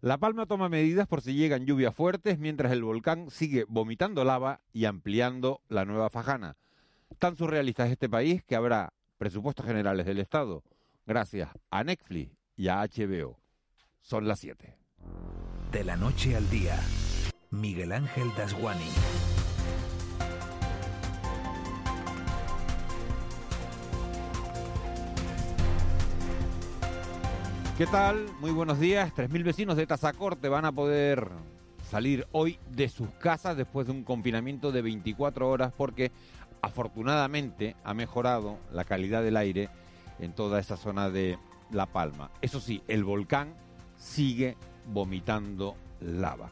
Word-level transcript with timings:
La 0.00 0.16
Palma 0.16 0.46
toma 0.46 0.68
medidas 0.68 1.08
por 1.08 1.22
si 1.22 1.34
llegan 1.34 1.66
lluvias 1.66 1.92
fuertes 1.92 2.38
mientras 2.38 2.70
el 2.70 2.84
volcán 2.84 3.30
sigue 3.30 3.64
vomitando 3.68 4.22
lava 4.24 4.60
y 4.72 4.84
ampliando 4.84 5.60
la 5.68 5.84
nueva 5.84 6.08
fajana. 6.08 6.56
Tan 7.18 7.36
surrealista 7.36 7.84
es 7.84 7.92
este 7.92 8.08
país 8.08 8.44
que 8.44 8.54
habrá 8.54 8.92
presupuestos 9.16 9.66
generales 9.66 10.06
del 10.06 10.20
Estado 10.20 10.62
gracias 11.04 11.50
a 11.70 11.82
Netflix 11.82 12.30
y 12.54 12.68
a 12.68 12.82
HBO. 12.82 13.40
Son 14.00 14.28
las 14.28 14.38
7. 14.38 14.78
De 15.72 15.82
la 15.82 15.96
noche 15.96 16.36
al 16.36 16.48
día, 16.48 16.78
Miguel 17.50 17.90
Ángel 17.90 18.28
Dasguani. 18.36 18.90
¿Qué 27.78 27.86
tal? 27.86 28.26
Muy 28.40 28.50
buenos 28.50 28.80
días. 28.80 29.12
3.000 29.14 29.44
vecinos 29.44 29.76
de 29.76 29.86
Tazacorte 29.86 30.48
van 30.48 30.64
a 30.64 30.72
poder 30.72 31.28
salir 31.88 32.26
hoy 32.32 32.58
de 32.72 32.88
sus 32.88 33.08
casas 33.20 33.56
después 33.56 33.86
de 33.86 33.92
un 33.92 34.02
confinamiento 34.02 34.72
de 34.72 34.82
24 34.82 35.48
horas 35.48 35.72
porque 35.76 36.10
afortunadamente 36.60 37.76
ha 37.84 37.94
mejorado 37.94 38.58
la 38.72 38.82
calidad 38.82 39.22
del 39.22 39.36
aire 39.36 39.68
en 40.18 40.32
toda 40.32 40.58
esa 40.58 40.76
zona 40.76 41.08
de 41.08 41.38
La 41.70 41.86
Palma. 41.86 42.32
Eso 42.42 42.58
sí, 42.58 42.82
el 42.88 43.04
volcán 43.04 43.54
sigue 43.96 44.56
vomitando 44.88 45.76
lava. 46.00 46.50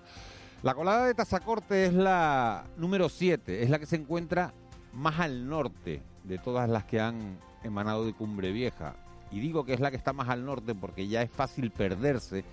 La 0.63 0.74
colada 0.74 1.07
de 1.07 1.15
Tazacorte 1.15 1.87
es 1.87 1.93
la 1.93 2.66
número 2.77 3.09
7, 3.09 3.65
es 3.65 3.69
la 3.69 3.80
que 3.80 3.87
se 3.87 3.97
encuentra 3.97 4.55
más 4.93 5.19
al 5.19 5.49
norte 5.49 6.05
de 6.23 6.38
todas 6.38 6.71
las 6.71 6.85
que 6.85 7.01
han 7.01 7.41
emanado 7.65 8.07
de 8.07 8.13
Cumbre 8.13 8.52
Vieja. 8.52 8.95
Y 9.30 9.41
digo 9.41 9.65
que 9.65 9.75
es 9.75 9.80
la 9.80 9.91
que 9.91 9.97
está 9.97 10.12
más 10.12 10.29
al 10.29 10.45
norte 10.45 10.75
porque 10.75 11.09
ya 11.09 11.23
es 11.23 11.30
fácil 11.30 11.71
perderse 11.71 12.45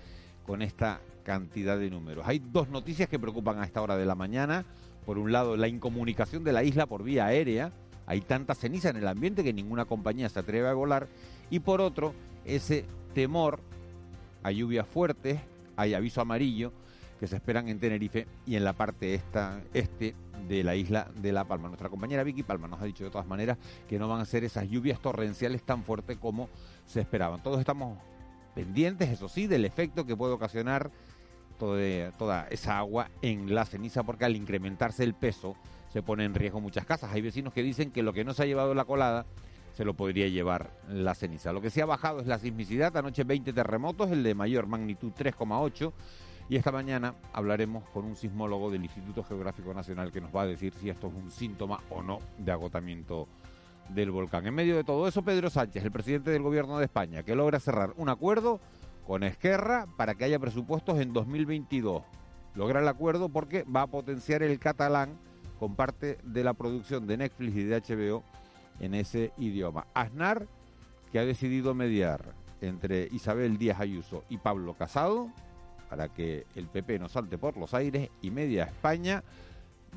con 0.46 0.62
esta 0.62 1.00
cantidad 1.22 1.78
de 1.78 1.90
números. 1.90 2.24
Hay 2.26 2.38
dos 2.38 2.68
noticias 2.68 3.08
que 3.08 3.18
preocupan 3.18 3.58
a 3.58 3.64
esta 3.64 3.80
hora 3.82 3.96
de 3.96 4.06
la 4.06 4.14
mañana. 4.14 4.64
Por 5.06 5.18
un 5.18 5.32
lado, 5.32 5.56
la 5.56 5.68
incomunicación 5.68 6.44
de 6.44 6.52
la 6.52 6.64
isla 6.64 6.86
por 6.86 7.02
vía 7.02 7.26
aérea. 7.26 7.72
Hay 8.06 8.20
tanta 8.20 8.54
ceniza 8.54 8.90
en 8.90 8.96
el 8.96 9.08
ambiente 9.08 9.42
que 9.42 9.52
ninguna 9.52 9.86
compañía 9.86 10.28
se 10.28 10.38
atreve 10.38 10.68
a 10.68 10.74
volar. 10.74 11.08
Y 11.50 11.60
por 11.60 11.80
otro, 11.80 12.14
ese 12.44 12.84
temor 13.14 13.60
a 14.42 14.50
lluvias 14.50 14.86
fuertes, 14.86 15.40
hay 15.76 15.94
aviso 15.94 16.20
amarillo 16.20 16.72
que 17.24 17.28
se 17.28 17.36
esperan 17.36 17.70
en 17.70 17.80
Tenerife 17.80 18.26
y 18.44 18.56
en 18.56 18.64
la 18.64 18.74
parte 18.74 19.14
este 19.72 20.14
de 20.46 20.62
la 20.62 20.76
isla 20.76 21.08
de 21.16 21.32
La 21.32 21.44
Palma. 21.44 21.68
Nuestra 21.68 21.88
compañera 21.88 22.22
Vicky 22.22 22.42
Palma 22.42 22.68
nos 22.68 22.82
ha 22.82 22.84
dicho 22.84 23.02
de 23.02 23.08
todas 23.08 23.26
maneras 23.26 23.56
que 23.88 23.98
no 23.98 24.08
van 24.08 24.20
a 24.20 24.26
ser 24.26 24.44
esas 24.44 24.68
lluvias 24.68 25.00
torrenciales 25.00 25.62
tan 25.62 25.84
fuertes 25.84 26.18
como 26.18 26.50
se 26.84 27.00
esperaban. 27.00 27.42
Todos 27.42 27.60
estamos 27.60 27.96
pendientes, 28.54 29.08
eso 29.08 29.30
sí, 29.30 29.46
del 29.46 29.64
efecto 29.64 30.04
que 30.04 30.14
puede 30.14 30.34
ocasionar 30.34 30.90
toda, 31.58 32.12
toda 32.18 32.46
esa 32.50 32.76
agua 32.76 33.10
en 33.22 33.54
la 33.54 33.64
ceniza, 33.64 34.02
porque 34.02 34.26
al 34.26 34.36
incrementarse 34.36 35.02
el 35.02 35.14
peso 35.14 35.56
se 35.94 36.02
pone 36.02 36.26
en 36.26 36.34
riesgo 36.34 36.60
muchas 36.60 36.84
casas. 36.84 37.10
Hay 37.10 37.22
vecinos 37.22 37.54
que 37.54 37.62
dicen 37.62 37.90
que 37.90 38.02
lo 38.02 38.12
que 38.12 38.24
no 38.24 38.34
se 38.34 38.42
ha 38.42 38.46
llevado 38.46 38.74
la 38.74 38.84
colada 38.84 39.24
se 39.72 39.86
lo 39.86 39.94
podría 39.94 40.28
llevar 40.28 40.70
la 40.90 41.14
ceniza. 41.14 41.54
Lo 41.54 41.62
que 41.62 41.70
sí 41.70 41.80
ha 41.80 41.86
bajado 41.86 42.20
es 42.20 42.26
la 42.26 42.38
sismicidad. 42.38 42.94
Anoche 42.98 43.24
20 43.24 43.54
terremotos, 43.54 44.10
el 44.10 44.22
de 44.22 44.34
mayor 44.34 44.66
magnitud 44.66 45.12
3,8 45.12 45.90
y 46.48 46.56
esta 46.56 46.72
mañana 46.72 47.14
hablaremos 47.32 47.88
con 47.90 48.04
un 48.04 48.16
sismólogo 48.16 48.70
del 48.70 48.84
Instituto 48.84 49.24
Geográfico 49.24 49.72
Nacional 49.72 50.12
que 50.12 50.20
nos 50.20 50.34
va 50.34 50.42
a 50.42 50.46
decir 50.46 50.74
si 50.74 50.90
esto 50.90 51.08
es 51.08 51.14
un 51.14 51.30
síntoma 51.30 51.80
o 51.90 52.02
no 52.02 52.18
de 52.38 52.52
agotamiento 52.52 53.28
del 53.88 54.10
volcán. 54.10 54.46
En 54.46 54.54
medio 54.54 54.76
de 54.76 54.84
todo 54.84 55.08
eso, 55.08 55.22
Pedro 55.22 55.48
Sánchez, 55.50 55.84
el 55.84 55.92
presidente 55.92 56.30
del 56.30 56.42
Gobierno 56.42 56.78
de 56.78 56.84
España, 56.84 57.22
que 57.22 57.34
logra 57.34 57.60
cerrar 57.60 57.94
un 57.96 58.08
acuerdo 58.08 58.60
con 59.06 59.22
Esquerra 59.22 59.86
para 59.96 60.14
que 60.14 60.24
haya 60.24 60.38
presupuestos 60.38 60.98
en 61.00 61.12
2022. 61.12 62.02
Logra 62.54 62.80
el 62.80 62.88
acuerdo 62.88 63.28
porque 63.28 63.64
va 63.64 63.82
a 63.82 63.86
potenciar 63.86 64.42
el 64.42 64.58
catalán 64.58 65.18
con 65.58 65.74
parte 65.74 66.18
de 66.24 66.44
la 66.44 66.54
producción 66.54 67.06
de 67.06 67.16
Netflix 67.16 67.56
y 67.56 67.64
de 67.64 67.80
HBO 67.80 68.22
en 68.80 68.94
ese 68.94 69.32
idioma. 69.38 69.86
Aznar, 69.94 70.46
que 71.10 71.18
ha 71.18 71.24
decidido 71.24 71.74
mediar 71.74 72.34
entre 72.60 73.08
Isabel 73.12 73.58
Díaz 73.58 73.80
Ayuso 73.80 74.24
y 74.28 74.38
Pablo 74.38 74.74
Casado, 74.74 75.30
para 75.88 76.08
que 76.08 76.46
el 76.54 76.66
PP 76.66 76.98
no 76.98 77.08
salte 77.08 77.38
por 77.38 77.56
los 77.56 77.74
aires 77.74 78.10
y 78.22 78.30
media 78.30 78.64
España 78.64 79.22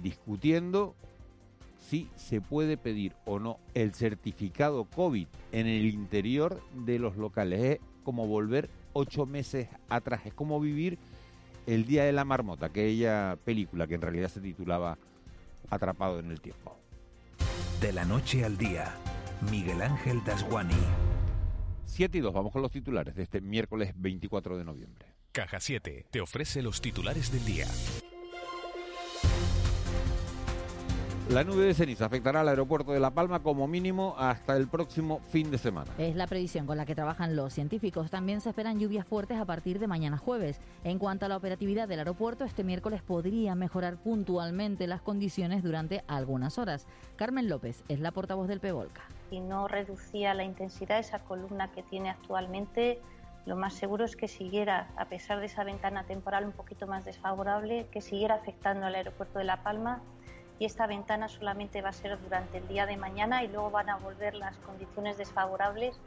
discutiendo 0.01 0.95
si 1.79 2.09
se 2.15 2.41
puede 2.41 2.77
pedir 2.77 3.13
o 3.25 3.39
no 3.39 3.59
el 3.73 3.93
certificado 3.93 4.85
COVID 4.85 5.27
en 5.51 5.67
el 5.67 5.85
interior 5.85 6.61
de 6.73 6.99
los 6.99 7.15
locales. 7.17 7.61
Es 7.61 7.79
como 8.03 8.27
volver 8.27 8.69
ocho 8.93 9.25
meses 9.25 9.69
atrás, 9.89 10.25
es 10.25 10.33
como 10.33 10.59
vivir 10.59 10.97
el 11.65 11.85
Día 11.85 12.05
de 12.05 12.13
la 12.13 12.25
Marmota, 12.25 12.67
aquella 12.67 13.37
película 13.43 13.87
que 13.87 13.95
en 13.95 14.01
realidad 14.01 14.29
se 14.29 14.39
titulaba 14.39 14.97
Atrapado 15.69 16.19
en 16.19 16.31
el 16.31 16.39
Tiempo. 16.39 16.75
De 17.81 17.91
la 17.91 18.05
noche 18.05 18.43
al 18.45 18.57
día, 18.57 18.95
Miguel 19.51 19.81
Ángel 19.81 20.23
Dasguani. 20.25 20.73
7 21.85 22.17
y 22.17 22.21
2, 22.21 22.33
vamos 22.33 22.51
con 22.51 22.61
los 22.61 22.71
titulares 22.71 23.15
de 23.15 23.23
este 23.23 23.41
miércoles 23.41 23.93
24 23.97 24.57
de 24.57 24.65
noviembre. 24.65 25.06
Caja 25.37 25.59
7 25.59 26.07
te 26.09 26.19
ofrece 26.19 26.63
los 26.63 26.81
titulares 26.81 27.31
del 27.31 27.45
día. 27.45 27.67
La 31.29 31.43
nube 31.43 31.65
de 31.65 31.75
ceniza 31.75 32.05
afectará 32.05 32.41
al 32.41 32.47
aeropuerto 32.47 32.91
de 32.91 32.99
La 32.99 33.11
Palma 33.11 33.43
como 33.43 33.67
mínimo 33.67 34.15
hasta 34.17 34.57
el 34.57 34.67
próximo 34.67 35.19
fin 35.29 35.51
de 35.51 35.59
semana. 35.59 35.91
Es 35.99 36.15
la 36.15 36.25
previsión 36.25 36.65
con 36.65 36.75
la 36.75 36.87
que 36.87 36.95
trabajan 36.95 37.35
los 37.35 37.53
científicos. 37.53 38.09
También 38.09 38.41
se 38.41 38.49
esperan 38.49 38.79
lluvias 38.79 39.05
fuertes 39.05 39.37
a 39.37 39.45
partir 39.45 39.77
de 39.77 39.85
mañana 39.85 40.17
jueves. 40.17 40.59
En 40.83 40.97
cuanto 40.97 41.27
a 41.27 41.29
la 41.29 41.37
operatividad 41.37 41.87
del 41.87 41.99
aeropuerto, 41.99 42.43
este 42.43 42.63
miércoles 42.63 43.03
podría 43.03 43.53
mejorar 43.53 43.97
puntualmente 43.97 44.87
las 44.87 45.01
condiciones 45.01 45.61
durante 45.61 46.03
algunas 46.07 46.57
horas. 46.57 46.87
Carmen 47.15 47.47
López 47.47 47.83
es 47.89 47.99
la 47.99 48.09
portavoz 48.09 48.47
del 48.47 48.59
PEVOLCA. 48.59 49.03
Si 49.29 49.39
no 49.39 49.67
reducía 49.67 50.33
la 50.33 50.45
intensidad, 50.45 50.97
esa 50.97 51.19
columna 51.19 51.71
que 51.73 51.83
tiene 51.83 52.09
actualmente, 52.09 52.99
lo 53.47 53.55
más 53.55 53.73
seguro 53.73 54.03
es 54.03 54.17
que 54.17 54.27
siguiera, 54.27 54.89
a 54.97 55.05
pesar 55.05 55.39
de 55.39 55.45
esa 55.45 55.63
ventana 55.63 56.03
temporal 56.03 56.45
un 56.45 56.51
poquito 56.51 56.85
más 56.85 57.05
desfavorable, 57.05 57.87
que 57.91 58.01
siguiera 58.01 58.35
afectando 58.35 58.85
al 58.85 58.93
aeropuerto 58.93 59.39
de 59.39 59.45
La 59.45 59.63
Palma 59.63 60.01
y 60.59 60.65
esta 60.65 60.85
ventana 60.85 61.29
solamente 61.29 61.81
va 61.81 61.89
a 61.89 61.93
ser 61.93 62.21
durante 62.21 62.57
el 62.57 62.67
día 62.67 62.85
de 62.85 62.97
mañana 62.97 63.45
y 63.45 63.47
luego 63.47 63.71
van 63.71 63.89
a 63.89 63.95
volver 63.97 64.35
las 64.35 64.57
condiciones 64.57 65.17
desfavorables 65.17 65.97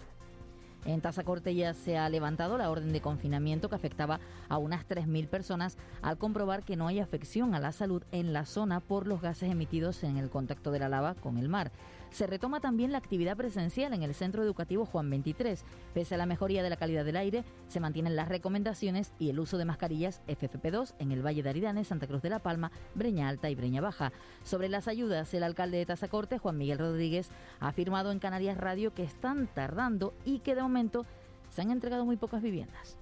en 0.86 1.00
Tazacorte 1.00 1.54
ya 1.54 1.74
se 1.74 1.98
ha 1.98 2.08
levantado 2.08 2.56
la 2.56 2.70
orden 2.70 2.92
de 2.92 3.02
confinamiento 3.02 3.68
que 3.68 3.74
afectaba 3.74 4.18
a 4.48 4.56
unas 4.56 4.88
3.000 4.88 5.28
personas 5.28 5.76
al 6.00 6.16
comprobar 6.16 6.62
que 6.62 6.76
no 6.76 6.86
hay 6.86 7.00
afección 7.00 7.54
a 7.54 7.60
la 7.60 7.72
salud 7.72 8.02
en 8.12 8.32
la 8.32 8.46
zona 8.46 8.80
por 8.80 9.06
los 9.06 9.20
gases 9.20 9.50
emitidos 9.50 10.02
en 10.04 10.16
el 10.16 10.30
contacto 10.30 10.70
de 10.70 10.78
la 10.78 10.88
lava 10.88 11.14
con 11.14 11.36
el 11.36 11.48
mar. 11.48 11.70
Se 12.10 12.26
retoma 12.26 12.60
también 12.60 12.90
la 12.90 12.98
actividad 12.98 13.36
presencial 13.36 13.94
en 13.94 14.02
el 14.02 14.14
Centro 14.14 14.42
Educativo 14.42 14.84
Juan 14.84 15.08
23. 15.08 15.64
Pese 15.94 16.14
a 16.14 16.18
la 16.18 16.26
mejoría 16.26 16.62
de 16.62 16.70
la 16.70 16.76
calidad 16.76 17.04
del 17.04 17.16
aire, 17.16 17.44
se 17.68 17.78
mantienen 17.78 18.16
las 18.16 18.28
recomendaciones 18.28 19.14
y 19.18 19.30
el 19.30 19.38
uso 19.38 19.58
de 19.58 19.64
mascarillas 19.64 20.20
FFP2 20.26 20.94
en 20.98 21.12
el 21.12 21.24
Valle 21.24 21.44
de 21.44 21.50
Aridane, 21.50 21.84
Santa 21.84 22.08
Cruz 22.08 22.20
de 22.20 22.30
la 22.30 22.40
Palma, 22.40 22.72
Breña 22.94 23.28
Alta 23.28 23.48
y 23.48 23.54
Breña 23.54 23.80
Baja. 23.80 24.12
Sobre 24.42 24.68
las 24.68 24.88
ayudas, 24.88 25.32
el 25.34 25.44
alcalde 25.44 25.78
de 25.78 25.86
Tazacorte, 25.86 26.38
Juan 26.38 26.58
Miguel 26.58 26.78
Rodríguez, 26.78 27.30
ha 27.60 27.68
afirmado 27.68 28.10
en 28.10 28.18
Canarias 28.18 28.58
Radio 28.58 28.92
que 28.92 29.04
están 29.04 29.46
tardando 29.46 30.12
y 30.24 30.40
que 30.40 30.56
de 30.56 30.62
momento 30.62 31.06
se 31.48 31.62
han 31.62 31.70
entregado 31.70 32.04
muy 32.04 32.16
pocas 32.16 32.42
viviendas. 32.42 32.98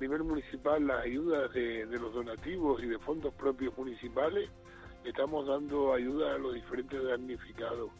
Nivel 0.00 0.24
municipal, 0.24 0.86
las 0.86 1.04
ayudas 1.04 1.52
de, 1.52 1.84
de 1.84 1.98
los 1.98 2.14
donativos 2.14 2.82
y 2.82 2.86
de 2.86 2.98
fondos 3.00 3.34
propios 3.34 3.76
municipales, 3.76 4.48
estamos 5.04 5.46
dando 5.46 5.92
ayuda 5.92 6.34
a 6.34 6.38
los 6.38 6.54
diferentes 6.54 7.02
damnificados. 7.04 7.90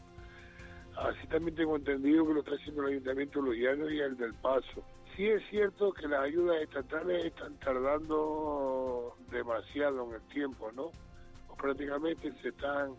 Así 0.97 1.27
también 1.27 1.55
tengo 1.55 1.75
entendido 1.75 2.27
que 2.27 2.33
lo 2.33 2.39
está 2.39 2.55
haciendo 2.55 2.81
el 2.83 2.89
Ayuntamiento 2.89 3.41
Llanos 3.53 3.91
y 3.91 3.99
el 3.99 4.17
del 4.17 4.33
Paso. 4.35 4.83
Sí 5.15 5.27
es 5.27 5.41
cierto 5.49 5.91
que 5.91 6.07
las 6.07 6.21
ayudas 6.21 6.61
estatales 6.61 7.25
están 7.25 7.53
tardando 7.59 9.15
demasiado 9.31 10.07
en 10.07 10.15
el 10.15 10.21
tiempo, 10.33 10.71
¿no? 10.73 10.91
Prácticamente 11.57 12.31
se 12.41 12.49
están, 12.49 12.93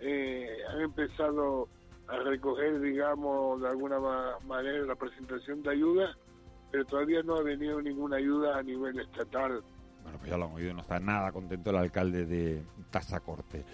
eh, 0.00 0.56
han 0.68 0.80
empezado 0.80 1.68
a 2.08 2.16
recoger, 2.16 2.80
digamos, 2.80 3.60
de 3.60 3.68
alguna 3.68 3.98
manera 4.44 4.84
la 4.84 4.96
presentación 4.96 5.62
de 5.62 5.70
ayudas, 5.70 6.16
pero 6.70 6.84
todavía 6.84 7.22
no 7.22 7.36
ha 7.36 7.42
venido 7.42 7.80
ninguna 7.80 8.16
ayuda 8.16 8.58
a 8.58 8.62
nivel 8.62 8.98
estatal. 8.98 9.62
Bueno, 10.02 10.18
pues 10.18 10.30
ya 10.30 10.36
lo 10.36 10.46
han 10.46 10.52
oído, 10.52 10.74
no 10.74 10.80
está 10.80 10.98
nada 10.98 11.30
contento 11.30 11.70
el 11.70 11.76
alcalde 11.76 12.26
de 12.26 12.62
Tazacorte. 12.90 13.64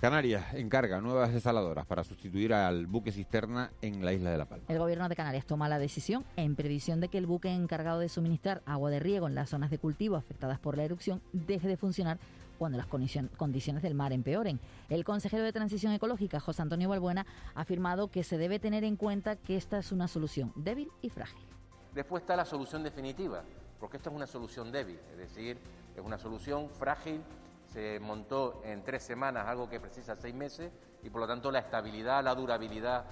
Canarias 0.00 0.54
encarga 0.54 1.00
nuevas 1.00 1.32
desaladoras 1.32 1.84
para 1.84 2.04
sustituir 2.04 2.54
al 2.54 2.86
buque 2.86 3.10
cisterna 3.10 3.72
en 3.82 4.04
la 4.04 4.12
isla 4.12 4.30
de 4.30 4.38
La 4.38 4.44
Palma. 4.44 4.64
El 4.68 4.78
gobierno 4.78 5.08
de 5.08 5.16
Canarias 5.16 5.44
toma 5.44 5.68
la 5.68 5.80
decisión 5.80 6.24
en 6.36 6.54
previsión 6.54 7.00
de 7.00 7.08
que 7.08 7.18
el 7.18 7.26
buque 7.26 7.52
encargado 7.52 7.98
de 7.98 8.08
suministrar 8.08 8.62
agua 8.64 8.90
de 8.90 9.00
riego 9.00 9.26
en 9.26 9.34
las 9.34 9.50
zonas 9.50 9.70
de 9.70 9.78
cultivo 9.78 10.14
afectadas 10.14 10.60
por 10.60 10.76
la 10.76 10.84
erupción 10.84 11.20
deje 11.32 11.66
de 11.66 11.76
funcionar 11.76 12.20
cuando 12.60 12.78
las 12.78 12.86
condiciones 12.86 13.82
del 13.82 13.94
mar 13.94 14.12
empeoren. 14.12 14.60
El 14.88 15.04
consejero 15.04 15.42
de 15.42 15.52
Transición 15.52 15.92
Ecológica, 15.92 16.38
José 16.38 16.62
Antonio 16.62 16.88
Balbuena, 16.88 17.26
ha 17.56 17.62
afirmado 17.62 18.06
que 18.08 18.22
se 18.22 18.38
debe 18.38 18.60
tener 18.60 18.84
en 18.84 18.94
cuenta 18.94 19.34
que 19.34 19.56
esta 19.56 19.78
es 19.78 19.90
una 19.90 20.06
solución 20.06 20.52
débil 20.54 20.92
y 21.02 21.10
frágil. 21.10 21.42
Después 21.92 22.22
está 22.22 22.36
la 22.36 22.44
solución 22.44 22.84
definitiva, 22.84 23.42
porque 23.80 23.96
esto 23.96 24.10
es 24.10 24.16
una 24.16 24.28
solución 24.28 24.70
débil, 24.70 25.00
es 25.10 25.18
decir, 25.18 25.58
es 25.96 26.04
una 26.04 26.18
solución 26.18 26.68
frágil, 26.70 27.20
se 27.72 28.00
montó 28.00 28.62
en 28.64 28.82
tres 28.82 29.02
semanas 29.02 29.46
algo 29.46 29.68
que 29.68 29.80
precisa 29.80 30.16
seis 30.16 30.34
meses 30.34 30.72
y 31.02 31.10
por 31.10 31.20
lo 31.20 31.26
tanto 31.26 31.50
la 31.50 31.60
estabilidad, 31.60 32.24
la 32.24 32.34
durabilidad 32.34 33.04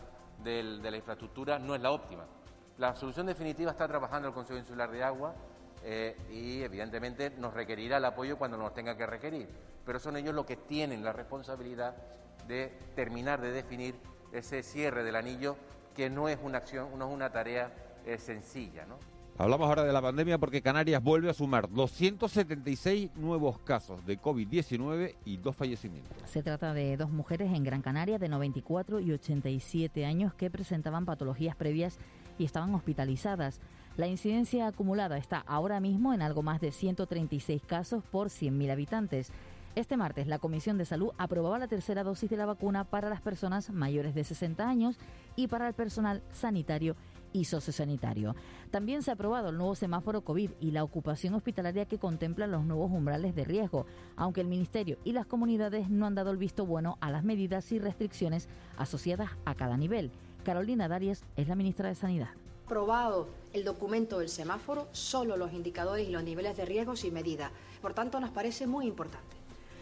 de 0.42 0.62
la 0.62 0.96
infraestructura 0.96 1.58
no 1.58 1.74
es 1.74 1.80
la 1.80 1.90
óptima. 1.90 2.24
La 2.78 2.94
solución 2.94 3.26
definitiva 3.26 3.70
está 3.70 3.88
trabajando 3.88 4.28
el 4.28 4.34
Consejo 4.34 4.58
Insular 4.58 4.90
de 4.90 5.02
Agua 5.02 5.34
eh, 5.82 6.16
y 6.30 6.62
evidentemente 6.62 7.30
nos 7.30 7.54
requerirá 7.54 7.96
el 7.96 8.04
apoyo 8.04 8.36
cuando 8.36 8.56
nos 8.56 8.74
tenga 8.74 8.96
que 8.96 9.06
requerir, 9.06 9.48
pero 9.84 9.98
son 9.98 10.16
ellos 10.16 10.34
los 10.34 10.44
que 10.44 10.56
tienen 10.56 11.02
la 11.02 11.12
responsabilidad 11.12 11.94
de 12.46 12.78
terminar 12.94 13.40
de 13.40 13.50
definir 13.50 13.98
ese 14.32 14.62
cierre 14.62 15.04
del 15.04 15.16
anillo 15.16 15.56
que 15.94 16.10
no 16.10 16.28
es 16.28 16.38
una 16.42 16.58
acción, 16.58 16.98
no 16.98 17.08
es 17.08 17.14
una 17.14 17.30
tarea 17.30 17.72
eh, 18.04 18.18
sencilla, 18.18 18.84
¿no? 18.84 18.98
Hablamos 19.38 19.68
ahora 19.68 19.84
de 19.84 19.92
la 19.92 20.00
pandemia 20.00 20.38
porque 20.38 20.62
Canarias 20.62 21.02
vuelve 21.02 21.28
a 21.28 21.34
sumar 21.34 21.68
276 21.70 23.16
nuevos 23.16 23.58
casos 23.58 24.04
de 24.06 24.18
COVID-19 24.18 25.14
y 25.26 25.36
dos 25.36 25.54
fallecimientos. 25.54 26.16
Se 26.24 26.42
trata 26.42 26.72
de 26.72 26.96
dos 26.96 27.10
mujeres 27.10 27.52
en 27.52 27.62
Gran 27.62 27.82
Canaria 27.82 28.18
de 28.18 28.30
94 28.30 28.98
y 29.00 29.12
87 29.12 30.06
años 30.06 30.32
que 30.32 30.50
presentaban 30.50 31.04
patologías 31.04 31.54
previas 31.54 31.98
y 32.38 32.46
estaban 32.46 32.74
hospitalizadas. 32.74 33.60
La 33.98 34.06
incidencia 34.06 34.68
acumulada 34.68 35.18
está 35.18 35.44
ahora 35.46 35.80
mismo 35.80 36.14
en 36.14 36.22
algo 36.22 36.42
más 36.42 36.62
de 36.62 36.72
136 36.72 37.60
casos 37.66 38.02
por 38.04 38.28
100.000 38.28 38.70
habitantes. 38.70 39.32
Este 39.74 39.98
martes, 39.98 40.26
la 40.28 40.38
Comisión 40.38 40.78
de 40.78 40.86
Salud 40.86 41.10
aprobaba 41.18 41.58
la 41.58 41.68
tercera 41.68 42.04
dosis 42.04 42.30
de 42.30 42.38
la 42.38 42.46
vacuna 42.46 42.84
para 42.84 43.10
las 43.10 43.20
personas 43.20 43.68
mayores 43.68 44.14
de 44.14 44.24
60 44.24 44.66
años 44.66 44.96
y 45.36 45.48
para 45.48 45.68
el 45.68 45.74
personal 45.74 46.22
sanitario 46.32 46.96
y 47.36 47.44
sociosanitario. 47.44 48.34
También 48.70 49.02
se 49.02 49.10
ha 49.10 49.14
aprobado 49.14 49.50
el 49.50 49.56
nuevo 49.56 49.74
semáforo 49.74 50.22
COVID 50.22 50.50
y 50.60 50.70
la 50.70 50.82
ocupación 50.82 51.34
hospitalaria 51.34 51.86
que 51.86 51.98
contempla 51.98 52.46
los 52.46 52.64
nuevos 52.64 52.90
umbrales 52.90 53.34
de 53.34 53.44
riesgo, 53.44 53.86
aunque 54.16 54.40
el 54.40 54.48
Ministerio 54.48 54.98
y 55.04 55.12
las 55.12 55.26
comunidades 55.26 55.90
no 55.90 56.06
han 56.06 56.14
dado 56.14 56.30
el 56.30 56.36
visto 56.36 56.66
bueno 56.66 56.98
a 57.00 57.10
las 57.10 57.24
medidas 57.24 57.70
y 57.72 57.78
restricciones 57.78 58.48
asociadas 58.76 59.30
a 59.44 59.54
cada 59.54 59.76
nivel. 59.76 60.10
Carolina 60.44 60.88
Darias 60.88 61.24
es 61.36 61.48
la 61.48 61.56
ministra 61.56 61.88
de 61.88 61.94
Sanidad 61.94 62.30
aprobado 62.66 63.28
el 63.52 63.62
documento 63.62 64.18
del 64.18 64.28
semáforo, 64.28 64.88
solo 64.90 65.36
los 65.36 65.52
indicadores 65.52 66.08
y 66.08 66.10
los 66.10 66.24
niveles 66.24 66.56
de 66.56 66.64
riesgo 66.64 66.96
sin 66.96 67.14
medida. 67.14 67.52
Por 67.80 67.94
tanto, 67.94 68.18
nos 68.18 68.30
parece 68.30 68.66
muy 68.66 68.88
importante. 68.88 69.36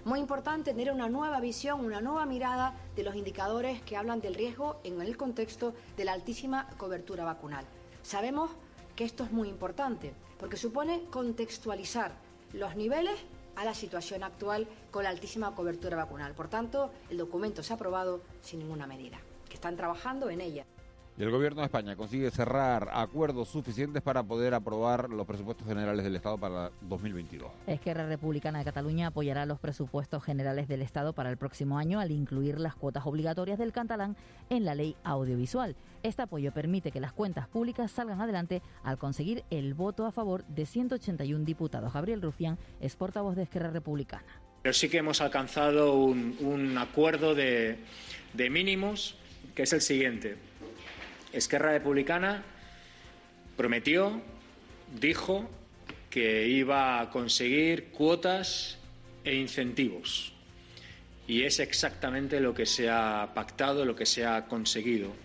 Muy 0.05 0.21
importante 0.21 0.73
tener 0.73 0.93
una 0.93 1.09
nueva 1.09 1.41
visión, 1.41 1.83
una 1.83 2.03
nueva 2.03 2.27
mirada 2.27 2.75
de 2.95 3.03
los 3.03 3.17
indicadores 3.17 3.81
que 3.81 3.97
hablan 3.97 4.21
del 4.21 4.35
riesgo 4.35 4.79
en 4.85 5.01
el 5.01 5.17
contexto 5.17 5.73
de 5.97 6.05
la 6.05 6.13
altísima 6.13 6.69
cobertura 6.77 7.25
vacunal. 7.25 7.65
Sabemos 8.03 8.51
que 8.95 9.05
esto 9.05 9.25
es 9.25 9.33
muy 9.33 9.49
importante 9.49 10.13
porque 10.39 10.59
supone 10.59 11.05
contextualizar 11.11 12.13
los 12.53 12.77
niveles 12.77 13.19
a 13.57 13.65
la 13.65 13.73
situación 13.73 14.25
actual 14.25 14.69
con 14.91 15.05
la 15.05 15.11
altísima 15.11 15.55
cobertura 15.55 15.97
vacunal. 15.97 16.35
Por 16.35 16.49
tanto, 16.49 16.91
el 17.09 17.17
documento 17.17 17.63
se 17.63 17.73
ha 17.73 17.77
aprobado 17.77 18.21
sin 18.43 18.59
ninguna 18.59 18.87
medida, 18.87 19.19
que 19.49 19.55
están 19.55 19.75
trabajando 19.75 20.29
en 20.29 20.43
ella. 20.43 20.67
Y 21.17 21.23
el 21.23 21.31
gobierno 21.31 21.61
de 21.61 21.67
España 21.67 21.95
consigue 21.95 22.29
cerrar 22.33 22.91
acuerdos 22.93 23.49
suficientes 23.49 24.03
para 24.03 24.25
poder 24.25 24.53
aprobar 24.53 25.09
los 25.11 25.25
presupuestos 25.25 25.65
generales 25.65 26.05
del 26.05 26.17
Estado 26.17 26.39
para 26.39 26.73
2022. 26.81 27.53
Esquerra 27.69 28.09
Republicana 28.09 28.59
de 28.59 28.65
Cataluña 28.65 29.07
apoyará 29.07 29.47
los 29.47 29.61
presupuestos 29.61 30.25
generales 30.25 30.67
del 30.67 30.83
Estado 30.83 31.13
para 31.13 31.31
el 31.31 31.37
próximo 31.37 31.79
año 31.79 32.01
al 32.01 32.11
incluir 32.11 32.59
las 32.59 32.75
cuotas 32.75 33.07
obligatorias 33.07 33.61
del 33.61 33.71
catalán 33.71 34.17
en 34.51 34.65
la 34.65 34.75
ley 34.75 34.97
audiovisual. 35.05 35.77
Este 36.03 36.23
apoyo 36.23 36.51
permite 36.51 36.91
que 36.91 36.99
las 36.99 37.13
cuentas 37.13 37.47
públicas 37.47 37.93
salgan 37.93 38.21
adelante 38.21 38.61
al 38.83 38.99
conseguir 38.99 39.45
el 39.51 39.75
voto 39.75 40.07
a 40.07 40.11
favor 40.11 40.45
de 40.47 40.67
181 40.67 41.45
diputados. 41.45 41.93
Gabriel 41.93 42.23
Rufián 42.23 42.59
es 42.81 42.97
portavoz 42.97 43.37
de 43.37 43.45
Esquerra 43.45 43.71
Republicana. 43.71 44.27
Pero 44.63 44.73
sí 44.73 44.89
que 44.89 44.99
hemos 44.99 45.21
alcanzado 45.21 45.95
un, 45.95 46.77
acuerdo 46.77 47.37
de 47.37 47.79
mínimos 48.51 49.17
que 49.55 49.63
es 49.63 49.73
el 49.73 49.81
siguiente 49.81 50.37
Esquerra 51.35 51.73
Republicana 51.73 52.43
prometió, 53.57 54.21
dijo 55.01 55.49
que 56.11 56.47
iba 56.47 57.01
a 57.01 57.11
conseguir 57.11 57.87
cuotas 57.87 58.79
e 59.25 59.35
incentivos. 59.35 60.33
Y 61.27 61.43
es 61.43 61.59
exactamente 61.59 62.41
lo 62.41 62.55
que 62.55 62.67
se 62.67 62.89
ha 62.89 63.31
pactado, 63.35 63.85
lo 63.85 63.97
que 63.97 64.07
se 64.07 64.25
ha 64.25 64.47
conseguido. 64.47 65.24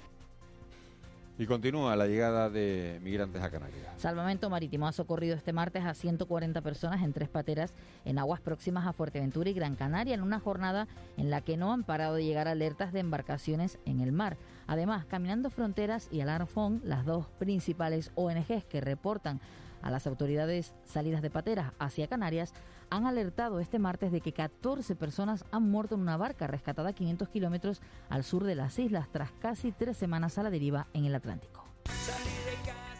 Y 1.39 1.45
continúa 1.45 1.95
la 1.95 2.05
llegada 2.05 2.49
de 2.49 2.99
migrantes 3.01 3.41
a 3.41 3.49
Canarias. 3.49 3.93
Salvamento 3.95 4.49
Marítimo 4.49 4.89
ha 4.89 4.91
socorrido 4.91 5.37
este 5.37 5.53
martes 5.53 5.85
a 5.85 5.93
140 5.93 6.61
personas 6.61 7.01
en 7.01 7.13
tres 7.13 7.29
pateras 7.29 7.73
en 8.03 8.19
aguas 8.19 8.41
próximas 8.41 8.85
a 8.85 8.91
Fuerteventura 8.91 9.49
y 9.49 9.53
Gran 9.53 9.77
Canaria 9.77 10.15
en 10.15 10.21
una 10.21 10.41
jornada 10.41 10.89
en 11.15 11.29
la 11.29 11.39
que 11.39 11.55
no 11.55 11.71
han 11.71 11.85
parado 11.85 12.15
de 12.15 12.25
llegar 12.25 12.49
alertas 12.49 12.91
de 12.91 12.99
embarcaciones 12.99 13.79
en 13.85 14.01
el 14.01 14.11
mar. 14.11 14.35
Además, 14.67 15.05
Caminando 15.05 15.49
Fronteras 15.49 16.09
y 16.11 16.19
Alarfón, 16.19 16.81
las 16.83 17.05
dos 17.05 17.27
principales 17.39 18.11
ONGs 18.15 18.65
que 18.65 18.81
reportan 18.81 19.39
a 19.81 19.91
las 19.91 20.07
autoridades 20.07 20.73
salidas 20.85 21.21
de 21.21 21.29
pateras 21.29 21.73
hacia 21.79 22.07
Canarias, 22.07 22.53
han 22.89 23.05
alertado 23.05 23.59
este 23.59 23.79
martes 23.79 24.11
de 24.11 24.21
que 24.21 24.33
14 24.33 24.95
personas 24.95 25.45
han 25.51 25.69
muerto 25.69 25.95
en 25.95 26.01
una 26.01 26.17
barca 26.17 26.47
rescatada 26.47 26.89
a 26.89 26.93
500 26.93 27.29
kilómetros 27.29 27.81
al 28.09 28.23
sur 28.23 28.43
de 28.43 28.55
las 28.55 28.79
islas 28.79 29.07
tras 29.11 29.31
casi 29.33 29.71
tres 29.71 29.97
semanas 29.97 30.37
a 30.37 30.43
la 30.43 30.49
deriva 30.49 30.87
en 30.93 31.05
el 31.05 31.15
Atlántico. 31.15 31.65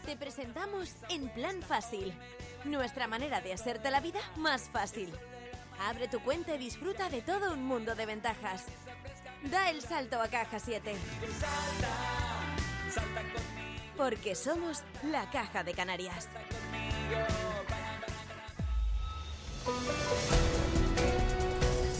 Te 0.06 0.16
presentamos 0.18 0.96
En 1.10 1.30
Plan 1.30 1.62
Fácil, 1.62 2.14
nuestra 2.66 3.08
manera 3.08 3.42
de 3.42 3.54
hacerte 3.54 3.92
la 3.92 4.02
vida 4.02 4.20
más 4.38 4.70
fácil. 4.70 5.10
Abre 5.88 6.08
tu 6.08 6.20
cuenta 6.20 6.56
y 6.56 6.58
disfruta 6.58 7.10
de 7.10 7.22
todo 7.22 7.54
un 7.54 7.64
mundo 7.64 7.96
de 7.96 8.06
ventajas. 8.06 8.66
Da 9.52 9.70
el 9.70 9.82
salto 9.82 10.20
a 10.20 10.28
Caja 10.28 10.60
7. 10.60 10.94
Porque 13.96 14.36
somos 14.36 14.84
la 15.04 15.30
Caja 15.30 15.64
de 15.64 15.74
Canarias. 15.74 16.28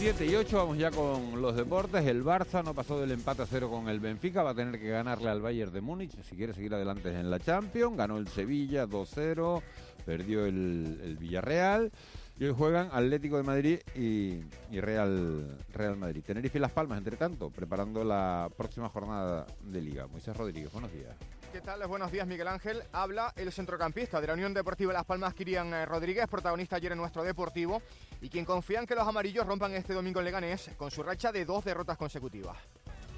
7 0.00 0.24
y 0.24 0.34
8, 0.34 0.56
vamos 0.56 0.78
ya 0.78 0.90
con 0.90 1.42
los 1.42 1.54
deportes. 1.54 2.06
El 2.06 2.24
Barça 2.24 2.64
no 2.64 2.72
pasó 2.72 2.98
del 2.98 3.10
empate 3.10 3.42
a 3.42 3.46
cero 3.46 3.68
con 3.70 3.86
el 3.90 4.00
Benfica, 4.00 4.42
va 4.42 4.52
a 4.52 4.54
tener 4.54 4.80
que 4.80 4.88
ganarle 4.88 5.28
al 5.28 5.42
Bayern 5.42 5.70
de 5.74 5.82
Múnich 5.82 6.12
si 6.22 6.36
quiere 6.36 6.54
seguir 6.54 6.74
adelante 6.74 7.10
en 7.10 7.30
la 7.30 7.38
Champions. 7.38 7.98
Ganó 7.98 8.16
el 8.16 8.26
Sevilla 8.26 8.86
2-0, 8.86 9.60
perdió 10.06 10.46
el, 10.46 11.18
Villarreal. 11.20 11.92
Y 12.38 12.44
hoy 12.46 12.54
juegan 12.56 12.88
Atlético 12.92 13.36
de 13.36 13.42
Madrid 13.42 13.80
y, 13.94 14.40
Real, 14.72 15.58
Real 15.74 15.98
Madrid. 15.98 16.22
Tenerife 16.26 16.56
y 16.56 16.62
Las 16.62 16.72
Palmas, 16.72 16.96
entre 16.96 17.18
tanto, 17.18 17.50
preparando 17.50 18.02
la 18.02 18.48
próxima 18.56 18.88
jornada 18.88 19.44
de 19.62 19.82
Liga. 19.82 20.06
Moisés 20.06 20.34
Rodríguez, 20.34 20.72
buenos 20.72 20.90
días. 20.94 21.14
¿Qué 21.52 21.60
tal? 21.60 21.84
Buenos 21.88 22.12
días, 22.12 22.28
Miguel 22.28 22.46
Ángel. 22.46 22.80
Habla 22.92 23.32
el 23.34 23.50
centrocampista 23.50 24.20
de 24.20 24.28
la 24.28 24.34
Unión 24.34 24.54
Deportiva 24.54 24.92
Las 24.92 25.04
Palmas, 25.04 25.34
Kirian 25.34 25.74
eh, 25.74 25.84
Rodríguez, 25.84 26.28
protagonista 26.28 26.76
ayer 26.76 26.92
en 26.92 26.98
nuestro 26.98 27.24
Deportivo, 27.24 27.82
y 28.20 28.28
quien 28.28 28.44
confía 28.44 28.78
en 28.78 28.86
que 28.86 28.94
los 28.94 29.06
amarillos 29.06 29.44
rompan 29.44 29.72
este 29.74 29.92
domingo 29.92 30.20
en 30.20 30.26
Leganés 30.26 30.70
con 30.76 30.92
su 30.92 31.02
racha 31.02 31.32
de 31.32 31.44
dos 31.44 31.64
derrotas 31.64 31.98
consecutivas. 31.98 32.56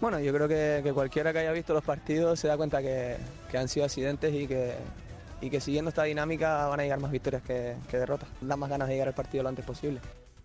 Bueno, 0.00 0.18
yo 0.18 0.32
creo 0.32 0.48
que, 0.48 0.92
cualquiera 0.94 1.30
que 1.34 1.40
haya 1.40 1.52
visto 1.52 1.74
los 1.74 1.84
partidos 1.84 2.40
se 2.40 2.48
da 2.48 2.56
cuenta 2.56 2.80
que, 2.80 3.18
han 3.54 3.68
sido 3.68 3.84
accidentes 3.84 4.32
y 4.32 4.46
que, 4.46 5.60
siguiendo 5.60 5.90
esta 5.90 6.04
dinámica 6.04 6.66
van 6.68 6.80
a 6.80 6.84
llegar 6.84 7.00
más 7.00 7.10
victorias 7.10 7.42
que, 7.42 7.76
que 7.90 7.98
derrotas. 7.98 8.30
Da 8.40 8.56
más 8.56 8.70
ganas 8.70 8.88
de 8.88 8.94
llegar 8.94 9.08
al 9.08 9.14
partido 9.14 9.42
lo 9.42 9.50
antes 9.50 9.64
posible. 9.64 10.00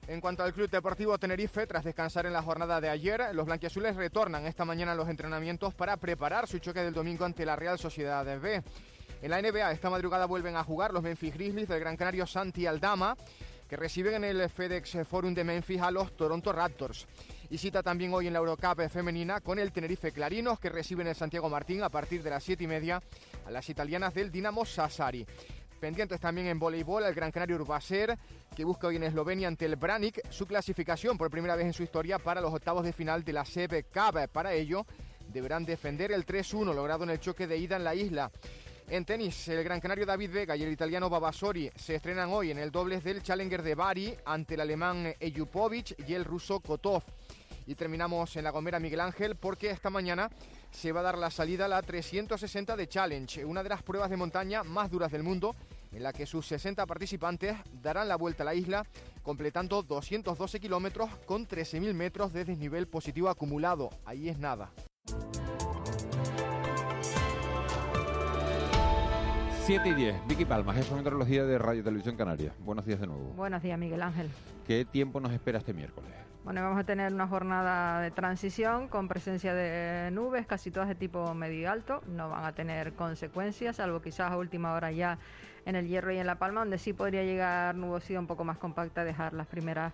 En 0.07 0.21
cuanto 0.21 0.41
al 0.41 0.53
Club 0.53 0.69
Deportivo 0.69 1.17
Tenerife, 1.17 1.67
tras 1.67 1.83
descansar 1.83 2.25
en 2.25 2.31
la 2.31 2.41
jornada 2.41 2.79
de 2.79 2.87
ayer, 2.87 3.21
los 3.33 3.45
blanquiazules 3.45 3.93
retornan 3.97 4.45
esta 4.45 4.63
mañana 4.63 4.93
a 4.93 4.95
los 4.95 5.09
entrenamientos 5.09 5.73
para 5.73 5.97
preparar 5.97 6.47
su 6.47 6.59
choque 6.59 6.79
del 6.79 6.93
domingo 6.93 7.25
ante 7.25 7.45
la 7.45 7.57
Real 7.57 7.77
Sociedad 7.77 8.25
B. 8.39 8.63
En 9.21 9.29
la 9.29 9.41
NBA, 9.41 9.73
esta 9.73 9.89
madrugada 9.89 10.25
vuelven 10.25 10.55
a 10.55 10.63
jugar 10.63 10.93
los 10.93 11.03
Memphis 11.03 11.33
Grizzlies 11.33 11.67
del 11.67 11.81
Gran 11.81 11.97
Canario 11.97 12.25
Santi 12.25 12.65
Aldama, 12.65 13.17
que 13.67 13.75
reciben 13.75 14.13
en 14.13 14.23
el 14.23 14.49
FedEx 14.49 15.05
Forum 15.05 15.33
de 15.33 15.43
Memphis 15.43 15.81
a 15.81 15.91
los 15.91 16.15
Toronto 16.15 16.53
Raptors. 16.53 17.05
Y 17.49 17.57
cita 17.57 17.83
también 17.83 18.13
hoy 18.13 18.27
en 18.27 18.33
la 18.33 18.39
Eurocup 18.39 18.87
femenina 18.89 19.41
con 19.41 19.59
el 19.59 19.73
Tenerife 19.73 20.13
Clarinos, 20.13 20.57
que 20.57 20.69
reciben 20.69 21.07
el 21.07 21.15
Santiago 21.15 21.49
Martín 21.49 21.83
a 21.83 21.89
partir 21.89 22.23
de 22.23 22.29
las 22.29 22.45
7 22.45 22.63
y 22.63 22.67
media 22.67 23.01
a 23.45 23.51
las 23.51 23.69
italianas 23.69 24.13
del 24.13 24.31
Dinamo 24.31 24.63
Sassari. 24.63 25.25
Pendientes 25.79 26.19
también 26.19 26.47
en 26.47 26.57
voleibol 26.57 27.03
el 27.03 27.13
Gran 27.13 27.31
Canario 27.31 27.57
Urbacer, 27.57 28.17
que 28.55 28.63
busca 28.63 28.87
hoy 28.87 28.95
en 28.95 29.03
Eslovenia 29.03 29.47
ante 29.47 29.65
el 29.65 29.75
Branik 29.75 30.27
su 30.31 30.47
clasificación 30.47 31.17
por 31.19 31.29
primera 31.29 31.55
vez 31.55 31.67
en 31.67 31.73
su 31.73 31.83
historia 31.83 32.17
para 32.17 32.41
los 32.41 32.51
octavos 32.51 32.83
de 32.83 32.93
final 32.93 33.23
de 33.23 33.33
la 33.33 33.43
CB 33.43 33.85
Cup. 33.93 34.27
Para 34.31 34.53
ello, 34.53 34.87
deberán 35.31 35.65
defender 35.65 36.11
el 36.11 36.25
3-1 36.25 36.73
logrado 36.73 37.03
en 37.03 37.11
el 37.11 37.19
choque 37.19 37.45
de 37.45 37.57
ida 37.57 37.75
en 37.75 37.83
la 37.83 37.93
isla. 37.93 38.31
En 38.89 39.05
tenis, 39.05 39.49
el 39.49 39.63
gran 39.63 39.79
canario 39.79 40.05
David 40.05 40.31
Vega 40.31 40.55
y 40.55 40.63
el 40.63 40.71
italiano 40.71 41.09
Babasori 41.09 41.69
se 41.75 41.95
estrenan 41.95 42.29
hoy 42.31 42.49
en 42.49 42.57
el 42.57 42.71
dobles 42.71 43.03
del 43.03 43.21
Challenger 43.21 43.61
de 43.61 43.75
Bari 43.75 44.15
ante 44.25 44.55
el 44.55 44.61
alemán 44.61 45.13
Ejupovic 45.19 46.07
y 46.07 46.13
el 46.15 46.25
ruso 46.25 46.59
Kotov. 46.59 47.03
Y 47.67 47.75
terminamos 47.75 48.35
en 48.37 48.45
la 48.45 48.51
Gomera 48.51 48.79
Miguel 48.79 49.01
Ángel 49.01 49.35
porque 49.35 49.69
esta 49.69 49.89
mañana 49.89 50.31
se 50.71 50.93
va 50.93 51.01
a 51.01 51.03
dar 51.03 51.17
la 51.17 51.29
salida 51.29 51.65
a 51.65 51.67
la 51.67 51.81
360 51.81 52.77
de 52.77 52.87
Challenge, 52.87 53.45
una 53.45 53.61
de 53.61 53.69
las 53.69 53.83
pruebas 53.83 54.09
de 54.09 54.15
montaña 54.17 54.63
más 54.63 54.89
duras 54.89 55.11
del 55.11 55.23
mundo 55.23 55.53
en 55.91 56.03
la 56.03 56.13
que 56.13 56.25
sus 56.25 56.47
60 56.47 56.85
participantes 56.85 57.57
darán 57.81 58.07
la 58.07 58.15
vuelta 58.15 58.43
a 58.43 58.45
la 58.45 58.55
isla, 58.55 58.85
completando 59.21 59.83
212 59.83 60.59
kilómetros 60.59 61.09
con 61.25 61.47
13.000 61.47 61.93
metros 61.93 62.33
de 62.33 62.45
desnivel 62.45 62.87
positivo 62.87 63.29
acumulado. 63.29 63.89
Ahí 64.05 64.29
es 64.29 64.37
nada. 64.39 64.71
7 69.65 69.89
y 69.89 69.93
10, 69.93 70.27
Vicky 70.27 70.45
Palma, 70.45 70.73
jefe 70.73 70.91
de 70.91 70.95
meteorología 70.95 71.43
de 71.43 71.57
Radio 71.57 71.83
Televisión 71.83 72.15
Canaria. 72.15 72.53
Buenos 72.59 72.85
días 72.85 73.01
de 73.01 73.07
nuevo. 73.07 73.33
Buenos 73.35 73.61
días, 73.61 73.77
Miguel 73.77 74.01
Ángel. 74.01 74.29
¿Qué 74.65 74.85
tiempo 74.85 75.19
nos 75.19 75.33
espera 75.33 75.59
este 75.59 75.73
miércoles? 75.73 76.26
Bueno, 76.43 76.61
vamos 76.61 76.79
a 76.79 76.85
tener 76.85 77.13
una 77.13 77.27
jornada 77.27 77.99
de 77.99 78.09
transición 78.11 78.87
con 78.87 79.09
presencia 79.09 79.53
de 79.53 80.09
nubes, 80.11 80.47
casi 80.47 80.71
todas 80.71 80.87
de 80.87 80.95
tipo 80.95 81.33
medio 81.33 81.59
y 81.59 81.65
alto. 81.65 82.01
No 82.07 82.29
van 82.29 82.45
a 82.45 82.53
tener 82.53 82.93
consecuencias, 82.93 83.75
salvo 83.75 84.01
quizás 84.01 84.31
a 84.31 84.37
última 84.37 84.73
hora 84.73 84.91
ya 84.91 85.19
en 85.65 85.75
el 85.75 85.87
Hierro 85.87 86.13
y 86.13 86.17
en 86.17 86.25
La 86.25 86.39
Palma, 86.39 86.61
donde 86.61 86.77
sí 86.77 86.93
podría 86.93 87.23
llegar 87.23 87.75
nubosidad 87.75 88.21
un 88.21 88.27
poco 88.27 88.45
más 88.45 88.57
compacta, 88.57 89.03
dejar 89.03 89.33
las 89.33 89.47
primeras 89.47 89.93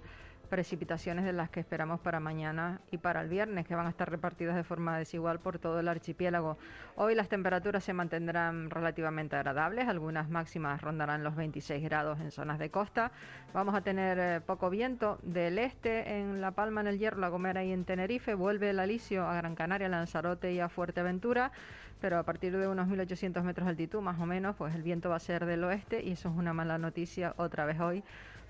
precipitaciones 0.53 1.25
de 1.25 1.33
las 1.33 1.49
que 1.49 1.61
esperamos 1.61 1.99
para 1.99 2.19
mañana 2.19 2.79
y 2.91 2.99
para 2.99 3.21
el 3.21 3.27
viernes, 3.27 3.65
que 3.65 3.73
van 3.73 3.87
a 3.87 3.89
estar 3.89 4.07
repartidas 4.07 4.55
de 4.55 4.63
forma 4.63 4.99
desigual 4.99 5.39
por 5.39 5.57
todo 5.57 5.79
el 5.79 5.87
archipiélago. 5.87 6.59
Hoy 6.95 7.15
las 7.15 7.27
temperaturas 7.27 7.83
se 7.83 7.91
mantendrán 7.91 8.69
relativamente 8.69 9.35
agradables, 9.35 9.87
algunas 9.87 10.29
máximas 10.29 10.79
rondarán 10.79 11.23
los 11.23 11.35
26 11.35 11.81
grados 11.81 12.19
en 12.19 12.29
zonas 12.29 12.59
de 12.59 12.69
costa. 12.69 13.11
Vamos 13.51 13.73
a 13.73 13.81
tener 13.81 14.19
eh, 14.19 14.41
poco 14.41 14.69
viento 14.69 15.17
del 15.23 15.57
este 15.57 16.19
en 16.19 16.39
La 16.39 16.51
Palma, 16.51 16.81
en 16.81 16.87
el 16.87 16.99
Hierro, 16.99 17.17
La 17.17 17.29
Gomera 17.29 17.63
y 17.63 17.71
en 17.71 17.83
Tenerife. 17.83 18.35
Vuelve 18.35 18.69
el 18.69 18.79
alisio 18.79 19.25
a 19.25 19.33
Gran 19.33 19.55
Canaria, 19.55 19.89
Lanzarote 19.89 20.53
y 20.53 20.59
a 20.59 20.69
Fuerteventura 20.69 21.51
pero 21.99 22.17
a 22.17 22.23
partir 22.23 22.57
de 22.57 22.67
unos 22.67 22.89
1.800 22.89 23.43
metros 23.43 23.65
de 23.65 23.69
altitud 23.69 24.01
más 24.01 24.19
o 24.19 24.25
menos, 24.25 24.57
pues 24.57 24.75
el 24.75 24.83
viento 24.83 25.09
va 25.09 25.15
a 25.15 25.19
ser 25.19 25.45
del 25.45 25.63
oeste 25.63 26.03
y 26.03 26.11
eso 26.11 26.27
es 26.27 26.35
una 26.35 26.51
mala 26.51 26.77
noticia 26.77 27.33
otra 27.37 27.65
vez 27.65 27.79
hoy 27.79 28.03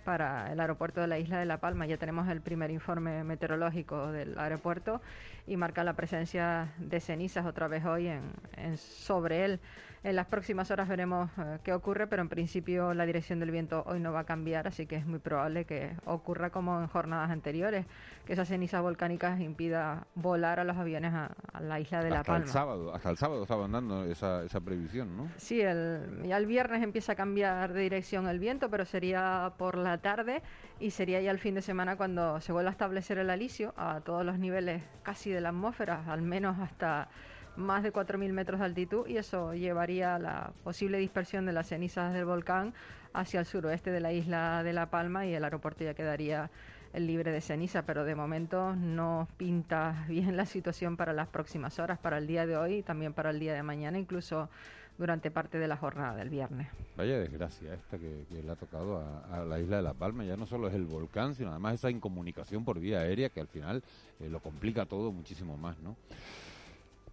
para 0.03 0.51
el 0.51 0.59
aeropuerto 0.59 1.01
de 1.01 1.07
la 1.07 1.17
isla 1.17 1.39
de 1.39 1.45
La 1.45 1.59
Palma. 1.59 1.85
Ya 1.85 1.97
tenemos 1.97 2.27
el 2.29 2.41
primer 2.41 2.71
informe 2.71 3.23
meteorológico 3.23 4.11
del 4.11 4.37
aeropuerto 4.37 5.01
y 5.47 5.57
marca 5.57 5.83
la 5.83 5.93
presencia 5.93 6.73
de 6.77 6.99
cenizas 6.99 7.45
otra 7.45 7.67
vez 7.67 7.85
hoy 7.85 8.07
en, 8.07 8.77
sobre 8.77 9.45
él. 9.45 9.59
En 10.03 10.17
las 10.17 10.27
próximas 10.27 10.69
horas 10.69 10.89
veremos 10.89 11.31
eh, 11.37 11.59
qué 11.63 11.71
ocurre, 11.71 12.07
pero 12.07 12.21
en 12.21 12.27
principio 12.27 12.93
la 12.93 13.05
dirección 13.05 13.39
del 13.39 13.51
viento 13.51 13.83
hoy 13.87 14.01
no 14.01 14.11
va 14.11 14.21
a 14.21 14.23
cambiar, 14.25 14.67
así 14.67 14.85
que 14.85 14.97
es 14.97 15.05
muy 15.05 15.19
probable 15.19 15.63
que 15.63 15.95
ocurra 16.03 16.49
como 16.49 16.81
en 16.81 16.87
jornadas 16.87 17.31
anteriores, 17.31 17.85
que 18.25 18.33
esas 18.33 18.49
cenizas 18.49 18.81
volcánicas 18.81 19.39
impida 19.39 20.05
volar 20.15 20.59
a 20.59 20.65
los 20.65 20.75
aviones 20.75 21.13
a, 21.13 21.31
la 21.61 21.79
isla 21.79 22.03
de 22.03 22.09
La 22.09 22.23
Palma. 22.23 22.43
El 22.43 22.51
sábado, 22.51 22.93
hasta 22.93 23.11
el 23.11 23.17
sábado 23.17 23.43
estaban 23.43 23.71
dando 23.71 24.03
esa, 24.03 24.43
esa 24.43 24.59
previsión, 24.59 25.15
¿no? 25.15 25.29
Sí, 25.37 25.61
el, 25.61 26.21
ya 26.25 26.35
el 26.35 26.47
viernes 26.47 26.83
empieza 26.83 27.13
a 27.13 27.15
cambiar 27.15 27.71
de 27.71 27.79
dirección 27.79 28.27
el 28.27 28.39
viento, 28.39 28.69
pero 28.69 28.83
sería 28.83 29.53
por 29.57 29.77
la 29.77 29.99
tarde 29.99 30.41
y 30.81 30.91
sería 30.91 31.21
ya 31.21 31.31
el 31.31 31.39
fin 31.39 31.55
de 31.55 31.61
semana 31.61 31.95
cuando 31.95 32.41
se 32.41 32.51
vuelva 32.51 32.71
a 32.71 32.73
establecer 32.73 33.19
el 33.19 33.29
alisio 33.29 33.73
a 33.77 34.01
todos 34.01 34.25
los 34.25 34.37
niveles 34.37 34.83
casi 35.01 35.29
de 35.29 35.39
la 35.39 35.49
atmósfera, 35.49 36.03
al 36.11 36.23
menos 36.23 36.59
hasta 36.59 37.07
más 37.55 37.83
de 37.83 37.93
4.000 37.93 38.31
metros 38.31 38.59
de 38.59 38.65
altitud 38.65 39.07
y 39.07 39.17
eso 39.17 39.53
llevaría 39.53 40.15
a 40.15 40.19
la 40.19 40.53
posible 40.63 40.97
dispersión 40.97 41.45
de 41.45 41.53
las 41.53 41.67
cenizas 41.67 42.13
del 42.13 42.25
volcán 42.25 42.73
hacia 43.13 43.39
el 43.39 43.45
suroeste 43.45 43.91
de 43.91 43.99
la 43.99 44.11
isla 44.11 44.63
de 44.63 44.73
La 44.73 44.89
Palma 44.89 45.25
y 45.25 45.33
el 45.33 45.43
aeropuerto 45.43 45.83
ya 45.83 45.93
quedaría 45.93 46.49
libre 46.93 47.31
de 47.31 47.41
ceniza, 47.41 47.83
pero 47.83 48.03
de 48.05 48.15
momento 48.15 48.75
no 48.75 49.27
pinta 49.37 50.05
bien 50.07 50.37
la 50.37 50.45
situación 50.45 50.97
para 50.97 51.13
las 51.13 51.27
próximas 51.27 51.79
horas, 51.79 51.97
para 51.99 52.17
el 52.17 52.27
día 52.27 52.45
de 52.45 52.57
hoy 52.57 52.75
y 52.75 52.83
también 52.83 53.13
para 53.13 53.31
el 53.31 53.39
día 53.39 53.53
de 53.53 53.63
mañana, 53.63 53.97
incluso 53.97 54.49
durante 54.97 55.31
parte 55.31 55.57
de 55.57 55.67
la 55.67 55.75
jornada 55.77 56.15
del 56.15 56.29
viernes. 56.29 56.67
Vaya 56.95 57.17
desgracia 57.17 57.73
esta 57.73 57.97
que, 57.97 58.25
le 58.29 58.51
ha 58.51 58.55
tocado 58.55 59.03
a, 59.31 59.43
la 59.43 59.59
isla 59.59 59.77
de 59.77 59.81
La 59.81 59.93
Palma. 59.93 60.23
Ya 60.23 60.37
no 60.37 60.45
solo 60.45 60.67
es 60.67 60.75
el 60.75 60.85
volcán, 60.85 61.33
sino 61.33 61.49
además 61.49 61.75
esa 61.75 61.89
incomunicación 61.89 62.63
por 62.63 62.79
vía 62.79 62.99
aérea 62.99 63.29
que 63.29 63.39
al 63.39 63.47
final 63.47 63.83
eh, 64.19 64.29
lo 64.29 64.39
complica 64.39 64.85
todo 64.85 65.11
muchísimo 65.11 65.57
más, 65.57 65.79
¿no? 65.79 65.95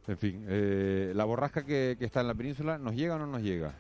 En 0.09 0.17
fin, 0.17 0.45
eh, 0.49 1.13
la 1.15 1.25
borrasca 1.25 1.65
que, 1.65 1.97
está 2.01 2.23
en 2.23 2.29
la 2.29 2.35
península, 2.35 2.79
¿nos 2.79 2.95
llega 2.95 3.17
o 3.17 3.19
no 3.19 3.27
nos 3.27 3.43
llega? 3.43 3.75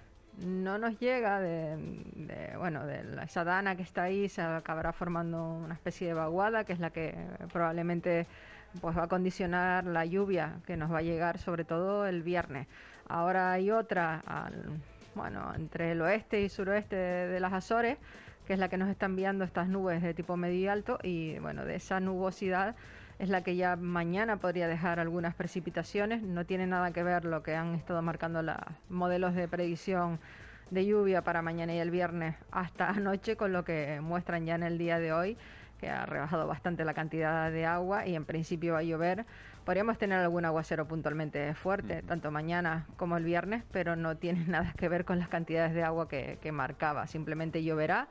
No 0.45 0.79
nos 0.79 0.99
llega 0.99 1.41
de, 1.41 2.55
bueno, 2.57 2.87
de 2.87 3.05
la, 3.05 3.25
esa 3.25 3.45
dana 3.45 3.77
que 3.77 3.83
está 3.83 4.05
ahí, 4.05 4.29
se 4.29 4.41
acabará 4.43 4.93
formando 4.93 5.43
una 5.43 5.75
especie 5.75 6.07
de 6.07 6.15
vaguada, 6.15 6.65
que 6.65 6.73
es 6.73 6.81
la 6.81 6.91
que 6.91 7.15
probablemente 7.53 8.27
pues 8.81 8.97
va 8.97 9.05
a 9.05 9.09
condicionar 9.09 9.85
la 9.85 10.05
lluvia 10.05 10.61
que 10.67 10.77
nos 10.77 10.93
va 10.93 10.99
a 10.99 11.03
llegar 11.03 11.39
sobre 11.39 11.65
todo 11.65 12.07
el 12.07 12.23
viernes. 12.23 12.69
Ahora 13.09 13.53
hay 13.53 13.71
otra, 13.73 14.23
bueno, 15.15 15.53
entre 15.57 15.93
el 15.93 16.01
oeste 16.01 16.43
y 16.43 16.49
suroeste 16.49 16.95
de, 16.95 17.41
las 17.41 17.53
Azores, 17.53 17.99
que 18.47 18.53
es 18.53 18.59
la 18.59 18.69
que 18.69 18.77
nos 18.77 18.89
está 18.89 19.07
enviando 19.07 19.45
estas 19.45 19.69
nubes 19.69 20.01
de 20.01 20.15
tipo 20.15 20.37
medio 20.37 20.61
y 20.61 20.69
alto, 20.69 20.99
y 21.03 21.39
bueno, 21.41 21.65
de 21.65 21.75
esa 21.75 21.99
nubosidad 21.99 22.77
es 23.21 23.29
la 23.29 23.43
que 23.43 23.55
ya 23.55 23.77
mañana 23.77 24.39
podría 24.39 24.67
dejar 24.67 24.99
algunas 24.99 25.35
precipitaciones. 25.35 26.23
No 26.23 26.47
tiene 26.47 26.67
nada 26.67 26.91
que 26.93 27.03
ver 27.03 27.27
lo 27.27 27.43
que 27.43 27.55
han 27.55 27.75
estado 27.75 28.01
marcando 28.01 28.43
los 28.43 28.57
modelos 28.89 29.35
de 29.35 29.47
predicción 29.47 30.19
de 30.71 30.87
lluvia 30.87 31.23
para 31.23 31.43
mañana 31.43 31.75
y 31.75 31.79
el 31.79 31.91
viernes 31.91 32.35
hasta 32.51 32.89
anoche 32.97 33.37
con 33.37 33.53
lo 33.53 33.63
que 33.63 34.01
muestran 34.01 34.47
ya 34.47 34.55
en 34.55 34.63
el 34.63 34.79
día 34.79 34.99
de 34.99 35.13
hoy, 35.13 35.37
que 35.79 35.91
ha 35.91 36.07
rebajado 36.07 36.47
bastante 36.47 36.83
la 36.87 36.95
cantidad 36.95 37.51
de 37.53 37.67
agua 37.67 38.07
y 38.07 38.15
en 38.15 38.25
principio 38.25 38.73
va 38.73 38.79
a 38.79 38.85
llover 38.85 39.27
Podríamos 39.65 39.99
tener 39.99 40.19
algún 40.19 40.47
aguacero 40.47 40.89
puntualmente 40.89 41.55
fuerte, 41.55 42.03
tanto 42.03 42.31
mañana 42.31 42.87
como 42.97 43.19
el 43.19 43.25
viernes, 43.25 43.63
pero 43.71 43.95
no 43.95 44.17
tiene 44.17 44.45
nada 44.49 44.73
que 44.77 44.89
ver 44.89 45.05
con 45.05 45.19
las 45.19 45.29
cantidades 45.29 45.75
de 45.75 45.83
agua 45.83 46.09
que, 46.09 46.39
que 46.41 46.51
marcaba. 46.51 47.07
Simplemente 47.07 47.63
lloverá 47.63 48.09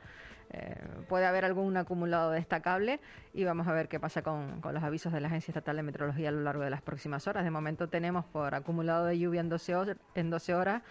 eh, 0.52 0.74
puede 1.08 1.26
haber 1.26 1.44
algún 1.44 1.76
acumulado 1.76 2.32
destacable 2.32 2.98
y 3.32 3.44
vamos 3.44 3.68
a 3.68 3.72
ver 3.72 3.88
qué 3.88 4.00
pasa 4.00 4.22
con, 4.22 4.60
los 4.62 4.82
avisos 4.82 5.12
de 5.12 5.20
la 5.20 5.28
Agencia 5.28 5.52
Estatal 5.52 5.76
de 5.76 5.82
Meteorología 5.82 6.30
a 6.30 6.32
lo 6.32 6.40
largo 6.40 6.64
de 6.64 6.70
las 6.70 6.82
próximas 6.82 7.28
horas. 7.28 7.44
De 7.44 7.50
momento 7.50 7.88
tenemos 7.88 8.24
por 8.24 8.54
acumulado 8.54 9.06
de 9.06 9.18
lluvia 9.18 9.40
en 9.40 9.48
12, 9.48 9.76
horas, 9.76 9.96
en 10.14 10.30
12 10.30 10.54
horas 10.54 10.82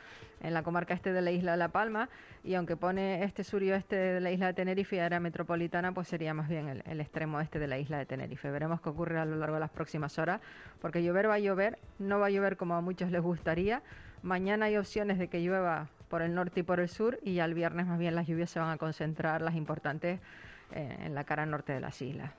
en 0.41 0.53
la 0.53 0.63
comarca 0.63 0.93
este 0.93 1.11
de 1.11 1.21
la 1.21 1.31
isla 1.31 1.51
de 1.51 1.57
La 1.57 1.67
Palma 1.67 2.07
y 2.45 2.53
aunque 2.53 2.77
pone 2.77 3.25
este 3.25 3.43
sur 3.43 3.61
y 3.61 3.71
oeste 3.71 3.97
de 3.97 4.21
la 4.21 4.31
isla 4.31 4.47
de 4.47 4.53
Tenerife 4.53 4.95
y 4.95 4.99
área 4.99 5.19
metropolitana, 5.19 5.91
pues 5.91 6.07
sería 6.07 6.33
más 6.33 6.47
bien 6.47 6.69
el, 6.69 6.83
el 6.85 7.01
extremo 7.01 7.41
este 7.41 7.59
de 7.59 7.67
la 7.67 7.77
isla 7.77 7.97
de 7.97 8.05
Tenerife. 8.05 8.49
Veremos 8.49 8.79
qué 8.79 8.87
ocurre 8.87 9.19
a 9.19 9.25
lo 9.25 9.35
largo 9.35 9.55
de 9.55 9.59
las 9.59 9.71
próximas 9.71 10.17
horas 10.17 10.39
porque 10.79 11.03
llover 11.03 11.29
va 11.29 11.33
a 11.33 11.39
llover, 11.39 11.77
no 11.97 12.19
va 12.19 12.27
a 12.27 12.29
llover 12.29 12.55
como 12.55 12.75
a 12.75 12.81
muchos 12.81 13.11
les 13.11 13.21
gustaría. 13.21 13.81
Mañana 14.21 14.67
hay 14.67 14.77
opciones 14.77 15.17
de 15.17 15.27
que 15.27 15.41
llueva 15.41 15.89
por 16.09 16.21
el 16.21 16.33
norte 16.35 16.61
y 16.61 16.63
por 16.63 16.79
el 16.79 16.89
sur 16.89 17.19
y 17.23 17.35
ya 17.35 17.45
el 17.45 17.53
viernes 17.53 17.87
más 17.87 17.99
bien 17.99 18.15
las 18.15 18.27
lluvias 18.27 18.49
se 18.49 18.59
van 18.59 18.69
a 18.69 18.77
concentrar, 18.77 19.41
las 19.41 19.55
importantes, 19.55 20.19
eh, 20.71 20.97
en 21.01 21.15
la 21.15 21.23
cara 21.23 21.45
norte 21.45 21.73
de 21.73 21.79
las 21.79 22.01
islas. 22.01 22.31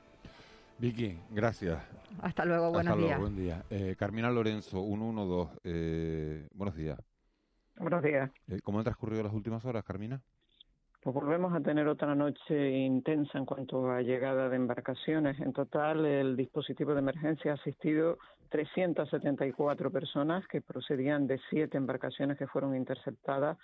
Vicky, 0.81 1.19
gracias. 1.31 1.79
Hasta 2.23 2.45
luego, 2.47 2.71
buenos 2.71 2.93
Hasta 2.93 3.05
días. 3.05 3.19
Luego, 3.19 3.33
buen 3.33 3.37
día. 3.37 3.63
Eh, 3.69 3.97
Carmina 3.99 4.31
Lorenzo, 4.31 4.83
112, 4.83 5.61
eh, 5.65 6.49
buenos 6.55 6.75
días. 6.75 6.99
Buenos 7.77 8.03
días. 8.03 8.31
Eh, 8.49 8.61
¿Cómo 8.63 8.79
han 8.79 8.85
transcurrido 8.85 9.23
las 9.23 9.35
últimas 9.35 9.63
horas, 9.67 9.85
Carmina? 9.85 10.23
Pues 11.03 11.15
volvemos 11.15 11.55
a 11.55 11.61
tener 11.61 11.87
otra 11.87 12.15
noche 12.15 12.71
intensa 12.71 13.37
en 13.39 13.45
cuanto 13.45 13.91
a 13.91 14.01
llegada 14.01 14.49
de 14.49 14.57
embarcaciones. 14.57 15.39
En 15.41 15.53
total, 15.53 16.05
el 16.05 16.37
dispositivo 16.37 16.95
de 16.95 17.01
emergencia 17.01 17.53
ha 17.53 17.55
asistido 17.55 18.19
374 18.51 19.91
personas 19.91 20.47
que 20.49 20.61
procedían 20.61 21.27
de 21.27 21.41
siete 21.49 21.79
embarcaciones 21.79 22.37
que 22.37 22.47
fueron 22.47 22.77
interceptadas 22.77 23.57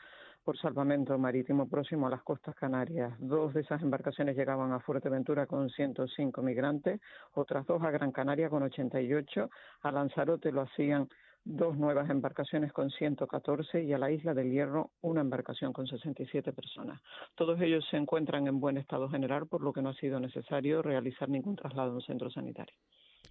por 0.45 0.57
salvamento 0.59 1.19
marítimo 1.19 1.69
próximo 1.69 2.07
a 2.07 2.11
las 2.11 2.23
costas 2.23 2.55
canarias. 2.55 3.13
Dos 3.19 3.53
de 3.53 3.63
esas 3.63 3.83
embarcaciones 3.83 4.37
llegaban 4.37 4.73
a 4.73 4.79
Fuerteventura 4.79 5.47
con 5.47 5.69
105 5.69 6.41
migrantes, 6.41 7.01
otras 7.35 7.67
dos 7.67 7.83
a 7.83 7.91
Gran 7.91 8.13
Canaria 8.13 8.49
con 8.49 8.63
88, 8.63 9.51
a 9.83 9.91
Lanzarote 9.91 10.53
lo 10.53 10.63
hacían 10.63 11.09
dos 11.47 11.77
nuevas 11.77 12.11
embarcaciones 12.11 12.73
con 12.73 12.91
114 12.91 13.83
y 13.83 13.93
a 13.93 13.99
la 13.99 14.11
isla 14.11 14.35
del 14.35 14.51
Hierro 14.51 14.91
una 15.01 15.21
embarcación 15.21 15.73
con 15.73 15.87
67 15.87 16.53
personas. 16.53 17.01
Todos 17.35 17.61
ellos 17.61 17.85
se 17.91 17.97
encuentran 17.97 18.47
en 18.47 18.61
buen 18.61 18.79
estado 18.79 19.09
general, 19.09 19.47
por 19.47 19.63
lo 19.63 19.73
que 19.73 19.83
no 19.83 19.91
ha 19.91 19.95
sido 19.95 20.19
necesario 20.19 20.83
realizar 20.83 21.29
ningún 21.29 21.57
traslado 21.57 21.93
a 21.93 21.95
un 21.95 22.03
centro 22.03 22.31
sanitario. 22.31 22.75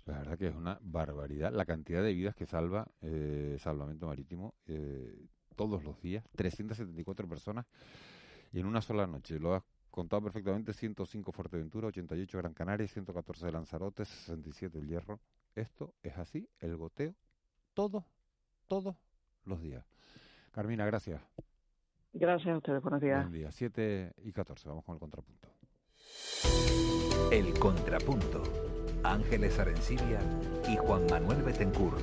La 0.06 0.20
verdad 0.20 0.38
que 0.38 0.48
es 0.48 0.56
una 0.56 0.78
barbaridad 0.82 1.52
la 1.52 1.66
cantidad 1.66 2.04
de 2.04 2.14
vidas 2.14 2.36
que 2.36 2.46
salva 2.46 2.88
eh, 3.02 3.58
Salvamento 3.60 4.08
Marítimo 4.08 4.54
eh, 4.68 5.28
todos 5.56 5.84
los 5.84 6.00
días, 6.02 6.24
374 6.36 7.28
personas 7.28 7.66
y 8.52 8.60
en 8.60 8.68
una 8.68 8.82
sola 8.82 9.08
noche. 9.08 9.40
Lo 9.40 9.56
has 9.56 9.64
contado 9.90 10.22
perfectamente, 10.22 10.74
105 10.74 11.32
Fuerteventura, 11.32 11.88
88 11.88 12.38
Gran 12.38 12.54
Canaria, 12.54 12.88
114 12.88 13.46
de 13.48 13.52
Lanzarote, 13.52 14.06
67 14.06 14.78
el 14.78 14.88
Hierro. 14.88 15.20
Esto 15.56 15.96
es 16.04 16.18
así, 16.18 16.48
el 16.60 16.76
goteo 16.76 17.16
todos, 17.74 18.04
todos 18.68 18.96
los 19.44 19.62
días. 19.62 19.86
Carmina, 20.52 20.86
gracias. 20.86 21.22
Gracias 22.14 22.54
a 22.54 22.58
ustedes, 22.58 22.82
buenos 22.82 23.02
días. 23.02 23.24
Buen 23.24 23.34
día, 23.34 23.52
7 23.52 24.14
y 24.24 24.32
14, 24.32 24.70
vamos 24.70 24.86
con 24.86 24.96
el 24.96 25.00
contrapunto. 25.00 25.50
El 27.32 27.54
contrapunto. 27.60 28.42
Ángeles 29.06 29.60
Arencibia 29.60 30.20
y 30.68 30.78
Juan 30.78 31.06
Manuel 31.08 31.44
Betencur. 31.44 31.94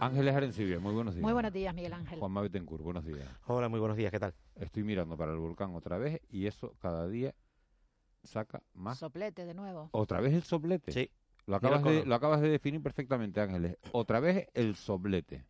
Ángeles 0.00 0.34
Arencibia, 0.34 0.80
muy 0.80 0.94
buenos 0.94 1.14
días. 1.14 1.22
Muy 1.22 1.32
buenos 1.32 1.52
días, 1.52 1.72
Miguel 1.72 1.92
Ángel. 1.92 2.18
Juanma 2.18 2.42
Betancourt, 2.42 2.82
buenos 2.82 3.04
días. 3.04 3.28
Hola, 3.46 3.68
muy 3.68 3.78
buenos 3.78 3.96
días, 3.96 4.10
¿qué 4.10 4.18
tal? 4.18 4.34
Estoy 4.56 4.82
mirando 4.82 5.16
para 5.16 5.30
el 5.30 5.38
volcán 5.38 5.76
otra 5.76 5.96
vez 5.96 6.20
y 6.28 6.46
eso 6.46 6.74
cada 6.80 7.06
día 7.06 7.36
saca 8.24 8.60
más. 8.74 8.98
Soplete 8.98 9.46
de 9.46 9.54
nuevo. 9.54 9.90
¿Otra 9.92 10.20
vez 10.20 10.34
el 10.34 10.42
soplete? 10.42 10.90
Sí. 10.90 11.10
Lo 11.46 11.54
acabas, 11.54 11.84
de, 11.84 12.04
lo 12.04 12.14
acabas 12.16 12.40
de 12.40 12.48
definir 12.48 12.82
perfectamente, 12.82 13.40
Ángeles. 13.40 13.76
Otra 13.92 14.18
vez 14.18 14.48
el 14.54 14.74
soplete. 14.74 15.46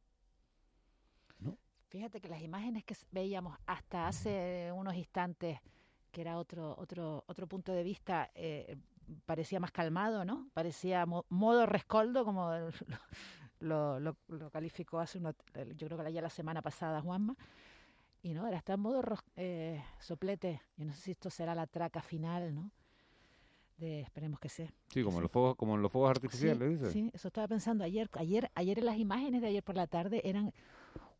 Fíjate 1.88 2.20
que 2.20 2.28
las 2.28 2.42
imágenes 2.42 2.84
que 2.84 2.94
veíamos 3.10 3.56
hasta 3.66 4.08
hace 4.08 4.70
unos 4.74 4.94
instantes, 4.94 5.58
que 6.10 6.20
era 6.20 6.38
otro 6.38 6.74
otro 6.78 7.24
otro 7.26 7.46
punto 7.46 7.72
de 7.72 7.82
vista, 7.82 8.30
eh, 8.34 8.76
parecía 9.24 9.58
más 9.60 9.72
calmado, 9.72 10.24
¿no? 10.24 10.50
Parecía 10.52 11.06
modo 11.06 11.66
rescoldo, 11.66 12.24
como 12.24 12.50
lo, 13.60 13.98
lo, 14.00 14.16
lo, 14.28 14.50
calificó 14.50 15.00
hace 15.00 15.18
uno, 15.18 15.34
yo 15.76 15.86
creo 15.86 15.98
que 15.98 16.12
ya 16.12 16.22
la 16.22 16.30
semana 16.30 16.62
pasada 16.62 17.00
Juanma. 17.00 17.36
Y 18.22 18.34
no, 18.34 18.46
era 18.46 18.58
está 18.58 18.74
en 18.74 18.80
modo 18.80 19.02
eh, 19.36 19.82
soplete. 20.00 20.60
Yo 20.76 20.84
no 20.84 20.92
sé 20.92 21.00
si 21.00 21.10
esto 21.12 21.30
será 21.30 21.54
la 21.54 21.66
traca 21.66 22.02
final, 22.02 22.54
¿no? 22.54 22.70
De, 23.76 24.00
esperemos 24.00 24.40
que 24.40 24.48
sea. 24.48 24.72
Sí, 24.88 25.04
como, 25.04 25.20
Los 25.20 25.30
fuegos, 25.30 25.54
como 25.54 25.76
en 25.76 25.82
los 25.82 25.92
fuegos 25.92 26.10
artificiales, 26.10 26.80
sí, 26.80 26.90
Sí, 26.90 27.10
eso 27.14 27.28
estaba 27.28 27.46
pensando 27.46 27.84
ayer. 27.84 28.10
Ayer, 28.14 28.50
ayer 28.56 28.80
en 28.80 28.86
las 28.86 28.98
imágenes 28.98 29.40
de 29.40 29.48
ayer 29.48 29.62
por 29.62 29.76
la 29.76 29.86
tarde 29.86 30.20
eran 30.24 30.52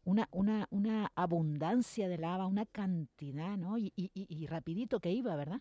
una, 0.05 0.29
una, 0.33 0.67
una 0.71 1.13
abundancia 1.15 2.09
de 2.09 2.19
lava, 2.19 2.47
una 2.47 2.67
cantidad, 2.67 3.57
¿no? 3.57 3.79
Y, 3.79 3.93
y, 3.95 4.11
y 4.15 4.47
rapidito 4.47 5.01
que 5.01 5.11
iba, 5.11 5.37
¿verdad? 5.37 5.61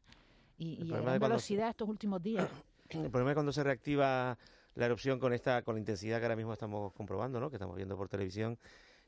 Y, 0.57 0.83
y 0.85 0.93
a 0.93 1.17
velocidad 1.19 1.69
estos 1.69 1.87
últimos 1.87 2.21
días. 2.21 2.49
El 2.89 3.09
problema 3.09 3.31
es 3.31 3.35
cuando 3.35 3.51
se 3.51 3.63
reactiva 3.63 4.37
la 4.75 4.85
erupción 4.85 5.19
con 5.19 5.33
esta 5.33 5.61
con 5.63 5.75
la 5.75 5.79
intensidad 5.79 6.19
que 6.19 6.25
ahora 6.25 6.35
mismo 6.35 6.53
estamos 6.53 6.93
comprobando, 6.93 7.39
¿no? 7.39 7.49
que 7.49 7.55
estamos 7.55 7.75
viendo 7.75 7.97
por 7.97 8.07
televisión, 8.07 8.57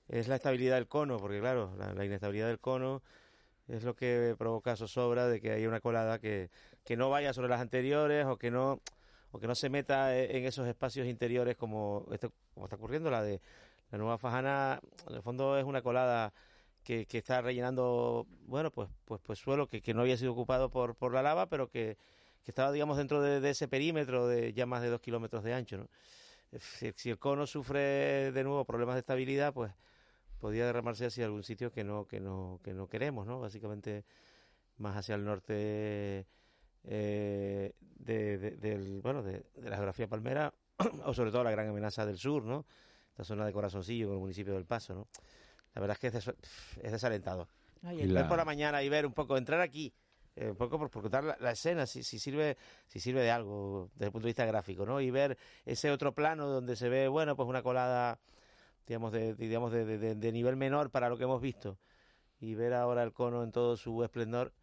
es 0.07 0.27
la 0.27 0.35
estabilidad 0.35 0.75
del 0.75 0.87
cono, 0.87 1.17
porque 1.17 1.39
claro, 1.39 1.71
la, 1.77 2.03
inestabilidad 2.03 2.47
del 2.47 2.59
cono 2.59 3.03
es 3.67 3.83
lo 3.83 3.95
que 3.95 4.35
provoca 4.37 4.75
zozobra 4.75 5.27
de 5.27 5.39
que 5.39 5.51
haya 5.51 5.67
una 5.67 5.79
colada 5.79 6.17
que, 6.19 6.49
que 6.83 6.97
no 6.97 7.09
vaya 7.09 7.33
sobre 7.33 7.49
las 7.49 7.61
anteriores 7.61 8.25
o 8.25 8.37
que 8.37 8.49
no 8.49 8.81
o 9.31 9.39
que 9.39 9.45
no 9.45 9.53
se 9.53 9.69
meta 9.69 10.17
e, 10.17 10.37
en 10.37 10.45
esos 10.45 10.67
espacios 10.67 11.05
interiores 11.05 11.55
como, 11.55 12.07
esto, 12.11 12.33
como 12.55 12.65
está 12.65 12.77
ocurriendo 12.77 13.11
la 13.11 13.21
de 13.21 13.39
la 13.91 13.97
nueva 13.97 14.17
Fajana, 14.17 14.79
en 15.07 15.15
el 15.15 15.21
fondo 15.21 15.57
es 15.57 15.65
una 15.65 15.81
colada 15.81 16.33
que, 16.83 17.05
que 17.05 17.17
está 17.19 17.41
rellenando, 17.41 18.27
bueno, 18.47 18.71
pues 18.71 18.89
pues 19.05 19.21
pues 19.23 19.39
suelo 19.39 19.67
que, 19.67 19.81
que 19.81 19.93
no 19.93 20.01
había 20.01 20.17
sido 20.17 20.31
ocupado 20.33 20.69
por, 20.69 20.95
por 20.95 21.13
la 21.13 21.21
lava, 21.21 21.47
pero 21.47 21.69
que 21.69 21.97
que 22.43 22.51
estaba, 22.51 22.71
digamos, 22.71 22.97
dentro 22.97 23.21
de, 23.21 23.47
ese 23.49 23.67
perímetro 23.67 24.27
de 24.27 24.53
ya 24.53 24.65
más 24.65 24.81
de 24.81 24.89
dos 24.89 25.01
kilómetros 25.01 25.43
de 25.43 25.53
ancho. 25.53 25.77
¿no? 25.77 25.89
Si, 26.59 27.09
el 27.09 27.19
cono 27.19 27.45
sufre 27.45 28.31
de 28.31 28.43
nuevo 28.43 28.65
problemas 28.65 28.95
de 28.95 29.01
estabilidad, 29.01 29.53
pues 29.53 29.71
podría 30.39 30.65
derramarse 30.65 31.05
hacia 31.05 31.25
algún 31.25 31.43
sitio 31.43 31.71
que 31.71 31.83
no, 31.83 32.07
que 32.07 32.19
no, 32.19 32.59
que 32.63 32.73
no 32.73 32.87
queremos, 32.87 33.27
¿no? 33.27 33.39
Básicamente 33.39 34.05
más 34.77 34.95
hacia 34.95 35.15
el 35.15 35.25
norte 35.25 36.25
eh, 36.85 37.73
de, 37.79 38.37
del, 38.37 39.01
bueno, 39.01 39.21
de, 39.21 39.45
la 39.57 39.75
geografía 39.75 40.07
palmera 40.07 40.53
o 41.05 41.13
sobre 41.13 41.31
todo 41.31 41.43
la 41.43 41.51
gran 41.51 41.67
amenaza 41.67 42.05
del 42.05 42.17
sur, 42.17 42.45
¿no? 42.45 42.65
Esta 43.19 43.33
zona 43.33 43.45
de 43.45 43.51
Corazoncillo, 43.51 44.07
con 44.07 44.15
el 44.15 44.21
municipio 44.21 44.53
del 44.53 44.63
Paso, 44.63 44.93
¿no? 44.93 45.07
La 45.75 45.81
verdad 45.81 45.97
es 46.01 46.23
que 46.23 46.31
es, 46.81 46.91
desalentador. 46.91 47.49
Ver 47.81 48.29
por 48.29 48.37
la 48.37 48.45
mañana 48.45 48.81
y 48.81 48.87
ver 48.87 49.05
un 49.05 49.11
poco, 49.11 49.35
entrar 49.35 49.59
aquí 49.59 49.93
eh, 50.37 50.51
un 50.51 50.55
poco 50.55 50.79
por, 50.79 50.89
contar 50.89 51.35
la, 51.37 51.51
escena, 51.51 51.85
si, 51.85 52.01
si, 52.01 52.17
sirve 52.17 52.55
si 52.87 53.01
sirve 53.01 53.19
de 53.21 53.29
algo 53.29 53.89
desde 53.95 54.05
el 54.05 54.11
punto 54.13 54.25
de 54.25 54.29
vista 54.29 54.45
gráfico, 54.45 54.85
¿no? 54.85 55.01
Y 55.01 55.11
ver 55.11 55.37
ese 55.65 55.91
otro 55.91 56.15
plano 56.15 56.47
donde 56.47 56.77
se 56.77 56.87
ve, 56.87 57.09
bueno, 57.09 57.35
pues 57.35 57.49
una 57.49 57.61
colada, 57.61 58.21
digamos, 58.87 59.11
de, 59.11 59.35
digamos 59.35 59.73
de, 59.73 60.15
de, 60.15 60.31
nivel 60.31 60.55
menor 60.55 60.89
para 60.89 61.09
lo 61.09 61.17
que 61.17 61.25
hemos 61.25 61.41
visto, 61.41 61.77
y 62.39 62.55
ver 62.55 62.73
ahora 62.73 63.03
el 63.03 63.11
cono 63.11 63.43
en 63.43 63.51
todo 63.51 63.75
su 63.75 64.01
esplendor, 64.01 64.53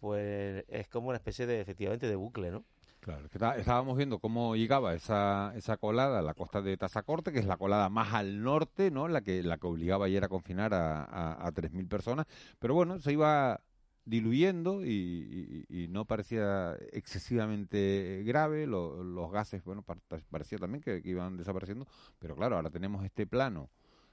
pues 0.00 0.64
es 0.66 0.88
como 0.88 1.10
una 1.10 1.18
especie 1.18 1.46
de, 1.46 1.60
efectivamente, 1.60 2.08
de 2.08 2.16
bucle, 2.16 2.50
¿no? 2.50 2.64
Claro, 3.00 3.28
estábamos 3.56 3.96
viendo 3.96 4.18
cómo 4.18 4.56
llegaba 4.56 4.94
esa, 4.94 5.52
esa 5.56 5.78
colada 5.78 6.18
a 6.18 6.22
la 6.22 6.34
costa 6.34 6.60
de 6.60 6.76
Tazacorte, 6.76 7.32
que 7.32 7.38
es 7.38 7.46
la 7.46 7.56
colada 7.56 7.88
más 7.88 8.12
al 8.12 8.42
norte, 8.42 8.90
¿no? 8.90 9.08
La 9.08 9.22
que, 9.22 9.42
la 9.42 9.56
que 9.56 9.66
obligaba 9.66 10.04
ayer 10.06 10.22
a 10.22 10.28
confinar 10.28 10.74
a, 10.74 11.04
a, 11.04 11.46
a 11.46 11.52
3.000 11.52 11.88
personas. 11.88 12.26
Pero 12.58 12.74
bueno, 12.74 12.98
se 12.98 13.12
iba 13.12 13.60
diluyendo 14.04 14.84
y, 14.84 15.86
no 15.90 16.04
parecía 16.04 16.76
excesivamente 16.92 18.22
grave, 18.26 18.66
los 18.66 19.32
gases, 19.32 19.64
bueno, 19.64 19.84
parecía 20.30 20.58
también 20.58 20.82
que, 20.82 21.00
iban 21.04 21.36
desapareciendo, 21.36 21.86
pero 22.18 22.34
claro, 22.36 22.56
ahora 22.56 22.70
tenemos 22.70 23.04
este 23.04 23.26
plano 23.26 23.70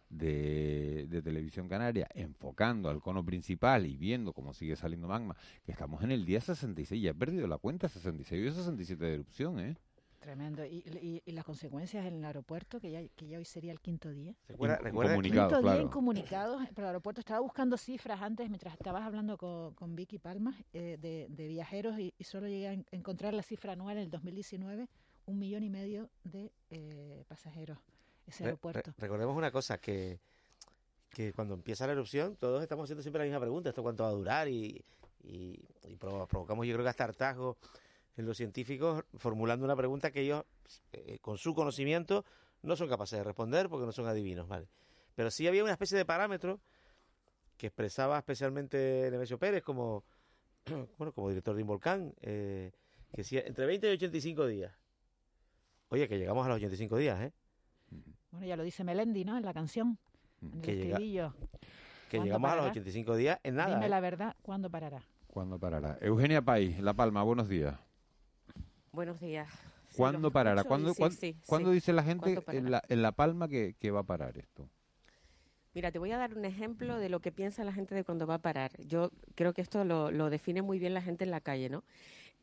de, 0.10 1.08
de, 1.10 1.22
televisión 1.22 1.68
canaria 1.68 2.08
enfocando 2.14 2.90
al 2.90 3.02
cono 3.02 3.26
principal 3.26 3.86
y 3.86 3.98
viendo 3.98 4.34
cómo 4.34 4.54
sigue 4.54 4.76
saliendo 4.76 5.08
magma, 5.08 5.36
que 5.66 5.72
estamos 5.72 6.04
en 6.04 6.12
el 6.12 6.26
día 6.26 6.42
66, 6.42 7.02
ya 7.02 7.12
he 7.12 7.16
perdido 7.16 7.48
la 7.48 7.58
cuenta, 7.58 7.90
66 7.90 8.46
y 8.46 8.56
67 8.56 9.06
de 9.06 9.14
erupción, 9.14 9.60
¿eh? 9.60 9.76
Tremendo. 10.20 10.66
¿Y, 10.66 11.22
y, 11.26 11.32
las 11.32 11.46
consecuencias 11.46 12.06
en 12.06 12.16
el 12.16 12.26
aeropuerto, 12.26 12.80
que 12.80 12.92
ya, 12.92 13.08
que 13.16 13.28
ya 13.28 13.38
hoy 13.38 13.46
sería 13.46 13.72
el 13.72 13.80
quinto 13.80 14.12
día? 14.12 14.36
Recuerda, 14.48 14.80
quinto 15.22 15.62
día 15.62 15.82
incomunicados, 15.82 16.64
pero 16.76 16.88
el 16.88 16.88
aeropuerto 16.88 17.22
estaba 17.22 17.40
buscando 17.40 17.78
cifras 17.78 18.22
antes, 18.22 18.50
mientras 18.50 18.74
estabas 18.74 19.04
hablando 19.04 19.38
con, 19.38 19.74
con 19.76 19.96
Vicky 19.96 20.18
Palma, 20.18 20.56
eh, 20.74 20.98
de, 21.00 21.28
de, 21.30 21.48
viajeros, 21.48 22.00
y, 22.00 22.14
solo 22.22 22.48
llegué 22.48 22.68
a 22.68 22.74
encontrar 22.92 23.34
la 23.34 23.44
cifra 23.44 23.74
anual 23.74 23.98
en 23.98 24.04
el 24.04 24.10
2019, 24.10 24.90
un 25.28 25.40
millón 25.40 25.64
y 25.64 25.70
medio 25.70 26.10
de 26.24 26.52
eh, 26.72 27.24
pasajeros 27.28 27.78
ese 28.28 28.44
aeropuerto. 28.46 28.94
recordemos 28.98 29.36
una 29.36 29.52
cosa, 29.52 29.78
que, 29.80 30.20
que 31.10 31.34
cuando 31.34 31.54
empieza 31.56 31.88
la 31.88 31.94
erupción, 31.94 32.36
todos 32.36 32.62
estamos 32.62 32.84
haciendo 32.84 33.02
siempre 33.02 33.20
la 33.20 33.26
misma 33.26 33.40
pregunta, 33.40 33.70
¿esto 33.70 33.82
cuánto 33.82 34.04
va 34.04 34.10
a 34.10 34.14
durar? 34.14 34.48
Y, 34.48 34.84
y, 35.24 35.58
provocamos 36.00 36.68
yo 36.68 36.74
creo 36.74 36.84
que 36.84 36.90
hasta 36.90 37.06
hartazgo 37.06 37.58
en 38.18 38.26
los 38.26 38.38
científicos 38.38 39.04
formulando 39.18 39.66
una 39.66 39.76
pregunta 39.76 40.12
que 40.12 40.22
ellos, 40.22 40.44
eh, 40.92 41.20
con 41.20 41.38
su 41.38 41.54
conocimiento, 41.54 42.26
no 42.62 42.76
son 42.76 42.90
capaces 42.90 43.18
de 43.18 43.24
responder 43.24 43.70
porque 43.70 43.86
no 43.86 43.92
son 43.92 44.08
adivinos, 44.08 44.48
¿vale? 44.48 44.68
Pero 45.16 45.32
sí 45.32 45.48
había 45.48 45.64
una 45.64 45.74
especie 45.74 45.98
de 45.98 46.06
parámetro 46.06 46.60
que 47.58 47.68
expresaba 47.68 48.18
especialmente 48.18 49.10
Nemesio 49.12 49.40
Pérez 49.40 49.64
como, 49.64 50.04
bueno, 50.98 51.14
como 51.14 51.30
director 51.30 51.56
de 51.56 51.62
Involcán, 51.62 52.14
eh, 52.22 52.72
que 53.12 53.22
decía 53.22 53.42
entre 53.46 53.66
20 53.66 53.90
y 53.90 53.94
85 53.94 54.48
días. 54.48 54.76
Oye, 55.90 56.08
que 56.08 56.18
llegamos 56.18 56.46
a 56.46 56.50
los 56.50 56.58
85 56.58 56.98
días, 56.98 57.22
¿eh? 57.22 57.34
Bueno, 58.32 58.46
ya 58.46 58.56
lo 58.56 58.64
dice 58.64 58.84
Melendi, 58.84 59.26
¿no? 59.26 59.38
En 59.38 59.46
la 59.46 59.54
canción, 59.54 59.98
en 60.42 60.62
que 60.62 60.92
el 60.92 61.32
Que 62.10 62.20
llegamos 62.20 62.52
a 62.52 62.56
los 62.56 62.66
85 62.68 63.16
días 63.16 63.40
en 63.44 63.56
nada. 63.56 63.74
Dime 63.74 63.86
¿eh? 63.86 63.90
la 63.90 64.00
verdad, 64.00 64.36
¿cuándo 64.42 64.70
parará? 64.70 65.04
¿Cuándo 65.28 65.60
parará? 65.60 65.98
Eugenia 66.02 66.42
País, 66.42 66.80
La 66.80 66.94
Palma, 66.94 67.24
buenos 67.24 67.48
días. 67.48 67.76
Buenos 68.92 69.20
días. 69.20 69.50
¿Cuándo 69.96 70.32
parará? 70.32 70.64
¿Cuándo, 70.64 70.94
dice 71.72 71.94
la 71.94 72.04
gente 72.04 72.44
en 72.48 72.72
la, 72.72 72.84
en 72.88 73.02
la, 73.02 73.12
Palma 73.12 73.48
que, 73.48 73.92
va 73.92 74.02
a 74.02 74.04
parar 74.04 74.38
esto? 74.38 74.70
Mira, 75.74 75.92
te 75.92 76.00
voy 76.00 76.12
a 76.12 76.18
dar 76.18 76.36
un 76.36 76.46
ejemplo 76.46 76.98
de 76.98 77.10
lo 77.10 77.20
que 77.20 77.32
piensa 77.32 77.64
la 77.64 77.74
gente 77.74 77.94
de 77.94 78.04
cuándo 78.04 78.26
va 78.26 78.36
a 78.36 78.42
parar. 78.42 78.72
Yo 78.80 79.12
creo 79.36 79.54
que 79.54 79.62
esto 79.62 79.84
lo, 79.86 80.30
define 80.30 80.62
muy 80.62 80.80
bien 80.80 80.94
la 80.94 81.02
gente 81.02 81.24
en 81.24 81.32
la 81.32 81.42
calle, 81.42 81.70
¿no? 81.70 81.84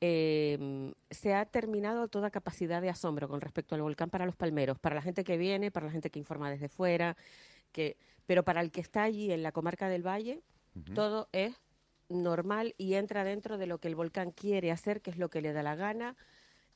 Eh, 0.00 0.92
se 1.10 1.34
ha 1.34 1.46
terminado 1.46 2.08
toda 2.08 2.30
capacidad 2.30 2.82
de 2.82 2.90
asombro 2.90 3.28
con 3.28 3.40
respecto 3.40 3.74
al 3.74 3.82
volcán 3.82 4.10
para 4.10 4.26
los 4.26 4.36
palmeros, 4.36 4.78
para 4.78 4.94
la 4.94 5.02
gente 5.02 5.24
que 5.24 5.36
viene, 5.36 5.70
para 5.70 5.86
la 5.86 5.92
gente 5.92 6.10
que 6.10 6.18
informa 6.18 6.50
desde 6.50 6.68
fuera, 6.68 7.16
que, 7.72 7.96
pero 8.26 8.42
para 8.42 8.60
el 8.60 8.70
que 8.70 8.80
está 8.80 9.02
allí 9.02 9.32
en 9.32 9.42
la 9.42 9.52
comarca 9.52 9.88
del 9.88 10.06
Valle, 10.06 10.42
todo 10.94 11.28
es 11.32 11.54
normal 12.08 12.74
y 12.76 12.94
entra 12.94 13.24
dentro 13.24 13.58
de 13.58 13.66
lo 13.66 13.78
que 13.78 13.88
el 13.88 13.94
volcán 13.94 14.32
quiere 14.32 14.72
hacer, 14.72 15.00
que 15.00 15.10
es 15.10 15.18
lo 15.18 15.30
que 15.30 15.40
le 15.40 15.52
da 15.52 15.62
la 15.62 15.76
gana, 15.76 16.16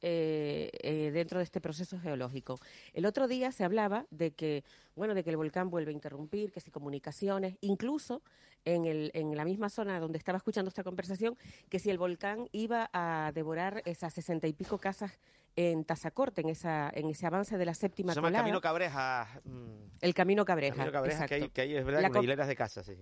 eh, 0.00 0.70
eh, 0.82 1.10
dentro 1.12 1.38
de 1.38 1.44
este 1.44 1.60
proceso 1.60 1.98
geológico. 1.98 2.58
El 2.92 3.06
otro 3.06 3.28
día 3.28 3.52
se 3.52 3.64
hablaba 3.64 4.06
de 4.10 4.32
que, 4.32 4.64
bueno, 4.94 5.14
de 5.14 5.24
que 5.24 5.30
el 5.30 5.36
volcán 5.36 5.70
vuelve 5.70 5.90
a 5.90 5.94
interrumpir, 5.94 6.52
que 6.52 6.60
si 6.60 6.70
comunicaciones, 6.70 7.56
incluso 7.60 8.22
en, 8.64 8.84
el, 8.84 9.10
en 9.14 9.36
la 9.36 9.44
misma 9.44 9.68
zona 9.68 9.98
donde 10.00 10.18
estaba 10.18 10.38
escuchando 10.38 10.68
esta 10.68 10.84
conversación, 10.84 11.36
que 11.68 11.78
si 11.78 11.90
el 11.90 11.98
volcán 11.98 12.48
iba 12.52 12.90
a 12.92 13.32
devorar 13.34 13.82
esas 13.86 14.14
sesenta 14.14 14.46
y 14.46 14.52
pico 14.52 14.78
casas 14.78 15.18
en 15.56 15.84
Tazacorte, 15.84 16.42
en, 16.42 16.50
esa, 16.50 16.90
en 16.94 17.08
ese 17.08 17.26
avance 17.26 17.58
de 17.58 17.64
la 17.64 17.74
séptima 17.74 18.12
Se 18.12 18.18
llama 18.18 18.28
el 18.28 18.34
Camino 18.34 18.60
Cabreja. 18.60 19.40
Mm. 19.44 19.90
El 20.00 20.14
Camino 20.14 20.44
Cabreja. 20.44 20.76
Camino 20.76 20.92
Cabreja, 20.92 21.26
que 21.26 21.34
hay, 21.34 21.48
que 21.48 21.60
hay, 21.62 21.74
es 21.76 21.84
verdad, 21.84 22.12
con 22.12 22.22
hileras 22.22 22.46
de 22.46 22.54
casas, 22.54 22.86
sí. 22.86 22.94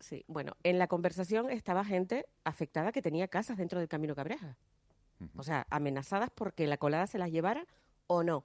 Sí, 0.00 0.24
bueno, 0.26 0.56
en 0.64 0.78
la 0.78 0.88
conversación 0.88 1.50
estaba 1.50 1.84
gente 1.84 2.26
afectada 2.42 2.92
que 2.92 3.00
tenía 3.00 3.28
casas 3.28 3.56
dentro 3.56 3.78
del 3.78 3.88
Camino 3.88 4.14
Cabreja. 4.14 4.56
O 5.36 5.42
sea, 5.42 5.66
amenazadas 5.70 6.30
porque 6.34 6.66
la 6.66 6.76
colada 6.76 7.06
se 7.06 7.18
las 7.18 7.30
llevara 7.30 7.66
o 8.06 8.22
no. 8.22 8.44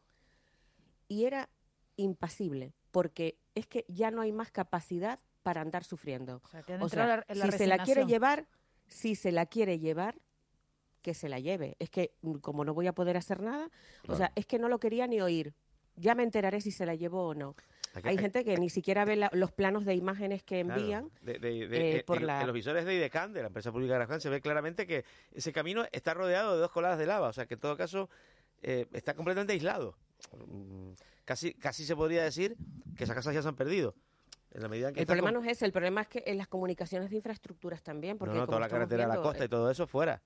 Y 1.08 1.26
era 1.26 1.50
impasible, 1.98 2.74
porque 2.92 3.38
es 3.56 3.68
que 3.68 3.86
ya 3.88 4.12
no 4.12 4.22
hay 4.22 4.32
más 4.32 4.52
capacidad 4.52 5.20
para 5.44 5.62
andar 5.62 5.84
sufriendo. 5.84 6.42
O 6.80 6.90
sea, 6.90 7.26
si 7.34 7.52
se 7.52 7.68
la 7.68 7.84
quiere 7.84 8.06
llevar, 8.06 8.48
si 8.88 9.16
se 9.16 9.32
la 9.32 9.46
quiere 9.46 9.80
llevar, 9.80 10.16
que 11.02 11.14
se 11.14 11.30
la 11.30 11.40
lleve. 11.40 11.76
Es 11.80 11.90
que 11.90 12.14
mm, 12.22 12.36
como 12.36 12.66
no 12.66 12.74
voy 12.74 12.88
a 12.88 12.94
poder 12.94 13.18
hacer 13.18 13.42
nada, 13.42 13.70
o 14.08 14.16
sea, 14.16 14.32
es 14.36 14.46
que 14.46 14.60
no 14.60 14.70
lo 14.70 14.80
quería 14.80 15.08
ni 15.08 15.22
oír. 15.22 15.54
ya 15.96 16.16
me 16.16 16.24
enteraré 16.24 16.62
si 16.62 16.72
se 16.72 16.86
la 16.86 16.96
llevo 16.96 17.28
o 17.28 17.34
no. 17.34 17.56
Hay 18.04 18.18
gente 18.18 18.44
que 18.44 18.58
ni 18.58 18.70
siquiera 18.70 19.06
ve 19.06 19.30
los 19.32 19.52
planos 19.52 19.86
de 19.86 19.96
imágenes 19.96 20.44
que 20.44 20.60
envían 20.60 21.10
eh, 21.26 22.04
por 22.06 22.18
en, 22.18 22.28
los 22.28 22.54
visores 22.54 22.86
de 22.86 22.96
IDECAN, 22.96 23.34
de 23.34 23.42
la 23.42 23.48
empresa 23.48 23.72
pública 23.72 23.94
de 23.94 23.96
Aragón, 23.96 24.22
se 24.22 24.30
ve 24.30 24.42
claramente 24.42 24.86
que 24.86 25.06
ese 25.34 25.52
camino 25.52 25.86
está 25.92 26.14
rodeado 26.14 26.54
de 26.54 26.60
dos 26.60 26.72
coladas 26.72 27.00
de 27.00 27.06
lava, 27.06 27.30
o 27.30 27.34
sea 27.34 27.46
que 27.46 27.56
en 27.56 27.60
todo 27.60 27.76
caso 27.76 28.10
eh, 28.62 28.86
está 28.94 29.14
completamente 29.14 29.54
aislado. 29.54 29.96
Mm, 30.48 30.92
casi, 31.26 31.54
casi 31.56 31.84
se 31.84 31.96
podría 31.96 32.24
decir 32.24 32.56
que 32.96 33.06
esas 33.06 33.16
casas 33.16 33.34
ya 33.34 33.42
se 33.42 33.48
han 33.48 33.56
perdido. 33.56 33.96
En 34.52 34.64
la 34.64 34.68
medida 34.68 34.92
que 34.92 35.02
el 35.02 35.06
problema 35.06 35.32
no 35.32 35.44
es 35.44 35.52
ese, 35.52 35.66
el 35.66 35.72
problema 35.72 36.02
es 36.02 36.08
que 36.08 36.24
en 36.26 36.38
las 36.38 36.48
comunicaciones 36.48 37.10
de 37.10 37.16
infraestructuras 37.18 37.84
también. 37.84 38.18
Porque 38.18 38.36
no, 38.36 38.48
toda 38.48 38.60
la 38.60 38.70
carretera 38.70 39.06
a 39.06 39.08
la 39.08 39.22
costa 39.22 39.44
y 39.44 39.46
eh, 39.46 39.50
todo 39.50 39.70
eso 39.70 39.86
fuera 39.86 40.22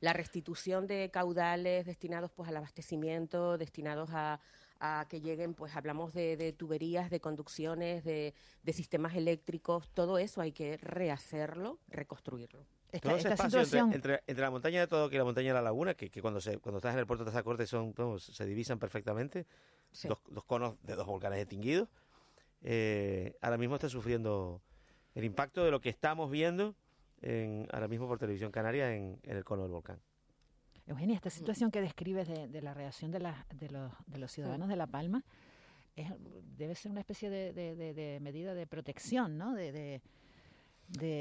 la 0.00 0.12
restitución 0.12 0.86
de 0.86 1.10
caudales 1.12 1.86
destinados 1.86 2.30
pues 2.30 2.48
al 2.48 2.56
abastecimiento, 2.56 3.58
destinados 3.58 4.10
a, 4.12 4.40
a 4.80 5.06
que 5.08 5.20
lleguen, 5.20 5.54
pues 5.54 5.74
hablamos 5.76 6.12
de, 6.12 6.54
tuberías, 6.56 7.10
de 7.10 7.20
conducciones, 7.20 8.04
de, 8.04 8.34
sistemas 8.72 9.14
eléctricos, 9.14 9.88
todo 9.94 10.18
eso 10.18 10.40
hay 10.40 10.52
que 10.52 10.76
rehacerlo, 10.76 11.78
reconstruirlo. 11.88 12.64
todo 13.02 13.16
ese 13.16 13.28
espacio 13.28 13.60
entre, 13.92 14.22
la 14.26 14.50
montaña 14.50 14.80
de 14.80 14.86
todo 14.86 15.10
y 15.10 15.16
la 15.16 15.24
montaña 15.24 15.48
de 15.48 15.54
la 15.54 15.62
laguna, 15.62 15.94
que, 15.94 16.10
cuando 16.20 16.40
se, 16.40 16.58
cuando 16.58 16.78
estás 16.78 16.94
en 16.94 17.00
el 17.00 17.06
puerto 17.06 17.24
de 17.24 17.30
Tazacorte 17.30 17.66
son, 17.66 17.94
se 18.18 18.46
divisan 18.46 18.78
perfectamente, 18.78 19.46
dos, 20.04 20.44
conos 20.44 20.76
de 20.82 20.94
dos 20.94 21.06
volcanes 21.06 21.40
extinguidos, 21.40 21.88
eh, 22.62 23.36
ahora 23.40 23.58
mismo 23.58 23.76
está 23.76 23.88
sufriendo 23.88 24.62
el 25.14 25.24
impacto 25.24 25.64
de 25.64 25.70
lo 25.70 25.80
que 25.80 25.88
estamos 25.88 26.30
viendo 26.30 26.74
en, 27.20 27.66
ahora 27.72 27.88
mismo 27.88 28.06
por 28.06 28.18
televisión 28.18 28.52
canaria 28.52 28.94
en 28.94 29.18
el 29.24 29.44
cono 29.44 29.62
del 29.62 29.72
volcán. 29.72 30.00
Eugenia, 30.88 31.16
esta 31.16 31.30
situación 31.30 31.70
que 31.70 31.80
describes 31.80 32.28
de, 32.28 32.62
la 32.62 32.72
reacción 32.72 33.10
de, 33.10 33.18
de, 33.18 33.70
los, 33.70 33.92
de 34.06 34.18
los 34.18 34.32
ciudadanos 34.32 34.68
de 34.68 34.76
La 34.76 34.86
Palma 34.86 35.22
es, 35.94 36.10
debe 36.56 36.74
ser 36.74 36.90
una 36.90 37.00
especie 37.00 37.28
de, 37.28 38.18
medida 38.22 38.54
de 38.54 38.66
protección, 38.66 39.36
¿no? 39.36 39.54
De, 39.54 40.00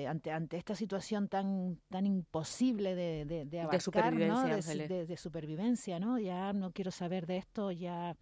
ante, 0.08 0.32
ante 0.32 0.56
esta 0.56 0.76
situación 0.76 1.28
tan 1.28 1.78
tan 1.90 2.06
imposible 2.06 2.96
de, 2.96 3.26
de, 3.46 3.60
abarcar, 3.60 3.82
supervivencia, 3.82 4.74
¿no? 4.74 5.06
de, 5.06 5.18
supervivencia, 5.18 6.00
¿no? 6.00 6.18
Ya 6.18 6.54
no 6.54 6.72
quiero 6.72 6.90
saber 6.90 7.28
de 7.28 7.38
esto, 7.38 7.72
ya 7.72 8.16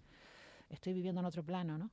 estoy 0.69 0.93
viviendo 0.93 1.21
en 1.21 1.27
otro 1.27 1.43
plano, 1.43 1.77
¿no? 1.77 1.91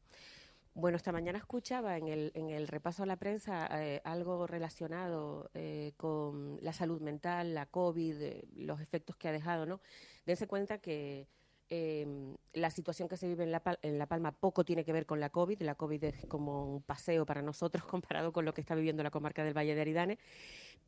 Bueno, 0.74 0.96
esta 0.96 1.12
mañana 1.12 1.38
escuchaba 1.38 1.98
en 1.98 2.08
el, 2.08 2.66
repaso 2.66 3.02
a 3.02 3.06
la 3.06 3.16
prensa 3.16 3.68
eh, 3.82 4.00
algo 4.04 4.46
relacionado 4.46 5.50
eh, 5.52 5.92
con 5.98 6.58
la 6.62 6.72
salud 6.72 7.02
mental, 7.02 7.52
la 7.54 7.66
COVID, 7.66 8.22
eh, 8.22 8.48
los 8.56 8.80
efectos 8.80 9.16
que 9.16 9.28
ha 9.28 9.32
dejado, 9.32 9.66
¿no? 9.66 9.80
Dense 10.24 10.46
cuenta 10.46 10.78
que 10.78 11.28
em, 11.68 12.34
la 12.54 12.70
situación 12.70 13.06
que 13.06 13.18
se 13.18 13.28
vive 13.28 13.44
en 13.44 13.52
la, 13.52 13.62
en 13.82 13.98
la 13.98 14.06
Palma 14.06 14.32
poco 14.32 14.64
tiene 14.64 14.82
que 14.82 14.94
ver 14.94 15.04
con 15.04 15.20
la 15.20 15.28
COVID. 15.28 15.60
La 15.60 15.74
COVID 15.74 16.04
es 16.04 16.26
como 16.26 16.64
un 16.76 16.82
paseo 16.82 17.26
para 17.26 17.42
nosotros 17.42 17.84
comparado 17.84 18.32
con 18.32 18.46
lo 18.46 18.54
que 18.54 18.62
está 18.62 18.74
viviendo 18.74 19.02
la 19.02 19.10
comarca 19.10 19.44
del 19.44 19.56
Valle 19.56 19.74
de 19.74 19.80
Aridane, 19.82 20.18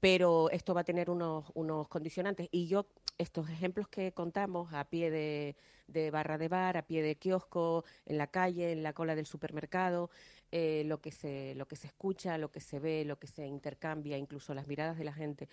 pero 0.00 0.50
esto 0.50 0.74
va 0.74 0.82
a 0.82 0.84
tener 0.84 1.10
unos, 1.10 1.46
unos 1.54 1.88
condicionantes. 1.88 2.48
Y 2.50 2.66
yo, 2.66 2.86
estos 3.18 3.48
ejemplos 3.48 3.88
que 3.88 4.12
contamos 4.12 4.72
a 4.72 4.84
pie 4.84 5.10
de 5.10 6.10
barra 6.10 6.38
de 6.38 6.48
bar, 6.48 6.76
a 6.76 6.86
pie 6.86 7.02
de 7.02 7.16
kiosco, 7.16 7.84
en 8.06 8.18
la 8.18 8.26
calle, 8.26 8.72
en 8.72 8.82
la 8.82 8.92
cola 8.92 9.14
del 9.14 9.26
supermercado, 9.26 10.10
eh, 10.52 10.84
lo, 10.86 11.00
que 11.00 11.10
se, 11.10 11.54
lo 11.56 11.66
que 11.66 11.76
se 11.76 11.86
escucha, 11.86 12.38
lo 12.38 12.50
que 12.50 12.60
se 12.60 12.78
ve, 12.78 13.04
lo 13.04 13.18
que 13.18 13.26
se 13.26 13.46
intercambia, 13.46 14.16
incluso 14.18 14.54
las 14.54 14.68
miradas 14.68 14.96
de 14.96 15.04
la 15.04 15.12
gente. 15.12 15.48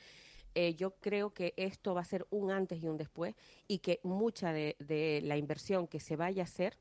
Eh, 0.54 0.76
yo 0.76 0.96
creo 1.00 1.34
que 1.34 1.54
esto 1.56 1.94
va 1.94 2.02
a 2.02 2.06
ser 2.06 2.28
un 2.30 2.52
antes 2.52 2.84
y 2.84 2.88
un 2.88 2.98
después 2.98 3.36
y 3.68 3.80
que 3.80 4.02
mucha 4.04 4.52
de 4.52 5.22
la 5.24 5.38
inversión 5.38 5.88
que 5.88 6.00
se 6.00 6.18
vaya 6.18 6.44
a 6.44 6.46
hacer 6.46 6.78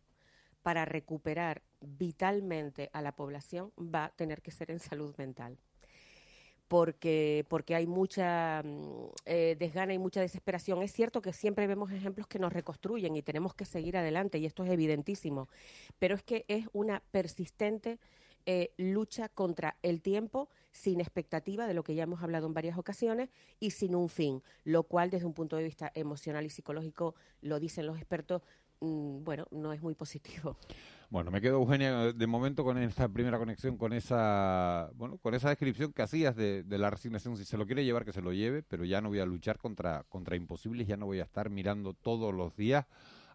para 0.62 0.84
recuperar 0.84 1.62
vitalmente 1.80 2.90
a 2.92 3.00
la 3.00 3.14
población 3.16 3.72
va 3.78 4.06
a 4.06 4.10
tener 4.10 4.42
que 4.42 4.50
ser 4.50 4.70
en 4.70 4.80
salud 4.80 5.14
mental 5.16 5.56
porque, 6.70 7.44
porque 7.48 7.74
hay 7.74 7.88
mucha 7.88 8.62
mm, 8.62 9.08
eh, 9.26 9.56
desgana 9.58 9.92
y 9.92 9.98
mucha 9.98 10.20
desesperación. 10.20 10.80
Es 10.82 10.92
cierto 10.92 11.20
que 11.20 11.32
siempre 11.32 11.66
vemos 11.66 11.90
ejemplos 11.90 12.28
que 12.28 12.38
nos 12.38 12.52
reconstruyen 12.52 13.16
y 13.16 13.22
tenemos 13.22 13.54
que 13.54 13.64
seguir 13.64 13.96
adelante, 13.96 14.38
y 14.38 14.46
esto 14.46 14.62
es 14.62 14.70
evidentísimo, 14.70 15.48
pero 15.98 16.14
es 16.14 16.22
que 16.22 16.44
es 16.46 16.68
una 16.72 17.02
persistente 17.10 17.98
eh, 18.46 18.72
lucha 18.76 19.28
contra 19.28 19.78
el 19.82 20.00
tiempo 20.00 20.48
sin 20.70 21.00
expectativa 21.00 21.66
de 21.66 21.74
lo 21.74 21.82
que 21.82 21.96
ya 21.96 22.04
hemos 22.04 22.22
hablado 22.22 22.46
en 22.46 22.54
varias 22.54 22.78
ocasiones 22.78 23.30
y 23.58 23.72
sin 23.72 23.96
un 23.96 24.08
fin, 24.08 24.40
lo 24.62 24.84
cual 24.84 25.10
desde 25.10 25.26
un 25.26 25.34
punto 25.34 25.56
de 25.56 25.64
vista 25.64 25.90
emocional 25.96 26.46
y 26.46 26.50
psicológico, 26.50 27.16
lo 27.42 27.58
dicen 27.58 27.84
los 27.84 27.96
expertos, 27.96 28.42
mm, 28.78 29.24
bueno, 29.24 29.48
no 29.50 29.72
es 29.72 29.82
muy 29.82 29.96
positivo. 29.96 30.56
Bueno, 31.10 31.32
me 31.32 31.40
quedo, 31.40 31.56
Eugenia, 31.56 32.12
de 32.12 32.26
momento 32.28 32.62
con 32.62 32.78
esta 32.78 33.08
primera 33.08 33.36
conexión, 33.36 33.76
con 33.76 33.92
esa, 33.92 34.90
bueno, 34.94 35.18
con 35.18 35.34
esa 35.34 35.48
descripción 35.48 35.92
que 35.92 36.02
hacías 36.02 36.36
de, 36.36 36.64
la 36.68 36.88
resignación. 36.88 37.36
Si 37.36 37.44
se 37.44 37.58
lo 37.58 37.66
quiere 37.66 37.84
llevar, 37.84 38.04
que 38.04 38.12
se 38.12 38.22
lo 38.22 38.32
lleve, 38.32 38.62
pero 38.62 38.84
ya 38.84 39.00
no 39.00 39.08
voy 39.08 39.18
a 39.18 39.26
luchar 39.26 39.58
contra, 39.58 40.04
contra 40.08 40.36
imposibles, 40.36 40.86
ya 40.86 40.96
no 40.96 41.06
voy 41.06 41.18
a 41.18 41.24
estar 41.24 41.50
mirando 41.50 41.94
todos 41.94 42.32
los 42.32 42.54
días 42.54 42.86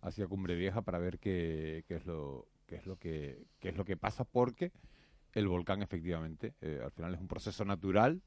hacia 0.01 0.25
Cumbre 0.25 0.55
Vieja 0.55 0.83
para 0.83 0.99
ver 0.99 1.19
qué, 1.19 1.83
qué 1.85 1.95
es 1.95 2.05
lo 2.05 2.47
qué 2.65 2.77
es 2.77 2.85
lo 2.87 2.95
que 2.95 3.45
qué 3.59 3.69
es 3.69 3.75
lo 3.75 3.83
que 3.83 3.97
pasa, 3.97 4.23
porque 4.23 4.71
el 5.33 5.49
volcán 5.49 5.81
efectivamente, 5.81 6.53
eh, 6.61 6.79
al 6.81 6.91
final 6.91 7.13
es 7.13 7.19
un 7.19 7.27
proceso 7.27 7.65
natural 7.65 8.21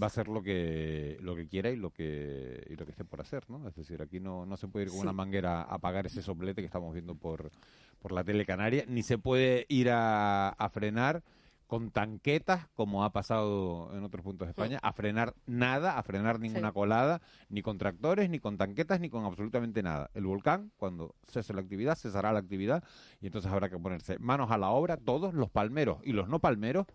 va 0.00 0.06
a 0.06 0.08
hacer 0.08 0.28
lo 0.28 0.42
que 0.42 1.18
lo 1.20 1.34
que 1.34 1.48
quiera 1.48 1.70
y 1.70 1.76
lo 1.76 1.90
que 1.90 2.64
y 2.68 2.76
lo 2.76 2.84
que 2.84 2.92
esté 2.92 3.04
por 3.04 3.20
hacer, 3.20 3.48
¿no? 3.50 3.66
Es 3.66 3.74
decir, 3.74 4.00
aquí 4.02 4.20
no, 4.20 4.46
no 4.46 4.56
se 4.56 4.68
puede 4.68 4.86
ir 4.86 4.92
con 4.92 5.00
una 5.00 5.12
manguera 5.12 5.62
a 5.62 5.74
apagar 5.74 6.06
ese 6.06 6.22
soplete 6.22 6.62
que 6.62 6.66
estamos 6.66 6.92
viendo 6.92 7.14
por, 7.14 7.50
por 8.00 8.12
la 8.12 8.24
tele 8.24 8.44
canaria, 8.44 8.84
ni 8.88 9.02
se 9.02 9.18
puede 9.18 9.66
ir 9.68 9.88
a, 9.92 10.54
frenar 10.72 11.22
con 11.66 11.90
tanquetas, 11.90 12.66
como 12.74 13.04
ha 13.04 13.12
pasado 13.12 13.90
en 13.96 14.02
otros 14.02 14.24
puntos 14.24 14.48
de 14.48 14.50
España, 14.50 14.80
a 14.82 14.92
frenar 14.92 15.34
nada, 15.46 15.98
a 15.98 16.02
frenar 16.02 16.40
ninguna 16.40 16.72
colada, 16.72 17.20
ni 17.48 17.62
con 17.62 17.78
tractores, 17.78 18.28
ni 18.28 18.40
con 18.40 18.56
tanquetas, 18.56 18.98
ni 18.98 19.08
con 19.08 19.24
absolutamente 19.24 19.80
nada. 19.82 20.10
El 20.14 20.26
volcán, 20.26 20.72
cuando 20.76 21.14
cese 21.28 21.54
la 21.54 21.60
actividad, 21.60 21.94
cesará 21.94 22.32
la 22.32 22.40
actividad 22.40 22.82
y 23.20 23.26
entonces 23.26 23.52
habrá 23.52 23.68
que 23.68 23.78
ponerse 23.78 24.18
manos 24.18 24.50
a 24.50 24.58
la 24.58 24.70
obra, 24.70 24.96
todos 24.96 25.32
los 25.32 25.48
palmeros 25.48 25.98
y 26.02 26.12
los 26.12 26.28
no 26.28 26.40
palmeros, 26.40 26.86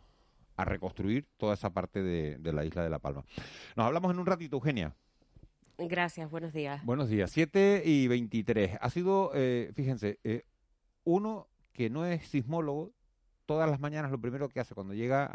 a 0.58 0.66
reconstruir 0.66 1.28
toda 1.38 1.54
esa 1.54 1.72
parte 1.72 2.02
de, 2.02 2.54
la 2.54 2.66
isla 2.66 2.84
de 2.84 2.90
La 2.90 3.00
Palma. 3.00 3.24
Nos 3.76 3.86
hablamos 3.86 4.12
en 4.12 4.20
un 4.20 4.26
ratito, 4.26 4.58
Eugenia. 4.58 4.96
Gracias, 5.78 6.30
buenos 6.30 6.54
días. 6.54 6.84
Buenos 6.86 7.10
días, 7.10 7.32
7 7.32 7.84
y 7.86 8.08
23. 8.08 8.78
Ha 8.80 8.90
sido, 8.90 9.32
eh, 9.34 9.72
fíjense, 9.76 10.20
eh, 10.24 10.44
uno 11.06 11.48
que 11.72 11.90
no 11.90 12.06
es 12.06 12.28
sismólogo, 12.28 12.92
todas 13.46 13.70
las 13.70 13.80
mañanas 13.80 14.12
lo 14.12 14.20
primero 14.20 14.50
que 14.50 14.60
hace 14.60 14.76
cuando 14.76 14.94
llega 14.94 15.30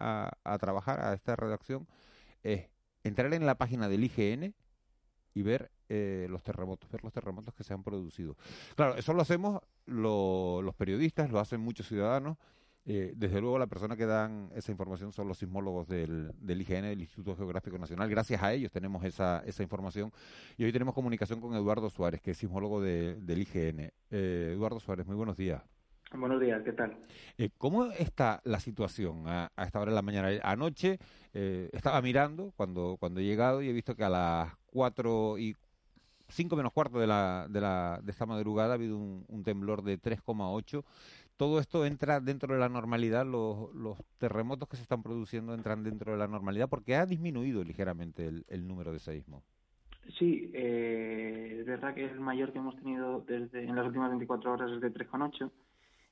a, 0.44 0.58
trabajar 0.58 1.00
a 1.00 1.14
esta 1.14 1.36
redacción 1.36 1.86
es 2.42 2.68
entrar 3.04 3.32
en 3.32 3.46
la 3.46 3.56
página 3.56 3.88
del 3.88 4.04
IGN 4.04 4.54
y 5.32 5.42
ver 5.42 5.70
eh, 5.88 6.26
los 6.28 6.42
terremotos, 6.42 6.90
ver 6.90 7.02
los 7.04 7.12
terremotos 7.12 7.54
que 7.54 7.64
se 7.64 7.72
han 7.72 7.82
producido. 7.82 8.36
Claro, 8.74 8.96
eso 8.96 9.14
lo 9.14 9.22
hacemos 9.22 9.60
los 9.86 10.74
periodistas, 10.74 11.30
lo 11.30 11.40
hacen 11.40 11.60
muchos 11.60 11.88
ciudadanos, 11.88 12.36
eh, 12.86 13.12
desde 13.14 13.40
luego, 13.40 13.58
la 13.58 13.66
persona 13.66 13.96
que 13.96 14.06
dan 14.06 14.50
esa 14.54 14.72
información 14.72 15.12
son 15.12 15.28
los 15.28 15.38
sismólogos 15.38 15.86
del, 15.86 16.32
del 16.40 16.62
IGN, 16.62 16.82
del 16.82 17.00
Instituto 17.00 17.36
Geográfico 17.36 17.78
Nacional. 17.78 18.08
Gracias 18.08 18.42
a 18.42 18.52
ellos 18.52 18.72
tenemos 18.72 19.04
esa, 19.04 19.42
esa 19.46 19.62
información. 19.62 20.12
Y 20.56 20.64
hoy 20.64 20.72
tenemos 20.72 20.94
comunicación 20.94 21.40
con 21.40 21.54
Eduardo 21.54 21.90
Suárez, 21.90 22.20
que 22.20 22.32
es 22.32 22.38
sismólogo 22.38 22.80
del 22.80 23.38
IGN. 23.38 23.90
Eh, 24.10 24.52
Eduardo 24.54 24.80
Suárez, 24.80 25.06
muy 25.06 25.16
buenos 25.16 25.36
días. 25.36 25.62
Buenos 26.12 26.40
días, 26.40 26.60
¿qué 26.64 26.72
tal? 26.72 26.96
Eh, 27.38 27.50
¿Cómo 27.56 27.84
está 27.92 28.40
la 28.42 28.58
situación 28.58 29.28
a, 29.28 29.52
esta 29.64 29.78
hora 29.78 29.92
de 29.92 29.94
la 29.94 30.02
mañana? 30.02 30.28
Anoche 30.42 30.98
estaba 31.32 32.02
mirando 32.02 32.52
cuando, 32.56 32.96
cuando 32.98 33.20
he 33.20 33.24
llegado 33.24 33.62
y 33.62 33.68
he 33.68 33.72
visto 33.72 33.94
que 33.94 34.02
a 34.02 34.08
las 34.08 34.52
4 34.72 35.38
y 35.38 35.54
5 36.30 36.56
menos 36.56 36.72
cuarto 36.72 36.98
de, 36.98 37.06
la, 37.06 37.46
de, 37.48 37.60
la, 37.60 38.00
de 38.02 38.10
esta 38.10 38.26
madrugada 38.26 38.72
ha 38.72 38.74
habido 38.74 38.96
un, 38.96 39.24
un 39.28 39.42
temblor 39.42 39.82
de 39.82 40.00
3,8 40.00 40.84
todo 41.40 41.58
esto 41.58 41.86
entra 41.86 42.20
dentro 42.20 42.52
de 42.52 42.60
la 42.60 42.68
normalidad, 42.68 43.24
los, 43.24 43.96
terremotos 44.18 44.68
que 44.68 44.76
se 44.76 44.82
están 44.82 45.02
produciendo 45.02 45.54
entran 45.54 45.82
dentro 45.82 46.12
de 46.12 46.18
la 46.18 46.28
normalidad 46.28 46.68
porque 46.68 46.96
ha 46.96 47.06
disminuido 47.06 47.64
ligeramente 47.64 48.28
el, 48.46 48.68
número 48.68 48.92
de 48.92 48.98
seísmos. 48.98 49.42
Sí, 50.18 50.50
eh, 50.52 51.56
es 51.60 51.64
verdad 51.64 51.94
que 51.94 52.04
el 52.04 52.20
mayor 52.20 52.52
que 52.52 52.58
hemos 52.58 52.76
tenido 52.76 53.24
desde 53.26 53.64
en 53.64 53.74
las 53.74 53.86
últimas 53.86 54.10
24 54.10 54.52
horas 54.52 54.70
es 54.70 54.82
de 54.82 54.92
3,8 54.92 55.50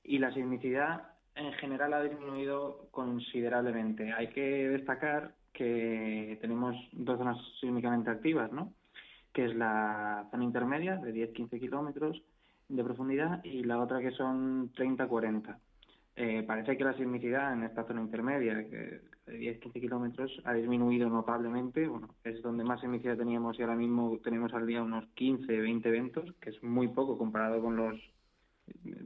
y 0.04 0.18
la 0.18 0.32
sismicidad 0.32 1.08
en 1.34 1.52
general 1.52 1.92
ha 1.92 2.02
disminuido 2.04 2.88
considerablemente. 2.90 4.10
Hay 4.14 4.28
que 4.28 4.40
destacar 4.40 5.34
que 5.52 6.38
tenemos 6.40 6.74
dos 6.92 7.18
zonas 7.18 7.36
sísmicamente 7.60 8.08
activas, 8.08 8.50
¿no? 8.50 8.72
que 9.34 9.44
es 9.44 9.54
la 9.54 10.26
zona 10.30 10.44
intermedia 10.44 10.96
de 10.96 11.12
10-15 11.12 11.60
kilómetros 11.60 12.22
de 12.68 12.84
profundidad 12.84 13.42
y 13.44 13.64
la 13.64 13.78
otra 13.78 14.00
que 14.00 14.10
son 14.10 14.72
30-40. 14.72 15.56
Eh, 16.16 16.42
parece 16.42 16.76
que 16.76 16.84
la 16.84 16.96
sismicidad 16.96 17.52
en 17.52 17.62
esta 17.62 17.84
zona 17.84 18.02
intermedia, 18.02 18.54
de 18.54 19.00
10-15 19.26 19.80
kilómetros, 19.80 20.42
ha 20.44 20.52
disminuido 20.52 21.08
notablemente. 21.08 21.86
Bueno, 21.86 22.08
es 22.24 22.42
donde 22.42 22.64
más 22.64 22.80
sismicidad 22.80 23.16
teníamos 23.16 23.58
y 23.58 23.62
ahora 23.62 23.76
mismo 23.76 24.18
tenemos 24.24 24.52
al 24.52 24.66
día 24.66 24.82
unos 24.82 25.04
15-20 25.14 25.86
eventos, 25.86 26.34
que 26.40 26.50
es 26.50 26.62
muy 26.62 26.88
poco 26.88 27.16
comparado 27.16 27.62
con 27.62 27.76
los 27.76 27.94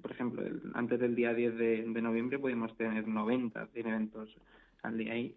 Por 0.00 0.10
ejemplo, 0.10 0.42
antes 0.74 0.98
del 0.98 1.14
día 1.14 1.34
10 1.34 1.58
de, 1.58 1.84
de 1.86 2.02
noviembre 2.02 2.38
pudimos 2.38 2.74
tener 2.76 3.06
90, 3.06 3.66
100 3.66 3.86
eventos 3.86 4.34
al 4.82 4.96
día 4.96 5.12
ahí. 5.12 5.36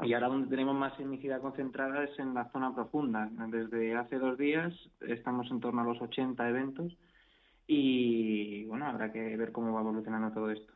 Y 0.00 0.14
ahora 0.14 0.28
donde 0.28 0.48
tenemos 0.48 0.76
más 0.76 0.96
sismicidad 0.96 1.40
concentrada 1.40 2.04
es 2.04 2.18
en 2.18 2.32
la 2.32 2.50
zona 2.50 2.74
profunda. 2.74 3.28
Desde 3.48 3.94
hace 3.96 4.18
dos 4.18 4.38
días 4.38 4.72
estamos 5.00 5.50
en 5.50 5.60
torno 5.60 5.82
a 5.82 5.84
los 5.84 6.00
80 6.00 6.48
eventos 6.48 6.96
y 7.68 8.64
bueno, 8.64 8.86
habrá 8.86 9.12
que 9.12 9.36
ver 9.36 9.52
cómo 9.52 9.72
va 9.72 9.80
evolucionando 9.80 10.32
todo 10.32 10.50
esto. 10.50 10.72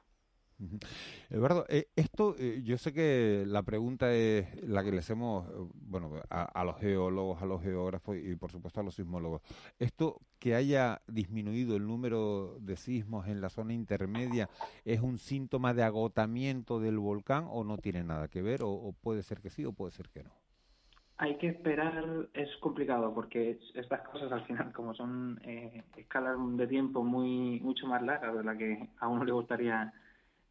Eduardo, 1.31 1.65
eh, 1.69 1.89
esto, 1.97 2.37
eh, 2.39 2.61
yo 2.63 2.79
sé 2.79 2.93
que 2.93 3.45
la 3.47 3.63
pregunta 3.63 4.15
es 4.15 4.63
la 4.63 4.85
que 4.85 4.93
le 4.93 4.99
hacemos, 4.99 5.49
eh, 5.49 5.53
bueno, 5.75 6.13
a, 6.29 6.65
los 6.65 6.79
geólogos, 6.79 7.43
a 7.43 7.47
los 7.47 7.63
geógrafos 7.63 8.17
y 8.17 8.37
por 8.37 8.53
supuesto 8.53 8.81
a 8.81 8.83
los 8.83 8.95
sismólogos. 8.95 9.43
¿Esto 9.79 10.21
que 10.39 10.55
haya 10.55 11.03
disminuido 11.09 11.77
el 11.77 11.87
número 11.87 12.59
de 12.61 12.77
sismos 12.77 13.27
en 13.27 13.41
la 13.41 13.49
zona 13.49 13.73
intermedia 13.73 14.49
es 14.85 15.01
un 15.01 15.19
síntoma 15.19 15.75
de 15.75 15.83
agotamiento 15.83 16.79
del 16.79 16.99
volcán 16.99 17.47
o 17.49 17.65
no 17.65 17.79
tiene 17.79 18.05
nada 18.05 18.29
que 18.29 18.43
ver? 18.43 18.61
¿O, 18.63 18.95
puede 19.01 19.23
ser 19.23 19.41
que 19.41 19.51
sí 19.51 19.65
o 19.65 19.73
puede 19.73 19.93
ser 19.93 20.11
que 20.11 20.23
no? 20.23 20.42
Hay 21.19 21.37
que 21.37 21.49
esperar, 21.49 22.29
es 22.35 22.57
complicado 22.57 23.15
porque 23.15 23.59
estas 23.75 24.01
cosas 24.09 24.33
al 24.33 24.45
final, 24.45 24.73
como 24.73 24.95
son 24.95 25.41
escalas 25.97 26.37
de 26.57 26.67
tiempo 26.67 27.05
muy 27.05 27.61
mucho 27.61 27.87
más 27.87 28.03
largas 28.03 28.37
de 28.37 28.45
la 28.45 28.57
que 28.57 28.89
a 28.99 29.09
uno 29.09 29.25
le 29.25 29.33
gustaría 29.33 29.93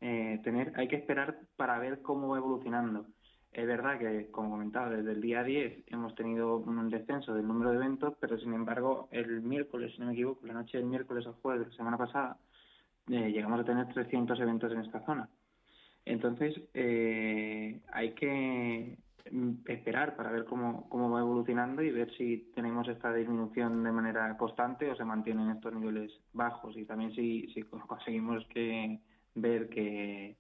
eh, 0.02 0.40
tener, 0.44 0.74
hay 0.78 0.88
que 0.88 0.96
esperar 0.96 1.38
para 1.56 1.78
ver 1.78 2.02
cómo 2.02 2.30
va 2.30 2.38
evolucionando. 2.38 3.06
Es 3.52 3.68
verdad 3.68 4.00
que, 4.00 4.32
como 4.32 4.50
comentaba, 4.50 4.90
desde 4.90 5.12
el 5.12 5.22
día 5.22 5.44
10 5.44 5.84
hemos 5.88 6.16
tenido 6.16 6.58
un 6.58 6.90
descenso 6.90 7.34
del 7.36 7.48
número 7.48 7.70
de 7.72 7.78
eventos, 7.78 8.16
pero 8.20 8.40
sin 8.40 8.54
embargo, 8.54 9.10
el 9.12 9.42
miércoles, 9.42 9.92
si 9.94 10.00
no 10.00 10.08
me 10.08 10.14
equivoco, 10.14 10.48
la 10.48 10.54
noche 10.54 10.78
del 10.78 10.88
miércoles 10.88 11.28
al 11.28 11.34
jueves 11.34 11.66
de 11.66 11.72
la 11.72 11.78
semana 11.78 11.98
pasada, 11.98 12.38
eh, 13.10 13.32
llegamos 13.32 13.60
a 13.60 13.64
tener 13.64 13.94
300 13.94 14.40
eventos 14.40 14.72
en 14.72 14.80
esta 14.80 15.06
zona. 15.06 15.30
Entonces, 16.06 16.60
eh, 16.74 17.80
hay 17.92 18.14
que 18.14 18.98
esperar 19.66 20.16
para 20.16 20.32
ver 20.32 20.46
cómo, 20.46 20.90
cómo 20.90 21.10
va 21.10 21.20
evolucionando 21.22 21.82
y 21.82 21.92
ver 21.92 22.12
si 22.18 22.52
tenemos 22.56 22.88
esta 22.88 23.14
disminución 23.14 23.84
de 23.84 23.92
manera 23.92 24.38
constante 24.38 24.90
o 24.90 24.96
se 24.96 25.06
mantienen 25.06 25.50
estos 25.50 25.74
niveles 25.74 26.12
bajos. 26.34 26.76
Y 26.78 26.86
también 26.86 27.14
si, 27.14 27.48
si 27.54 27.64
conseguimos 27.64 28.46
que 28.48 29.00
ver 29.36 29.70
que, 29.70 30.38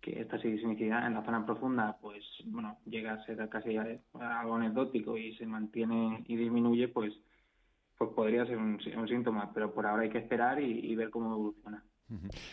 esta 0.00 0.38
sismicidad 0.40 1.06
en 1.06 1.12
la 1.12 1.22
zona 1.22 1.44
profunda 1.44 1.98
pues 2.00 2.24
bueno 2.46 2.78
llega 2.86 3.12
a 3.12 3.24
ser 3.26 3.46
casi 3.50 3.76
algo 3.76 4.54
anecdótico 4.54 5.18
y 5.18 5.36
se 5.36 5.44
mantiene 5.44 6.24
y 6.26 6.34
disminuye 6.34 6.88
pues 6.88 7.12
pues 7.98 8.10
podría 8.12 8.46
ser 8.46 8.56
un, 8.56 8.78
síntoma. 9.08 9.52
Pero 9.52 9.74
por 9.74 9.86
ahora 9.86 10.04
hay 10.04 10.10
que 10.10 10.18
esperar 10.18 10.60
y, 10.60 10.94
ver 10.94 11.10
cómo 11.10 11.32
evoluciona 11.32 11.84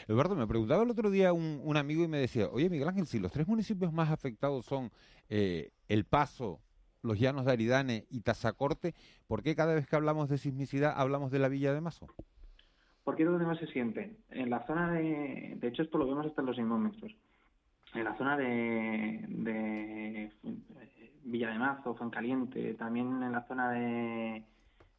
Eduardo, 0.08 0.36
me 0.36 0.48
preguntaba 0.48 0.84
el 0.84 0.90
otro 0.90 1.10
día 1.10 1.34
un, 1.34 1.78
amigo 1.78 2.04
y 2.04 2.08
me 2.08 2.18
decía, 2.18 2.50
oye 2.52 2.70
Miguel 2.70 2.90
Ángel, 2.90 3.06
si 3.06 3.20
los 3.20 3.32
tres 3.32 3.48
municipios 3.48 3.94
más 3.94 4.12
afectados 4.12 4.66
son 4.66 4.92
eh, 5.30 5.72
El 5.88 6.06
Paso, 6.06 6.60
los 7.02 7.20
Llanos 7.20 7.46
de 7.46 7.52
Aridane 7.52 8.06
y 8.10 8.22
Tazacorte, 8.22 8.94
¿por 9.28 9.44
qué 9.44 9.56
cada 9.56 9.74
vez 9.74 9.88
que 9.88 9.96
hablamos 9.96 10.30
de 10.30 10.38
sismicidad 10.38 10.94
hablamos 10.96 11.32
de 11.32 11.40
la 11.40 11.48
Villa 11.48 11.74
de 11.74 11.82
Mazo? 11.82 12.08
¿Por 13.04 13.16
qué 13.16 13.24
los 13.24 13.40
demás 13.40 13.60
se 13.60 13.68
sienten? 13.68 14.18
En 14.32 14.50
la 14.50 14.66
zona 14.66 14.92
de... 14.92 15.58
De 15.60 15.68
hecho, 15.68 15.84
esto 15.84 16.00
lo 16.00 16.08
vemos 16.08 16.26
hasta 16.26 16.42
en 16.42 16.48
los 16.48 16.56
sismómetros. 16.56 17.16
En 17.94 18.04
la 18.04 18.18
zona 18.18 18.36
de, 18.36 19.24
de 19.28 20.32
Villa 21.24 21.50
de 21.50 21.60
Mazo, 21.60 21.96
Caliente, 22.12 22.74
también 22.74 23.22
en 23.22 23.32
la 23.32 23.46
zona 23.48 23.72
de... 23.72 24.44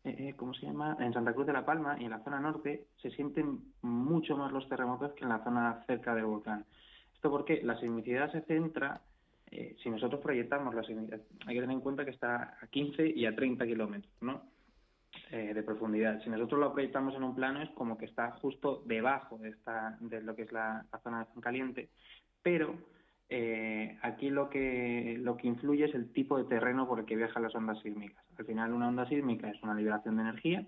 Eh, 0.08 0.34
¿Cómo 0.36 0.54
se 0.54 0.66
llama? 0.66 0.96
En 1.00 1.12
Santa 1.12 1.32
Cruz 1.32 1.48
de 1.48 1.52
la 1.52 1.66
Palma 1.66 1.96
y 1.98 2.04
en 2.04 2.10
la 2.10 2.22
zona 2.22 2.38
norte 2.38 2.86
se 3.02 3.10
sienten 3.10 3.58
mucho 3.82 4.36
más 4.36 4.52
los 4.52 4.68
terremotos 4.68 5.12
que 5.14 5.24
en 5.24 5.30
la 5.30 5.42
zona 5.42 5.82
cerca 5.84 6.14
del 6.14 6.26
volcán. 6.26 6.64
Esto 7.12 7.28
porque 7.28 7.60
la 7.64 7.76
sismicidad 7.80 8.30
se 8.30 8.42
centra 8.42 9.00
eh, 9.50 9.74
si 9.82 9.90
nosotros 9.90 10.20
proyectamos 10.20 10.76
la 10.76 10.84
sismicidad, 10.84 11.20
hay 11.46 11.54
que 11.56 11.60
tener 11.60 11.74
en 11.74 11.80
cuenta 11.80 12.04
que 12.04 12.12
está 12.12 12.56
a 12.60 12.66
15 12.68 13.04
y 13.16 13.26
a 13.26 13.34
30 13.34 13.66
kilómetros, 13.66 14.12
¿no? 14.20 14.42
Eh, 15.32 15.52
de 15.52 15.62
profundidad. 15.64 16.22
Si 16.22 16.30
nosotros 16.30 16.60
lo 16.60 16.72
proyectamos 16.72 17.16
en 17.16 17.24
un 17.24 17.34
plano 17.34 17.60
es 17.60 17.70
como 17.70 17.98
que 17.98 18.04
está 18.04 18.30
justo 18.30 18.84
debajo 18.86 19.38
de, 19.38 19.48
esta, 19.48 19.98
de 19.98 20.22
lo 20.22 20.36
que 20.36 20.42
es 20.42 20.52
la, 20.52 20.86
zona 21.02 21.26
de 21.34 21.40
caliente, 21.40 21.90
pero 22.44 22.78
aquí 24.02 24.30
lo 24.30 24.50
que, 24.50 25.18
lo 25.20 25.36
que 25.36 25.48
influye 25.48 25.86
es 25.86 25.94
el 25.96 26.12
tipo 26.12 26.38
de 26.38 26.44
terreno 26.44 26.86
por 26.86 27.00
el 27.00 27.06
que 27.06 27.16
viajan 27.16 27.42
las 27.42 27.56
ondas 27.56 27.80
sísmicas. 27.82 28.25
Al 28.38 28.44
final 28.44 28.72
una 28.72 28.88
onda 28.88 29.08
sísmica 29.08 29.48
es 29.48 29.62
una 29.62 29.74
liberación 29.74 30.16
de 30.16 30.22
energía 30.22 30.66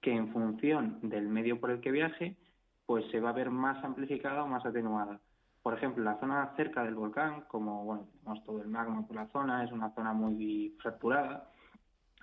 que 0.00 0.12
en 0.12 0.32
función 0.32 0.98
del 1.02 1.28
medio 1.28 1.60
por 1.60 1.70
el 1.70 1.80
que 1.80 1.90
viaje, 1.90 2.36
pues 2.86 3.04
se 3.10 3.20
va 3.20 3.30
a 3.30 3.34
ver 3.34 3.50
más 3.50 3.82
amplificada 3.84 4.42
o 4.44 4.48
más 4.48 4.64
atenuada. 4.64 5.20
Por 5.62 5.74
ejemplo, 5.74 6.02
la 6.02 6.18
zona 6.18 6.54
cerca 6.56 6.82
del 6.84 6.94
volcán, 6.94 7.42
como 7.48 7.84
bueno, 7.84 8.08
tenemos 8.12 8.44
todo 8.44 8.62
el 8.62 8.68
magma 8.68 9.06
por 9.06 9.16
la 9.16 9.26
zona, 9.28 9.62
es 9.64 9.72
una 9.72 9.94
zona 9.94 10.14
muy 10.14 10.74
fracturada, 10.80 11.50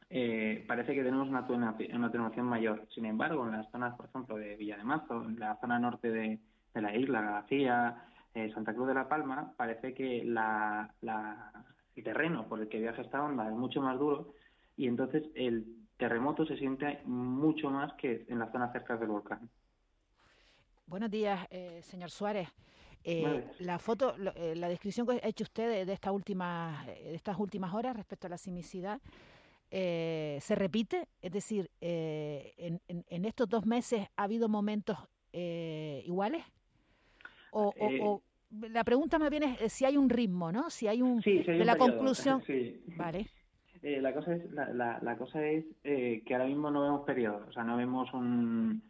eh, 0.09 0.63
parece 0.67 0.95
que 0.95 1.03
tenemos 1.03 1.27
una, 1.27 1.39
atenuación 1.39 2.45
mayor. 2.45 2.87
Sin 2.93 3.05
embargo, 3.05 3.45
en 3.45 3.51
las 3.51 3.69
zonas, 3.71 3.95
por 3.95 4.07
ejemplo, 4.07 4.37
de 4.37 4.55
Villa 4.55 4.77
de 4.77 4.83
Mazo, 4.83 5.23
en 5.25 5.39
la 5.39 5.57
zona 5.59 5.79
norte 5.79 6.09
de, 6.09 6.39
la 6.73 6.95
isla, 6.95 7.21
García, 7.21 8.05
eh, 8.33 8.51
Santa 8.53 8.73
Cruz 8.73 8.87
de 8.87 8.93
la 8.93 9.09
Palma, 9.09 9.53
parece 9.57 9.93
que 9.93 10.23
la, 10.23 10.93
el 11.95 12.03
terreno 12.03 12.47
por 12.47 12.59
el 12.59 12.69
que 12.69 12.79
viaja 12.79 13.01
esta 13.01 13.23
onda 13.23 13.47
es 13.47 13.55
mucho 13.55 13.81
más 13.81 13.97
duro 13.97 14.33
y 14.77 14.87
entonces 14.87 15.23
el 15.35 15.65
terremoto 15.97 16.45
se 16.45 16.57
siente 16.57 17.01
mucho 17.05 17.69
más 17.69 17.93
que 17.93 18.25
en 18.29 18.39
la 18.39 18.51
zona 18.51 18.71
cerca 18.71 18.95
del 18.95 19.09
volcán. 19.09 19.49
Buenos 20.85 21.11
días, 21.11 21.45
eh, 21.49 21.81
señor 21.81 22.11
Suárez. 22.11 22.47
la 23.59 23.79
foto, 23.79 24.15
la 24.17 24.69
descripción 24.69 25.07
que 25.07 25.19
ha 25.23 25.27
hecho 25.27 25.43
usted 25.43 25.85
de, 25.85 25.93
esta 25.93 26.11
última, 26.11 26.83
de 26.85 27.15
estas 27.15 27.37
últimas 27.39 27.73
horas 27.73 27.95
respecto 27.95 28.27
a 28.27 28.29
la 28.29 28.37
simicidad, 28.37 29.01
eh, 29.69 30.37
se 30.41 30.55
repite? 30.55 31.07
Es 31.21 31.31
decir, 31.31 31.69
eh, 31.81 32.53
en, 32.57 32.79
en, 32.87 33.25
estos 33.25 33.49
dos 33.49 33.65
meses 33.65 34.07
ha 34.15 34.23
habido 34.23 34.47
momentos 34.47 34.97
eh, 35.33 36.03
iguales? 36.05 36.43
O, 37.51 37.73
o, 38.01 38.21
la 38.69 38.83
pregunta 38.83 39.19
más 39.19 39.29
bien 39.29 39.43
es 39.43 39.73
si 39.73 39.83
hay 39.83 39.97
un 39.97 40.09
ritmo, 40.09 40.51
¿no? 40.51 40.69
Si 40.69 40.87
hay 40.87 41.01
un... 41.01 41.19
de 41.19 41.65
la 41.65 41.77
conclusión... 41.77 42.41
Vale. 42.95 43.27
La 44.01 44.13
cosa 44.13 44.35
es, 44.35 44.51
la, 44.51 44.99
la, 45.01 45.17
cosa 45.17 45.45
es 45.45 45.65
que 45.83 46.23
ahora 46.31 46.45
mismo 46.45 46.69
no 46.71 46.81
vemos 46.81 47.05
periodos, 47.05 47.47
o 47.47 47.51
sea, 47.51 47.63
no 47.63 47.77
vemos 47.77 48.13
un, 48.13 48.81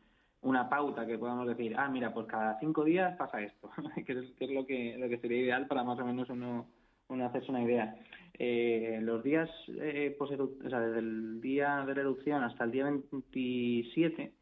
una 0.41 0.69
pauta 0.69 1.05
que 1.05 1.17
podamos 1.17 1.47
decir, 1.47 1.75
ah, 1.77 1.89
mira, 1.89 2.13
pues 2.13 2.27
cada 2.27 2.59
cinco 2.59 2.83
días 2.83 3.15
pasa 3.17 3.41
esto, 3.41 3.69
que, 4.05 4.13
es, 4.13 4.49
lo 4.49 4.65
que 4.65 4.97
lo 4.97 5.09
que 5.09 5.19
sería 5.19 5.39
ideal 5.39 5.67
para 5.67 5.83
más 5.83 5.99
o 5.99 6.05
menos 6.05 6.29
uno, 6.29 6.67
uno 7.09 7.25
hacerse 7.25 7.51
una 7.51 7.63
idea. 7.63 7.95
Eh, 8.39 8.99
los 9.01 9.23
días, 9.23 9.49
eh, 9.67 10.15
o 10.19 10.27
sea, 10.27 10.79
desde 10.79 10.99
el 10.99 11.41
día 11.41 11.83
de 11.85 11.95
la 11.95 12.01
erupción 12.01 12.43
hasta 12.43 12.65
el 12.65 12.71
día 12.71 12.83
27, 12.85 14.33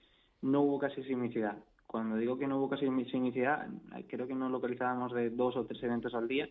no 0.41 0.61
hubo 0.61 0.79
casi 0.79 1.01
sismicidad. 1.03 1.57
Cuando 1.87 2.17
digo 2.17 2.37
que 2.37 2.47
no 2.47 2.57
hubo 2.57 2.69
casi 2.69 2.85
sismicidad, 2.85 3.67
creo 4.07 4.27
que 4.27 4.35
nos 4.35 4.51
localizábamos 4.51 5.13
de 5.13 5.29
dos 5.29 5.55
o 5.55 5.65
tres 5.65 5.81
eventos 5.81 6.13
al 6.13 6.27
día. 6.27 6.49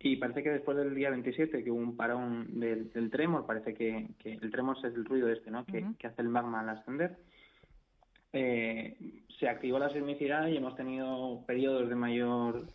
Y 0.00 0.16
parece 0.16 0.42
que 0.42 0.50
después 0.50 0.76
del 0.76 0.94
día 0.94 1.10
27, 1.10 1.64
que 1.64 1.70
hubo 1.70 1.80
un 1.80 1.96
parón 1.96 2.60
del, 2.60 3.10
tremor, 3.10 3.46
parece 3.46 3.74
que, 3.74 4.08
el 4.24 4.50
tremor 4.50 4.76
es 4.78 4.84
el 4.84 5.04
ruido 5.04 5.28
este, 5.28 5.50
¿no? 5.50 5.64
Que, 5.64 5.84
hace 6.06 6.22
el 6.22 6.28
magma 6.28 6.60
al 6.60 6.68
ascender. 6.68 7.16
Eh, 8.32 8.96
se 9.38 9.48
activó 9.48 9.78
la 9.78 9.90
sismicidad 9.90 10.48
y 10.48 10.56
hemos 10.56 10.76
tenido 10.76 11.44
periodos 11.46 11.88
de 11.88 11.94
mayor 11.94 12.66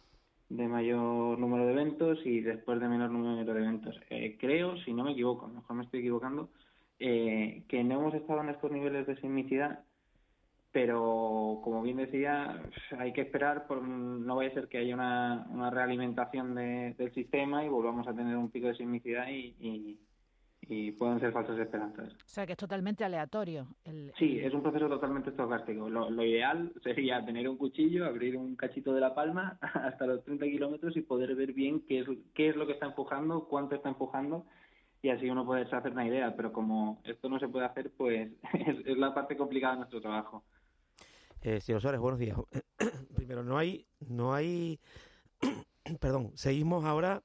de 0.49 0.67
mayor 0.67 1.39
número 1.39 1.65
de 1.65 1.71
eventos 1.71 2.19
y 2.25 2.41
después 2.41 2.79
de 2.81 2.89
menor 2.89 3.09
número 3.09 3.53
de 3.53 3.61
eventos. 3.61 3.95
Eh, 4.09 4.35
creo, 4.37 4.75
si 4.83 4.93
no 4.93 5.05
me 5.05 5.13
equivoco, 5.13 5.47
mejor 5.47 5.77
me 5.77 5.83
estoy 5.83 6.01
equivocando, 6.01 6.49
eh, 6.99 7.63
que 7.69 7.83
no 7.85 7.99
hemos 8.01 8.13
estado 8.13 8.41
en 8.41 8.49
estos 8.49 8.69
niveles 8.69 9.07
de 9.07 9.15
sismicidad, 9.15 9.79
pero 10.71 11.59
como 11.63 11.81
bien 11.81 11.97
decía, 11.97 12.61
hay 12.97 13.13
que 13.13 13.21
esperar, 13.21 13.67
por, 13.67 13.81
no 13.81 14.35
vaya 14.35 14.51
a 14.51 14.53
ser 14.53 14.67
que 14.67 14.77
haya 14.77 14.95
una, 14.95 15.47
una 15.49 15.69
realimentación 15.69 16.55
del 16.55 17.13
sistema 17.13 17.65
y 17.65 17.69
volvamos 17.69 18.07
a 18.07 18.13
tener 18.13 18.37
un 18.37 18.49
pico 18.49 18.67
de 18.67 18.75
sismicidad 18.75 19.27
y, 19.29 19.99
y 20.73 20.91
pueden 20.93 21.19
ser 21.19 21.33
falsas 21.33 21.59
esperanzas. 21.59 22.13
O 22.13 22.27
sea, 22.27 22.45
que 22.45 22.53
es 22.53 22.57
totalmente 22.57 23.03
aleatorio. 23.03 23.67
sí, 24.17 24.39
es 24.39 24.53
un 24.53 24.61
proceso 24.61 24.87
totalmente 24.87 25.31
estocástico. 25.31 25.89
Lo, 25.89 26.23
ideal 26.23 26.71
sería 26.83 27.25
tener 27.25 27.49
un 27.49 27.57
cuchillo, 27.57 28.05
abrir 28.05 28.37
un 28.37 28.55
cachito 28.55 28.93
de 28.93 29.01
la 29.01 29.13
palma 29.13 29.57
hasta 29.61 30.05
los 30.05 30.23
30 30.23 30.45
kilómetros 30.45 30.95
y 30.95 31.01
poder 31.01 31.35
ver 31.35 31.53
bien 31.53 31.81
qué 31.87 31.99
es, 31.99 32.07
qué 32.33 32.49
es 32.49 32.55
lo 32.55 32.67
que 32.67 32.73
está 32.73 32.85
empujando, 32.85 33.47
cuánto 33.49 33.75
está 33.75 33.89
empujando 33.89 34.45
y 35.01 35.09
así 35.09 35.29
uno 35.29 35.45
puede 35.45 35.63
hacer 35.63 35.91
una 35.91 36.07
idea. 36.07 36.35
Pero 36.35 36.53
como 36.53 37.01
esto 37.03 37.27
no 37.27 37.39
se 37.39 37.49
puede 37.49 37.65
hacer, 37.65 37.91
pues 37.97 38.31
es, 38.53 38.97
la 38.97 39.13
parte 39.13 39.35
complicada 39.35 39.73
de 39.73 39.79
nuestro 39.79 40.01
trabajo. 40.01 40.43
Eh, 41.43 41.59
señor 41.59 41.81
Suárez, 41.81 41.99
buenos 41.99 42.19
días. 42.19 42.37
Primero, 43.15 43.43
no 43.43 43.57
hay, 43.57 43.87
no 43.99 44.35
hay, 44.35 44.79
perdón, 45.99 46.31
seguimos 46.35 46.85
ahora, 46.85 47.23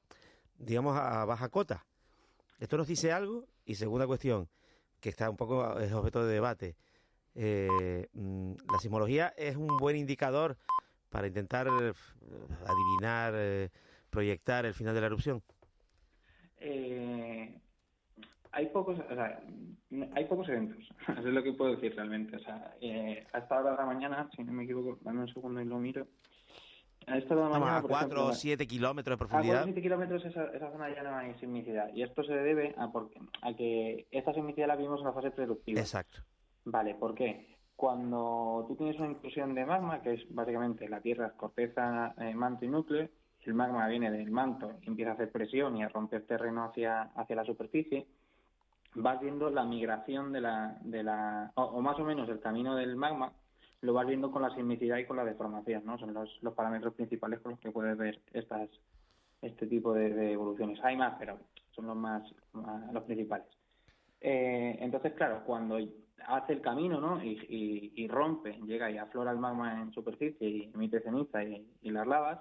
digamos, 0.57 0.97
a 0.97 1.23
baja 1.25 1.49
cota 1.49 1.85
¿Esto 2.59 2.77
nos 2.77 2.87
dice 2.87 3.11
algo? 3.11 3.45
Y 3.63 3.75
segunda 3.75 4.07
cuestión, 4.07 4.49
que 4.99 5.09
está 5.09 5.29
un 5.29 5.37
poco 5.37 5.59
objeto 5.59 6.25
de 6.25 6.33
debate. 6.33 6.75
Eh, 7.35 8.07
mm, 8.13 8.53
la 8.71 8.79
sismología 8.79 9.33
es 9.37 9.55
un 9.55 9.77
buen 9.77 9.95
indicador 9.95 10.57
para 11.09 11.27
intentar 11.27 11.67
eh, 11.67 11.93
adivinar, 12.65 13.33
eh, 13.35 13.69
proyectar 14.09 14.65
el 14.65 14.73
final 14.73 14.95
de 14.95 15.01
la 15.01 15.07
erupción. 15.07 15.43
Eh, 16.57 17.61
hay 18.51 18.67
pocos, 18.67 18.97
o 18.99 19.15
sea, 19.15 19.41
hay 20.15 20.25
pocos 20.25 20.47
eventos, 20.49 20.77
eso 21.07 21.27
es 21.27 21.33
lo 21.33 21.43
que 21.43 21.53
puedo 21.53 21.75
decir 21.75 21.95
realmente. 21.95 22.35
O 22.35 22.39
sea, 22.39 22.75
eh, 22.81 23.25
a 23.33 23.39
esta 23.39 23.59
hora 23.59 23.71
de 23.71 23.77
la 23.77 23.85
mañana, 23.85 24.29
si 24.35 24.43
no 24.43 24.53
me 24.53 24.63
equivoco, 24.63 24.97
dame 25.01 25.21
un 25.21 25.33
segundo 25.33 25.61
y 25.61 25.65
lo 25.65 25.77
miro. 25.77 26.07
A 27.07 27.17
esta 27.17 27.35
hora 27.35 27.45
de 27.45 27.53
la 27.53 27.59
mañana, 27.59 27.77
a 27.77 27.81
por 27.81 27.91
4 27.91 28.05
ejemplo, 28.07 28.25
o 28.27 28.33
7 28.33 28.67
kilómetros 28.67 29.17
de 29.17 29.23
A 29.23 29.27
profundidad. 29.27 29.63
7 29.63 29.81
kilómetros 29.81 30.25
esa, 30.25 30.45
esa 30.47 30.71
zona 30.71 30.93
ya 30.93 31.03
no 31.03 31.15
hay 31.15 31.33
sismicidad. 31.35 31.89
Y 31.93 32.03
esto 32.03 32.23
se 32.23 32.33
debe 32.33 32.75
a, 32.77 32.91
porque, 32.91 33.19
a 33.41 33.53
que 33.53 34.07
esta 34.11 34.33
sismicidad 34.33 34.67
la 34.67 34.75
vimos 34.75 34.99
en 34.99 35.05
la 35.05 35.13
fase 35.13 35.31
preeruptiva. 35.31 35.79
Exacto. 35.79 36.19
Vale, 36.65 36.95
¿por 36.95 37.15
qué? 37.15 37.55
Cuando 37.77 38.65
tú 38.67 38.75
tienes 38.75 38.97
una 38.97 39.07
intrusión 39.07 39.53
de 39.53 39.65
magma, 39.65 40.01
que 40.01 40.15
es 40.15 40.25
básicamente 40.33 40.89
la 40.89 40.99
Tierra, 40.99 41.31
corteza, 41.37 42.13
eh, 42.19 42.33
manto 42.33 42.65
y 42.65 42.67
núcleo, 42.67 43.07
el 43.47 43.53
magma 43.53 43.87
viene 43.87 44.11
del 44.11 44.29
manto 44.29 44.73
y 44.81 44.87
empieza 44.89 45.11
a 45.11 45.13
hacer 45.13 45.31
presión 45.31 45.77
y 45.77 45.83
a 45.83 45.87
romper 45.87 46.25
terreno 46.27 46.65
hacia, 46.65 47.03
hacia 47.15 47.35
la 47.35 47.45
superficie, 47.45 48.05
vas 48.95 49.19
viendo 49.19 49.49
la 49.49 49.63
migración 49.63 50.31
de 50.31 50.41
la, 50.41 50.77
de 50.81 51.03
la 51.03 51.51
o, 51.55 51.81
más 51.81 51.99
o 51.99 52.03
menos 52.03 52.29
el 52.29 52.39
camino 52.39 52.75
del 52.75 52.95
magma, 52.95 53.33
lo 53.81 53.93
vas 53.93 54.07
viendo 54.07 54.31
con 54.31 54.41
la 54.41 54.53
sismicidad 54.55 54.97
y 54.97 55.05
con 55.05 55.17
la 55.17 55.25
deformación, 55.25 55.85
¿no? 55.85 55.97
Son 55.97 56.13
los, 56.13 56.41
los 56.41 56.53
parámetros 56.53 56.93
principales 56.95 57.39
con 57.41 57.51
los 57.51 57.59
que 57.59 57.71
puedes 57.71 57.97
ver 57.97 58.21
estas 58.33 58.69
este 59.41 59.67
tipo 59.67 59.93
de, 59.93 60.31
evoluciones. 60.31 60.79
Hay 60.83 60.97
más, 60.97 61.15
pero 61.19 61.37
son 61.71 61.85
los 61.87 61.95
más, 61.95 62.23
los 62.91 63.03
principales. 63.03 63.47
Eh, 64.19 64.77
entonces, 64.79 65.13
claro, 65.13 65.43
cuando 65.45 65.77
hace 66.25 66.53
el 66.53 66.61
camino, 66.61 66.99
¿no? 66.99 67.23
Y, 67.23 67.93
y- 67.95 68.07
rompe, 68.07 68.59
llega 68.65 68.89
y 68.89 68.97
aflora 68.97 69.31
el 69.31 69.37
magma 69.37 69.79
en 69.79 69.91
superficie 69.91 70.49
y 70.49 70.71
emite 70.73 71.01
ceniza 71.01 71.43
y 71.43 71.91
las 71.91 72.07
lavas, 72.07 72.39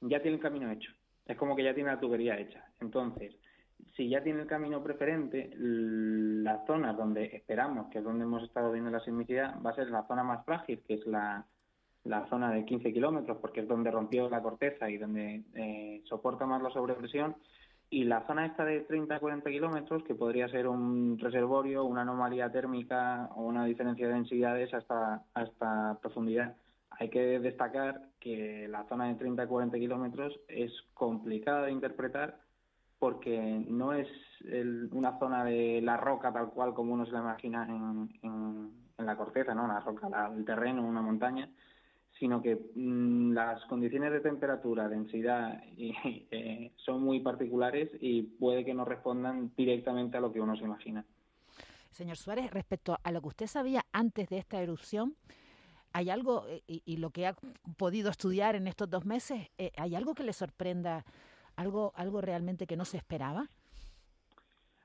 ya 0.00 0.22
tiene 0.22 0.36
el 0.36 0.42
camino 0.42 0.70
hecho. 0.70 0.90
Es 1.26 1.36
como 1.36 1.54
que 1.54 1.64
ya 1.64 1.74
tiene 1.74 1.90
la 1.90 2.00
tubería 2.00 2.38
hecha. 2.38 2.64
Entonces, 2.80 3.34
si 3.96 4.08
ya 4.08 4.22
tiene 4.22 4.42
el 4.42 4.46
camino 4.46 4.82
preferente, 4.82 5.50
l- 5.52 6.42
las 6.42 6.66
zonas 6.66 6.96
donde 6.96 7.24
esperamos, 7.36 7.88
que 7.90 7.98
es 7.98 8.04
donde 8.04 8.24
hemos 8.24 8.42
estado 8.42 8.72
viendo 8.72 8.90
la 8.90 9.00
sismicidad, 9.00 9.60
va 9.64 9.70
a 9.70 9.74
ser 9.74 9.90
la 9.90 10.06
zona 10.06 10.22
más 10.24 10.44
frágil, 10.44 10.82
que 10.86 10.94
es 10.94 11.06
la, 11.06 11.46
la 12.04 12.26
zona 12.28 12.50
de 12.52 12.64
15 12.64 12.92
kilómetros, 12.92 13.38
porque 13.38 13.60
es 13.60 13.68
donde 13.68 13.90
rompió 13.90 14.28
la 14.28 14.42
corteza 14.42 14.88
y 14.90 14.98
donde 14.98 15.42
eh, 15.54 16.02
soporta 16.06 16.46
más 16.46 16.62
la 16.62 16.70
sobrepresión, 16.70 17.36
y 17.90 18.04
la 18.04 18.26
zona 18.26 18.46
esta 18.46 18.64
de 18.64 18.80
30 18.80 19.16
a 19.16 19.20
40 19.20 19.50
kilómetros, 19.50 20.02
que 20.04 20.14
podría 20.14 20.48
ser 20.48 20.66
un 20.66 21.18
reservorio, 21.18 21.84
una 21.84 22.00
anomalía 22.02 22.50
térmica 22.50 23.28
o 23.36 23.42
una 23.42 23.66
diferencia 23.66 24.08
de 24.08 24.14
densidades 24.14 24.72
hasta, 24.72 25.24
hasta 25.34 25.98
profundidad. 26.00 26.56
Hay 26.88 27.10
que 27.10 27.38
destacar 27.40 28.00
que 28.18 28.66
la 28.68 28.84
zona 28.88 29.08
de 29.08 29.16
30 29.16 29.42
a 29.42 29.46
40 29.46 29.76
kilómetros 29.78 30.40
es 30.48 30.72
complicada 30.94 31.66
de 31.66 31.72
interpretar 31.72 32.38
porque 33.02 33.64
no 33.68 33.92
es 33.94 34.06
el- 34.44 34.88
una 34.92 35.18
zona 35.18 35.44
de 35.44 35.80
la 35.82 35.96
roca 35.96 36.32
tal 36.32 36.50
cual 36.50 36.72
como 36.72 36.94
uno 36.94 37.04
se 37.04 37.10
la 37.10 37.18
imagina 37.18 37.66
en, 37.68 38.08
en, 38.22 39.04
la 39.04 39.16
corteza, 39.16 39.56
¿no? 39.56 39.64
Una 39.64 39.80
roca, 39.80 40.08
la- 40.08 40.32
el 40.32 40.44
terreno, 40.44 40.86
una 40.86 41.02
montaña, 41.02 41.50
sino 42.16 42.40
que 42.40 42.54
mm, 42.76 43.32
las 43.32 43.60
condiciones 43.64 44.12
de 44.12 44.20
temperatura, 44.20 44.88
densidad 44.88 45.60
eh, 45.76 46.70
son 46.76 47.02
muy 47.02 47.18
particulares 47.18 47.90
y 48.00 48.22
puede 48.22 48.64
que 48.64 48.72
no 48.72 48.84
respondan 48.84 49.50
directamente 49.56 50.18
a 50.18 50.20
lo 50.20 50.32
que 50.32 50.40
uno 50.40 50.54
se 50.54 50.62
imagina. 50.62 51.04
Señor 51.90 52.16
Suárez, 52.16 52.52
respecto 52.52 52.96
a 53.02 53.10
lo 53.10 53.20
que 53.20 53.28
usted 53.28 53.46
sabía 53.48 53.84
antes 53.92 54.28
de 54.28 54.38
esta 54.38 54.62
erupción, 54.62 55.16
¿hay 55.92 56.08
algo, 56.08 56.46
eh, 56.46 56.62
y, 56.68 56.84
y 56.86 56.98
lo 56.98 57.10
que 57.10 57.26
ha 57.26 57.34
podido 57.76 58.10
estudiar 58.10 58.54
en 58.54 58.68
estos 58.68 58.88
dos 58.88 59.04
meses, 59.04 59.50
eh, 59.58 59.72
¿hay 59.76 59.96
algo 59.96 60.14
que 60.14 60.22
le 60.22 60.32
sorprenda, 60.32 61.04
algo, 61.56 61.92
algo 61.94 62.20
realmente 62.20 62.66
que 62.66 62.76
no 62.76 62.84
se 62.84 62.96
esperaba? 62.96 63.46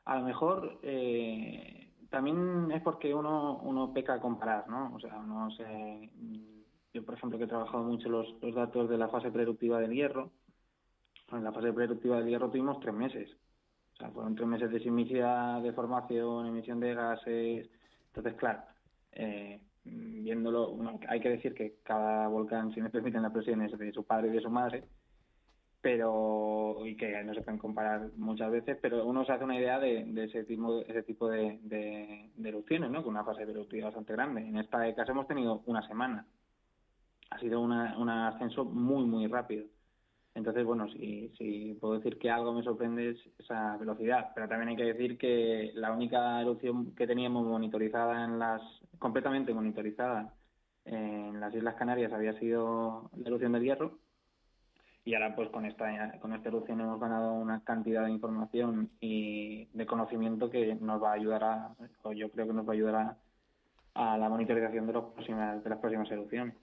A 0.06 0.18
lo 0.18 0.26
mejor 0.26 0.80
eh, 0.84 1.92
también 2.10 2.72
es 2.72 2.82
porque 2.82 3.14
uno, 3.14 3.60
uno 3.64 3.94
peca 3.94 4.16
a 4.16 4.22
comparar, 4.22 4.70
¿no? 4.70 4.94
O 4.96 5.00
sea, 5.00 5.18
uno 5.18 5.52
se... 5.52 6.10
Yo, 6.94 7.04
por 7.06 7.16
ejemplo, 7.16 7.38
que 7.38 7.44
he 7.44 7.48
trabajado 7.48 7.84
mucho 7.84 8.10
los, 8.10 8.36
los 8.42 8.56
datos 8.56 8.90
de 8.90 8.98
la 8.98 9.10
fase 9.10 9.30
preeruptiva 9.30 9.80
del 9.80 9.92
hierro, 9.92 10.32
en 11.32 11.44
la 11.44 11.52
fase 11.52 11.74
preeruptiva 11.74 12.18
del 12.18 12.30
hierro 12.30 12.50
tuvimos 12.50 12.80
tres 12.80 12.94
meses. 12.94 13.30
O 13.94 13.98
sea, 13.98 14.10
fueron 14.12 14.36
tres 14.36 14.48
meses 14.48 14.72
de 14.72 14.80
sismicidad, 14.80 15.62
de 15.62 15.74
formación, 15.74 16.48
emisión 16.48 16.80
de 16.80 16.94
gases. 16.94 17.70
Entonces, 18.08 18.34
claro, 18.36 18.62
eh, 19.12 19.62
viéndolo, 19.84 20.78
hay 21.08 21.20
que 21.20 21.30
decir 21.30 21.54
que 21.54 21.78
cada 21.84 22.28
volcán, 22.28 22.74
si 22.74 22.82
me 22.82 22.90
permiten 22.90 23.22
la 23.22 23.30
expresión, 23.30 23.62
es 23.62 23.78
de 23.78 23.92
su 23.92 24.04
padre 24.06 24.28
y 24.30 24.32
de 24.32 24.42
su 24.42 24.50
madre, 24.50 24.84
pero 25.88 26.86
y 26.86 26.98
que 26.98 27.24
no 27.24 27.34
se 27.34 27.42
pueden 27.42 27.60
comparar 27.60 28.10
muchas 28.18 28.52
veces, 28.52 28.78
pero 28.82 29.06
uno 29.06 29.24
se 29.24 29.32
hace 29.32 29.46
una 29.46 29.58
idea 29.58 29.80
de, 29.80 30.04
de 30.04 30.26
ese 30.26 30.44
tipo, 30.44 30.82
ese 30.82 31.02
tipo 31.04 31.30
de, 31.30 31.60
de, 31.64 32.30
de 32.36 32.50
erupciones, 32.50 32.92
¿no? 32.92 33.04
Con 33.04 33.14
una 33.14 33.24
fase 33.24 33.44
eruptiva 33.44 33.86
bastante 33.86 34.12
grande. 34.12 34.42
En 34.42 34.58
esta 34.58 34.94
caso 34.94 35.14
hemos 35.14 35.30
tenido 35.30 35.64
una 35.66 35.88
semana. 35.88 36.26
Ha 37.30 37.40
sido 37.40 37.62
una, 37.62 37.98
un 37.98 38.10
ascenso 38.10 38.66
muy, 38.66 39.06
muy 39.06 39.28
rápido. 39.28 39.66
Entonces, 40.36 40.66
bueno, 40.66 40.90
si, 40.90 41.30
si 41.38 41.78
puedo 41.80 41.94
decir 41.94 42.20
que 42.20 42.30
algo 42.30 42.52
me 42.52 42.64
sorprende 42.64 43.12
es 43.12 43.20
esa 43.40 43.78
velocidad, 43.78 44.32
pero 44.36 44.50
también 44.50 44.72
hay 44.72 44.76
que 44.76 44.94
decir 44.94 45.18
que 45.18 45.72
la 45.74 45.94
única 45.94 46.42
erupción 46.42 46.94
que 46.96 47.08
teníamos 47.08 47.46
monitorizada 47.46 48.26
en 48.26 48.40
las, 48.40 48.62
completamente 49.00 49.54
monitorizada 49.54 50.34
en 50.84 51.40
las 51.40 51.56
Islas 51.56 51.76
Canarias 51.76 52.12
había 52.12 52.38
sido 52.40 53.10
la 53.16 53.28
erupción 53.30 53.54
del 53.54 53.64
hierro, 53.64 54.00
y 55.08 55.14
ahora 55.14 55.34
pues 55.34 55.50
con 55.52 55.66
esta 55.66 56.20
con 56.20 56.34
esta 56.34 56.50
erupción 56.50 56.82
hemos 56.82 57.00
ganado 57.00 57.32
una 57.32 57.64
cantidad 57.64 58.04
de 58.04 58.12
información 58.12 58.90
y 59.00 59.64
de 59.74 59.86
conocimiento 59.86 60.50
que 60.50 60.76
nos 60.76 61.02
va 61.02 61.12
a 61.12 61.14
ayudar 61.14 61.44
a 61.46 61.76
o 62.04 62.12
yo 62.12 62.30
creo 62.30 62.46
que 62.46 62.54
nos 62.54 62.68
va 62.68 62.72
a 62.72 62.76
ayudar 62.76 63.16
a, 63.94 64.18
la 64.18 64.28
monitorización 64.28 64.86
de 64.86 64.92
los 64.92 65.06
próximas 65.14 65.64
de 65.64 65.70
las 65.70 65.80
próximas 65.80 66.12
erupciones 66.12 66.56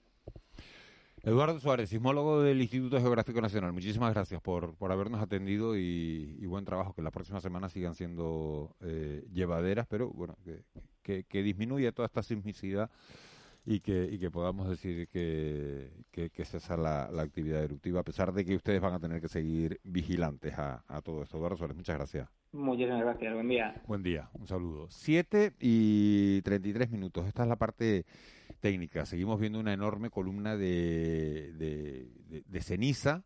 Eduardo 1.22 1.58
Suárez, 1.58 1.88
sismólogo 1.88 2.42
del 2.42 2.60
Instituto 2.60 3.00
Geográfico 3.00 3.40
Nacional, 3.40 3.72
muchísimas 3.72 4.12
gracias 4.12 4.42
por, 4.42 4.76
por 4.76 4.92
habernos 4.92 5.22
atendido 5.22 5.74
y, 5.74 6.36
y 6.38 6.44
buen 6.44 6.66
trabajo, 6.66 6.92
que 6.92 7.00
las 7.00 7.14
próximas 7.14 7.42
semanas 7.42 7.72
sigan 7.72 7.94
siendo 7.94 8.76
eh, 8.82 9.24
llevaderas, 9.32 9.86
pero 9.86 10.10
bueno, 10.10 10.36
que, 10.44 10.60
que, 11.02 11.24
que 11.24 11.42
disminuya 11.42 11.92
toda 11.92 12.04
esta 12.04 12.22
sismicidad 12.22 12.90
y 13.66 13.80
que, 13.80 14.04
y 14.10 14.18
que 14.18 14.30
podamos 14.30 14.68
decir 14.68 15.08
que, 15.08 15.90
que, 16.10 16.30
que 16.30 16.44
cesa 16.44 16.76
la, 16.76 17.10
la 17.10 17.22
actividad 17.22 17.62
eruptiva, 17.62 18.00
a 18.00 18.04
pesar 18.04 18.32
de 18.32 18.44
que 18.44 18.56
ustedes 18.56 18.80
van 18.80 18.92
a 18.94 19.00
tener 19.00 19.20
que 19.20 19.28
seguir 19.28 19.80
vigilantes 19.84 20.54
a, 20.58 20.84
a 20.86 21.00
todo 21.00 21.22
esto. 21.22 21.38
Eduardo 21.38 21.56
Suárez, 21.56 21.76
muchas 21.76 21.96
gracias. 21.96 22.28
muchísimas 22.52 23.00
gracias 23.00 23.32
buen 23.34 23.48
día 23.48 23.82
Buen 23.86 24.02
día, 24.02 24.28
un 24.34 24.46
saludo. 24.46 24.86
7 24.90 25.54
y 25.60 26.42
33 26.42 26.90
minutos. 26.90 27.26
Esta 27.26 27.42
es 27.44 27.48
la 27.48 27.56
parte 27.56 28.04
técnica. 28.60 29.06
Seguimos 29.06 29.40
viendo 29.40 29.58
una 29.60 29.72
enorme 29.72 30.10
columna 30.10 30.56
de, 30.56 31.52
de, 31.54 32.08
de- 32.28 32.42
de 32.46 32.60
ceniza. 32.60 33.24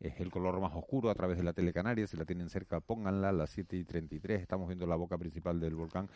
Es 0.00 0.20
el 0.20 0.30
color 0.30 0.60
más 0.60 0.72
oscuro 0.74 1.10
a 1.10 1.14
través 1.14 1.38
de 1.38 1.42
la 1.44 1.52
telecanaria. 1.52 2.06
Si 2.06 2.16
la 2.16 2.24
tienen 2.24 2.48
cerca, 2.50 2.80
pónganla. 2.80 3.32
Las 3.32 3.50
7 3.50 3.76
y 3.76 3.84
33. 3.84 4.40
Estamos 4.40 4.68
viendo 4.68 4.86
la 4.86 4.94
boca 4.94 5.18
principal 5.18 5.58
del 5.60 5.74
volcán. 5.74 6.08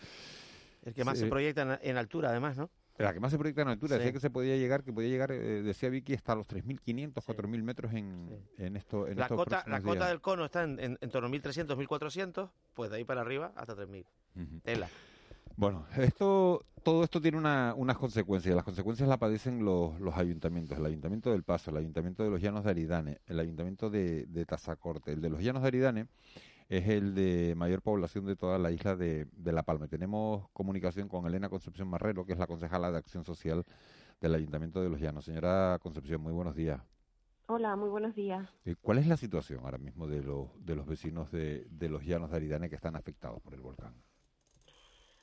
El 0.85 0.94
que 0.94 1.05
más 1.05 1.18
Sí. 1.18 1.25
se 1.25 1.31
proyecta 1.31 1.62
en, 1.81 1.90
en 1.90 1.96
altura, 1.96 2.31
además, 2.31 2.57
¿no? 2.57 2.70
La 2.98 3.12
que 3.12 3.20
más 3.20 3.33
se 3.33 3.38
proyecta 3.38 3.62
en 3.62 3.68
altura. 3.68 3.94
Sí. 3.96 3.98
Decía 3.98 4.12
que 4.12 4.20
se 4.20 4.31
podía 4.31 4.57
llegar, 4.57 4.85
que 4.85 4.92
podía 4.92 5.09
llegar, 5.09 5.33
eh, 5.33 5.62
decía 5.62 5.88
Vicky, 5.88 6.14
hasta 6.14 6.35
los 6.35 6.46
3.500, 6.46 7.14
4.000 7.14 7.62
metros 7.62 7.92
en, 7.94 8.28
en, 8.59 8.76
esto, 8.76 9.09
en 9.09 9.16
La 9.16 9.22
estos 9.24 9.37
cota, 9.38 9.64
la 9.66 9.81
cota 9.81 9.94
días. 9.94 10.09
del 10.11 10.20
cono 10.20 10.44
está 10.44 10.62
en, 10.64 10.78
en, 10.78 10.98
en 11.00 11.11
torno 11.11 11.28
a 11.28 11.31
1.300, 11.31 11.66
1.400, 11.76 12.50
pues 12.74 12.90
de 12.90 12.96
ahí 12.98 13.05
para 13.05 13.22
arriba 13.22 13.52
hasta 13.57 13.74
3.000. 13.74 14.05
Tela. 14.62 14.88
Bueno, 15.57 15.87
esto, 15.96 16.64
todo 16.83 17.04
esto 17.04 17.21
tiene 17.21 17.37
una- 17.38 17.75
unas 17.77 17.98
consecuencias. 17.98 18.54
Las 18.54 18.64
consecuencias 18.64 19.08
las 19.08 19.19
padecen 19.19 19.64
los, 19.64 20.00
los 20.00 20.14
ayuntamientos. 20.17 20.79
El 20.79 20.87
Ayuntamiento 20.87 21.31
del 21.31 21.42
Paso, 21.44 21.71
el 21.71 21.77
Ayuntamiento 21.77 22.23
de 22.25 22.31
los 22.31 22.40
Llanos 22.40 22.64
de 22.64 22.71
Aridane, 22.71 23.21
el 23.27 23.38
Ayuntamiento 23.38 23.90
de, 23.90 24.25
de 24.27 24.46
Tazacorte. 24.46 25.12
El 25.12 25.21
de 25.21 25.29
los 25.29 25.42
Llanos 25.42 25.62
de 25.62 25.69
Aridane 25.69 26.06
es 26.73 26.88
el 26.88 27.14
de 27.14 27.54
mayor 27.54 27.83
población 27.83 28.25
de 28.25 28.35
toda 28.35 28.58
la 28.58 28.70
isla 28.70 28.96
de, 28.96 29.27
de 29.31 29.52
La 29.52 29.62
Palma. 29.62 29.88
Tenemos 29.88 30.48
comunicación 30.54 31.06
con 31.06 31.27
Elena 31.27 31.50
Concepción 31.50 31.87
Marrero, 31.87 32.25
que 32.25 32.33
es 32.33 32.38
la 32.38 32.46
concejala 32.46 32.90
de 32.90 32.96
Acción 32.96 33.25
Social 33.25 33.66
del 34.23 34.35
Ayuntamiento 34.35 34.81
de 34.81 34.88
los 34.88 34.98
Llanos. 34.98 35.27
Señora 35.27 35.79
Concepción, 35.83 36.23
muy 36.23 36.33
buenos 36.33 36.54
días. 36.54 36.81
Hola, 37.46 37.77
muy 37.77 37.90
buenos 37.90 38.14
días. 38.14 38.48
Eh, 38.64 38.75
¿Cuál 38.81 38.96
es 38.96 39.06
la 39.06 39.18
situación 39.18 39.60
ahora 39.64 39.77
mismo 39.77 40.06
de 40.06 40.23
los, 40.23 40.48
de 40.64 40.75
los 40.75 40.87
vecinos 40.87 41.31
de, 41.31 41.66
de 41.68 41.90
los 41.90 42.04
Llanos 42.06 42.31
de 42.31 42.37
Aridane 42.37 42.70
que 42.70 42.77
están 42.77 42.96
afectados 42.96 43.42
por 43.42 43.52
el 43.52 43.60
volcán? 43.60 43.92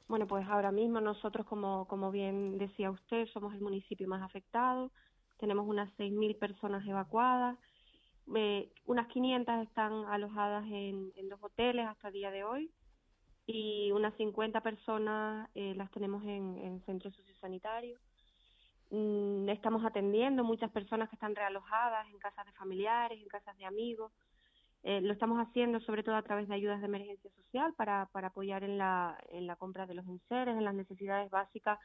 Bueno, 0.07 0.27
pues 0.27 0.47
ahora 0.47 0.71
mismo 0.71 1.01
nosotros, 1.01 1.47
como, 1.47 1.87
como 1.87 2.11
bien 2.11 2.59
decía 2.59 2.91
usted, 2.91 3.25
somos 3.33 3.55
el 3.55 3.61
municipio 3.61 4.07
más 4.07 4.21
afectado. 4.21 4.91
Tenemos 5.39 5.67
unas 5.67 5.89
6.000 5.97 6.37
personas 6.37 6.85
evacuadas. 6.85 7.57
Eh, 8.35 8.71
unas 8.85 9.07
500 9.07 9.67
están 9.67 10.05
alojadas 10.05 10.65
en, 10.65 11.11
en 11.15 11.29
los 11.29 11.41
hoteles 11.43 11.87
hasta 11.87 12.07
el 12.09 12.13
día 12.13 12.31
de 12.31 12.43
hoy. 12.43 12.71
y 13.47 13.91
unas 13.91 14.13
50 14.15 14.61
personas 14.61 15.49
eh, 15.55 15.73
las 15.75 15.89
tenemos 15.91 16.23
en, 16.23 16.57
en 16.59 16.81
centros 16.85 17.15
sociosanitarios. 17.15 17.99
Mm, 18.91 19.49
estamos 19.49 19.83
atendiendo 19.85 20.43
muchas 20.43 20.71
personas 20.71 21.09
que 21.09 21.15
están 21.15 21.35
realojadas 21.35 22.07
en 22.09 22.19
casas 22.19 22.45
de 22.45 22.51
familiares, 22.53 23.19
en 23.19 23.27
casas 23.27 23.57
de 23.57 23.65
amigos. 23.65 24.11
Eh, 24.83 25.01
lo 25.01 25.13
estamos 25.13 25.39
haciendo 25.39 25.79
sobre 25.81 26.03
todo 26.03 26.15
a 26.15 26.21
través 26.23 26.47
de 26.47 26.55
ayudas 26.55 26.79
de 26.79 26.87
emergencia 26.87 27.29
social 27.31 27.73
para, 27.73 28.07
para 28.11 28.27
apoyar 28.27 28.63
en 28.63 28.77
la, 28.77 29.17
en 29.29 29.45
la 29.47 29.55
compra 29.55 29.85
de 29.85 29.95
los 29.95 30.07
enseres, 30.07 30.55
en 30.55 30.63
las 30.63 30.75
necesidades 30.75 31.29
básicas 31.29 31.79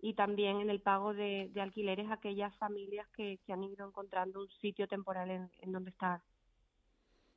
y 0.00 0.14
también 0.14 0.60
en 0.60 0.70
el 0.70 0.80
pago 0.80 1.14
de, 1.14 1.50
de 1.52 1.60
alquileres 1.60 2.08
a 2.10 2.14
aquellas 2.14 2.56
familias 2.56 3.06
que, 3.16 3.38
que 3.44 3.52
han 3.52 3.64
ido 3.64 3.86
encontrando 3.86 4.40
un 4.40 4.48
sitio 4.60 4.86
temporal 4.86 5.30
en, 5.30 5.50
en 5.60 5.72
donde 5.72 5.90
estar. 5.90 6.22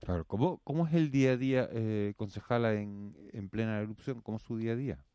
Claro, 0.02 0.26
¿cómo, 0.26 0.60
cómo 0.64 0.88
es 0.88 0.94
el 0.94 1.12
día 1.12 1.32
a 1.32 1.38
día, 1.38 1.70
eh, 1.72 2.14
concejala, 2.16 2.74
en, 2.74 3.16
en 3.34 3.50
plena 3.50 3.80
erupción? 3.80 4.22
¿Cómo 4.22 4.38
es 4.38 4.44
su 4.44 4.58
día 4.58 4.74
a 4.74 4.76
día? 4.76 5.06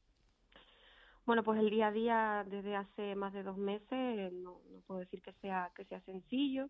Bueno, 1.27 1.43
pues 1.43 1.59
el 1.59 1.71
día 1.71 1.87
a 1.87 1.93
día 1.93 2.45
desde 2.47 2.77
hace 2.77 3.15
más 3.15 3.33
de 3.33 3.43
dos 3.43 3.57
meses 3.57 4.31
no, 4.35 4.61
no 4.71 4.81
puedo 4.87 5.01
decir 5.01 5.23
que 5.23 5.33
sea 5.41 5.73
que 5.75 5.87
sea 5.87 6.01
sencillo. 6.03 6.69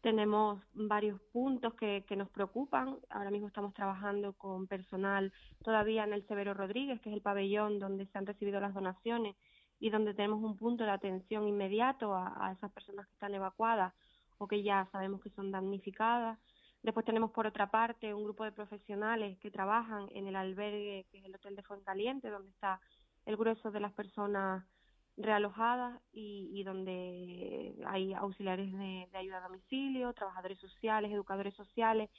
Tenemos 0.00 0.60
varios 0.72 1.20
puntos 1.32 1.74
que, 1.74 2.04
que 2.06 2.16
nos 2.16 2.28
preocupan. 2.30 2.98
Ahora 3.08 3.30
mismo 3.30 3.46
estamos 3.46 3.74
trabajando 3.74 4.32
con 4.32 4.66
personal 4.66 5.32
todavía 5.62 6.02
en 6.02 6.12
el 6.12 6.26
Severo 6.26 6.52
Rodríguez, 6.52 7.00
que 7.00 7.10
es 7.10 7.14
el 7.14 7.22
pabellón 7.22 7.78
donde 7.78 8.06
se 8.06 8.18
han 8.18 8.26
recibido 8.26 8.60
las 8.60 8.74
donaciones 8.74 9.36
y 9.78 9.90
donde 9.90 10.14
tenemos 10.14 10.42
un 10.42 10.56
punto 10.56 10.84
de 10.84 10.90
atención 10.90 11.46
inmediato 11.46 12.14
a, 12.14 12.48
a 12.48 12.52
esas 12.52 12.72
personas 12.72 13.06
que 13.06 13.12
están 13.12 13.34
evacuadas 13.34 13.92
o 14.38 14.46
que 14.46 14.62
ya 14.62 14.88
sabemos 14.92 15.20
que 15.22 15.30
son 15.30 15.50
damnificadas. 15.50 16.38
Después 16.82 17.04
tenemos 17.04 17.30
por 17.32 17.46
otra 17.46 17.70
parte 17.70 18.14
un 18.14 18.24
grupo 18.24 18.44
de 18.44 18.52
profesionales 18.52 19.38
que 19.38 19.50
trabajan 19.50 20.08
en 20.12 20.26
el 20.26 20.36
albergue, 20.36 21.06
que 21.10 21.18
es 21.18 21.24
el 21.24 21.34
Hotel 21.34 21.56
de 21.56 21.62
Fuencaliente, 21.62 22.30
donde 22.30 22.50
está 22.50 22.80
el 23.24 23.36
grueso 23.36 23.70
de 23.70 23.80
las 23.80 23.92
personas 23.92 24.64
realojadas 25.16 26.00
y, 26.12 26.50
y 26.52 26.62
donde 26.62 27.74
hay 27.86 28.12
auxiliares 28.14 28.70
de, 28.72 29.08
ayuda 29.14 29.38
a 29.38 29.48
domicilio, 29.48 30.12
trabajadores 30.12 30.58
sociales, 30.60 31.10
educadores 31.10 31.54
sociales 31.54 32.10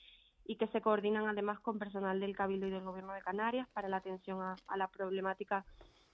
y 0.45 0.55
que 0.55 0.67
se 0.67 0.81
coordinan 0.81 1.27
además 1.27 1.59
con 1.59 1.77
personal 1.77 2.19
del 2.19 2.35
Cabildo 2.35 2.67
y 2.67 2.71
del 2.71 2.83
Gobierno 2.83 3.13
de 3.13 3.21
Canarias 3.21 3.67
para 3.73 3.89
la 3.89 3.97
atención 3.97 4.41
a, 4.41 4.55
a 4.67 4.77
la 4.77 4.87
problemática 4.87 5.65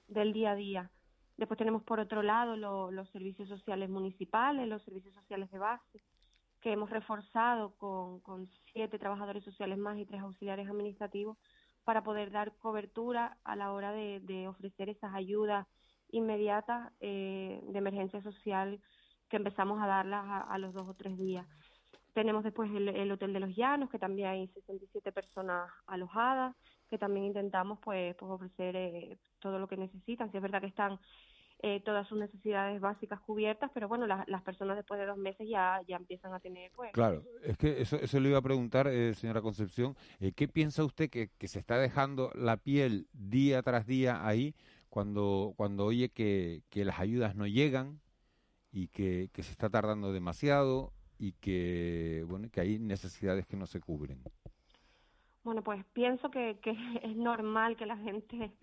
del 0.08 0.34
día 0.34 0.52
a 0.52 0.56
día. 0.56 0.92
Después 1.38 1.58
tenemos 1.58 1.84
por 1.84 2.00
otro 2.00 2.22
lado 2.22 2.56
lo, 2.56 2.92
los 2.92 3.10
servicios 3.10 3.50
sociales 3.50 3.90
municipales, 3.90 4.68
los 4.68 4.84
servicios 4.84 5.16
sociales 5.16 5.50
de 5.52 5.60
base, 5.60 6.04
que 6.62 6.72
hemos 6.72 6.90
reforzado 6.90 7.76
con, 7.76 8.22
con 8.22 8.50
siete 8.72 8.98
trabajadores 9.00 9.44
sociales 9.44 9.78
más 9.78 9.98
y 9.98 10.06
tres 10.06 10.22
auxiliares 10.22 10.70
administrativos 10.70 11.38
para 11.84 12.04
poder 12.04 12.32
dar 12.32 12.56
cobertura 12.58 13.38
a 13.44 13.56
la 13.56 13.74
hora 13.74 13.92
de, 13.92 14.22
de 14.22 14.48
ofrecer 14.48 14.90
esas 14.90 15.14
ayudas 15.14 15.68
inmediatas 16.10 16.94
eh, 17.00 17.60
de 17.64 17.78
emergencia 17.78 18.22
social 18.22 18.80
que 19.30 19.38
empezamos 19.38 19.82
a 19.82 19.88
darlas 19.88 20.24
a, 20.26 20.42
a, 20.42 20.58
los 20.58 20.74
dos 20.74 20.88
o 20.88 20.94
tres 20.94 21.18
días. 21.18 21.46
Tenemos 22.14 22.44
después 22.44 22.72
el, 22.72 22.88
el, 22.90 23.12
Hotel 23.12 23.34
de 23.34 23.40
los 23.40 23.56
Llanos, 23.56 23.90
que 23.90 23.98
también 23.98 24.30
hay 24.30 24.48
67 24.50 25.12
personas 25.12 25.70
alojadas, 25.88 26.56
que 26.90 26.98
también 26.98 27.26
intentamos 27.26 27.80
pues, 27.80 28.16
pues 28.16 28.32
ofrecer 28.32 28.76
eh, 28.76 29.18
todo 29.40 29.60
lo 29.60 29.68
que 29.68 29.78
necesitan. 29.78 30.32
Si 30.32 30.38
es 30.38 30.44
verdad 30.44 30.62
que 30.62 30.68
están 30.68 31.00
eh, 31.66 31.80
todas 31.80 32.06
sus 32.08 32.18
necesidades 32.18 32.82
básicas 32.82 33.22
cubiertas, 33.22 33.72
pero 33.74 33.88
bueno, 33.88 34.06
la, 34.06 34.26
las 34.28 34.42
personas 34.42 34.76
después 34.76 35.00
de 35.00 35.06
dos 35.06 35.18
meses 35.18 35.48
ya, 35.48 35.80
ya 35.88 35.96
empiezan 35.96 36.34
a 36.34 36.42
tener, 36.42 36.72
pues... 36.76 36.92
Claro, 36.92 37.24
es 37.42 37.58
que 37.58 37.82
eso, 37.82 37.96
eso 37.96 38.20
le 38.20 38.30
iba 38.30 38.38
a 38.38 38.42
preguntar, 38.42 38.88
eh, 38.90 39.14
señora 39.14 39.42
Concepción, 39.42 39.96
eh, 40.20 40.34
¿qué 40.34 40.50
piensa 40.50 40.84
usted 40.84 41.10
que, 41.10 41.30
que 41.38 41.48
se 41.48 41.60
está 41.60 41.78
dejando 41.78 42.32
la 42.36 42.58
piel 42.58 43.08
día 43.14 43.62
tras 43.62 43.88
día 43.88 44.28
ahí 44.28 44.56
cuando, 44.90 45.54
cuando 45.56 45.86
oye 45.86 46.10
que, 46.10 46.64
que 46.70 46.84
las 46.84 47.00
ayudas 47.00 47.36
no 47.36 47.48
llegan 47.48 48.02
y 48.74 48.90
que, 48.90 49.30
que 49.32 49.44
se 49.44 49.52
está 49.52 49.70
tardando 49.70 50.12
demasiado 50.12 50.92
y 51.18 51.32
que, 51.32 52.26
bueno, 52.28 52.50
que 52.52 52.60
hay 52.60 52.78
necesidades 52.78 53.48
que 53.48 53.56
no 53.56 53.68
se 53.68 53.80
cubren? 53.80 54.22
Bueno, 55.44 55.62
pues 55.62 55.84
pienso 55.94 56.32
que, 56.32 56.60
es 57.04 57.16
normal 57.16 57.76
que 57.76 57.86
la 57.86 57.98
gente 57.98 58.54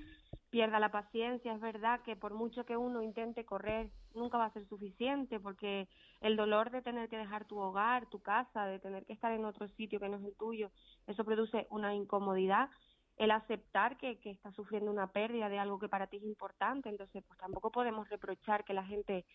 pierda 0.48 0.80
la 0.80 0.90
paciencia. 0.90 1.52
Es 1.52 1.60
verdad 1.60 2.00
que 2.02 2.16
por 2.16 2.34
mucho 2.34 2.64
que 2.64 2.76
uno 2.76 3.02
intente 3.02 3.44
correr, 3.44 3.90
nunca 4.14 4.38
va 4.38 4.46
a 4.46 4.52
ser 4.52 4.66
suficiente 4.66 5.38
porque 5.38 5.88
el 6.20 6.36
dolor 6.36 6.70
de 6.70 6.82
tener 6.82 7.08
que 7.08 7.18
dejar 7.18 7.44
tu 7.44 7.58
hogar, 7.58 8.06
tu 8.06 8.20
casa, 8.20 8.66
de 8.66 8.78
tener 8.78 9.04
que 9.04 9.12
estar 9.12 9.32
en 9.32 9.44
otro 9.44 9.68
sitio 9.68 10.00
que 10.00 10.08
no 10.08 10.16
es 10.16 10.24
el 10.24 10.36
tuyo, 10.36 10.70
eso 11.06 11.24
produce 11.24 11.66
una 11.70 11.94
incomodidad. 11.94 12.70
El 13.16 13.30
aceptar 13.30 13.98
que, 13.98 14.18
que 14.18 14.30
estás 14.30 14.54
sufriendo 14.54 14.90
una 14.90 15.12
pérdida 15.12 15.50
de 15.50 15.58
algo 15.58 15.78
que 15.78 15.90
para 15.90 16.06
ti 16.06 16.16
es 16.16 16.22
importante, 16.24 16.88
entonces 16.88 17.22
pues 17.26 17.38
tampoco 17.38 17.70
podemos 17.70 18.08
reprochar 18.08 18.64
que 18.64 18.72
la 18.72 18.84
gente 18.84 19.26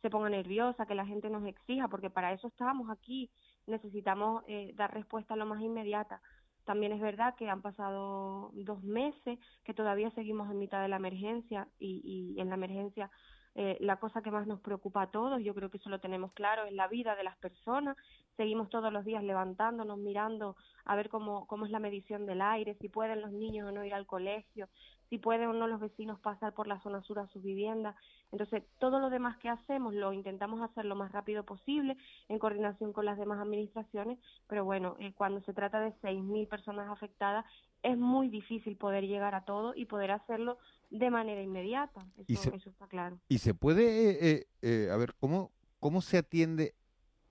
se 0.00 0.10
ponga 0.10 0.28
nerviosa, 0.28 0.86
que 0.86 0.94
la 0.94 1.06
gente 1.06 1.30
nos 1.30 1.44
exija, 1.46 1.88
porque 1.88 2.10
para 2.10 2.32
eso 2.32 2.46
estamos 2.46 2.90
aquí, 2.90 3.30
necesitamos 3.66 4.44
eh, 4.46 4.72
dar 4.76 4.94
respuesta 4.94 5.34
lo 5.34 5.46
más 5.46 5.60
inmediata. 5.62 6.20
También 6.64 6.92
es 6.92 7.00
verdad 7.00 7.34
que 7.36 7.48
han 7.48 7.62
pasado 7.62 8.50
dos 8.54 8.82
meses, 8.82 9.38
que 9.64 9.74
todavía 9.74 10.10
seguimos 10.10 10.50
en 10.50 10.58
mitad 10.58 10.82
de 10.82 10.88
la 10.88 10.96
emergencia 10.96 11.68
y, 11.78 12.34
y 12.36 12.40
en 12.40 12.48
la 12.48 12.54
emergencia 12.56 13.10
eh, 13.56 13.76
la 13.78 14.00
cosa 14.00 14.20
que 14.20 14.32
más 14.32 14.48
nos 14.48 14.60
preocupa 14.60 15.02
a 15.02 15.10
todos, 15.12 15.40
yo 15.40 15.54
creo 15.54 15.70
que 15.70 15.76
eso 15.76 15.88
lo 15.88 16.00
tenemos 16.00 16.32
claro, 16.32 16.64
es 16.64 16.72
la 16.72 16.88
vida 16.88 17.14
de 17.14 17.22
las 17.22 17.36
personas. 17.36 17.96
Seguimos 18.36 18.68
todos 18.68 18.92
los 18.92 19.04
días 19.04 19.22
levantándonos, 19.22 19.96
mirando 19.98 20.56
a 20.84 20.96
ver 20.96 21.08
cómo, 21.08 21.46
cómo 21.46 21.64
es 21.64 21.70
la 21.70 21.78
medición 21.78 22.26
del 22.26 22.42
aire, 22.42 22.76
si 22.80 22.88
pueden 22.88 23.20
los 23.20 23.30
niños 23.30 23.68
o 23.68 23.72
no 23.72 23.84
ir 23.84 23.94
al 23.94 24.06
colegio, 24.06 24.68
si 25.08 25.18
pueden 25.18 25.48
o 25.48 25.52
no 25.52 25.66
los 25.66 25.80
vecinos 25.80 26.18
pasar 26.20 26.54
por 26.54 26.66
la 26.66 26.80
zona 26.80 27.02
sur 27.02 27.18
a 27.18 27.28
sus 27.28 27.42
viviendas. 27.42 27.94
Entonces, 28.32 28.62
todo 28.78 29.00
lo 29.00 29.10
demás 29.10 29.36
que 29.38 29.48
hacemos 29.48 29.94
lo 29.94 30.12
intentamos 30.12 30.60
hacer 30.62 30.84
lo 30.84 30.94
más 30.94 31.12
rápido 31.12 31.44
posible 31.44 31.96
en 32.28 32.38
coordinación 32.38 32.92
con 32.92 33.04
las 33.04 33.18
demás 33.18 33.40
administraciones, 33.40 34.18
pero 34.48 34.64
bueno, 34.64 34.96
eh, 34.98 35.12
cuando 35.16 35.40
se 35.42 35.52
trata 35.52 35.80
de 35.80 35.92
6.000 36.02 36.48
personas 36.48 36.90
afectadas, 36.90 37.44
es 37.82 37.98
muy 37.98 38.28
difícil 38.28 38.76
poder 38.76 39.06
llegar 39.06 39.34
a 39.34 39.44
todo 39.44 39.74
y 39.74 39.84
poder 39.84 40.10
hacerlo 40.10 40.58
de 40.90 41.10
manera 41.10 41.42
inmediata. 41.42 42.06
Eso, 42.26 42.50
se, 42.50 42.56
eso 42.56 42.70
está 42.70 42.86
claro. 42.86 43.18
Y 43.28 43.38
se 43.38 43.54
puede, 43.54 44.32
eh, 44.32 44.46
eh, 44.62 44.88
a 44.90 44.96
ver, 44.96 45.14
¿cómo, 45.20 45.52
¿cómo 45.80 46.00
se 46.00 46.18
atiende 46.18 46.74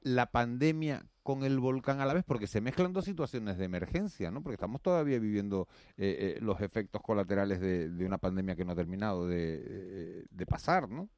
la 0.03 0.27
pandemia 0.27 1.05
con 1.23 1.43
el 1.43 1.59
volcán 1.59 2.01
a 2.01 2.05
la 2.05 2.13
vez? 2.13 2.23
Porque 2.25 2.47
se 2.47 2.61
mezclan 2.61 2.93
dos 2.93 3.05
situaciones 3.05 3.57
de 3.57 3.65
emergencia, 3.65 4.31
¿no? 4.31 4.43
Porque 4.43 4.55
estamos 4.55 4.81
todavía 4.81 5.19
viviendo 5.19 5.67
eh, 5.97 6.37
los 6.41 6.61
efectos 6.61 7.01
colaterales 7.01 7.59
de, 7.59 8.05
una 8.05 8.17
pandemia 8.17 8.55
que 8.55 8.65
no 8.65 8.73
ha 8.73 8.75
terminado 8.75 9.27
de, 9.27 10.25
de 10.29 10.45
pasar, 10.45 10.89
¿no? 10.89 11.09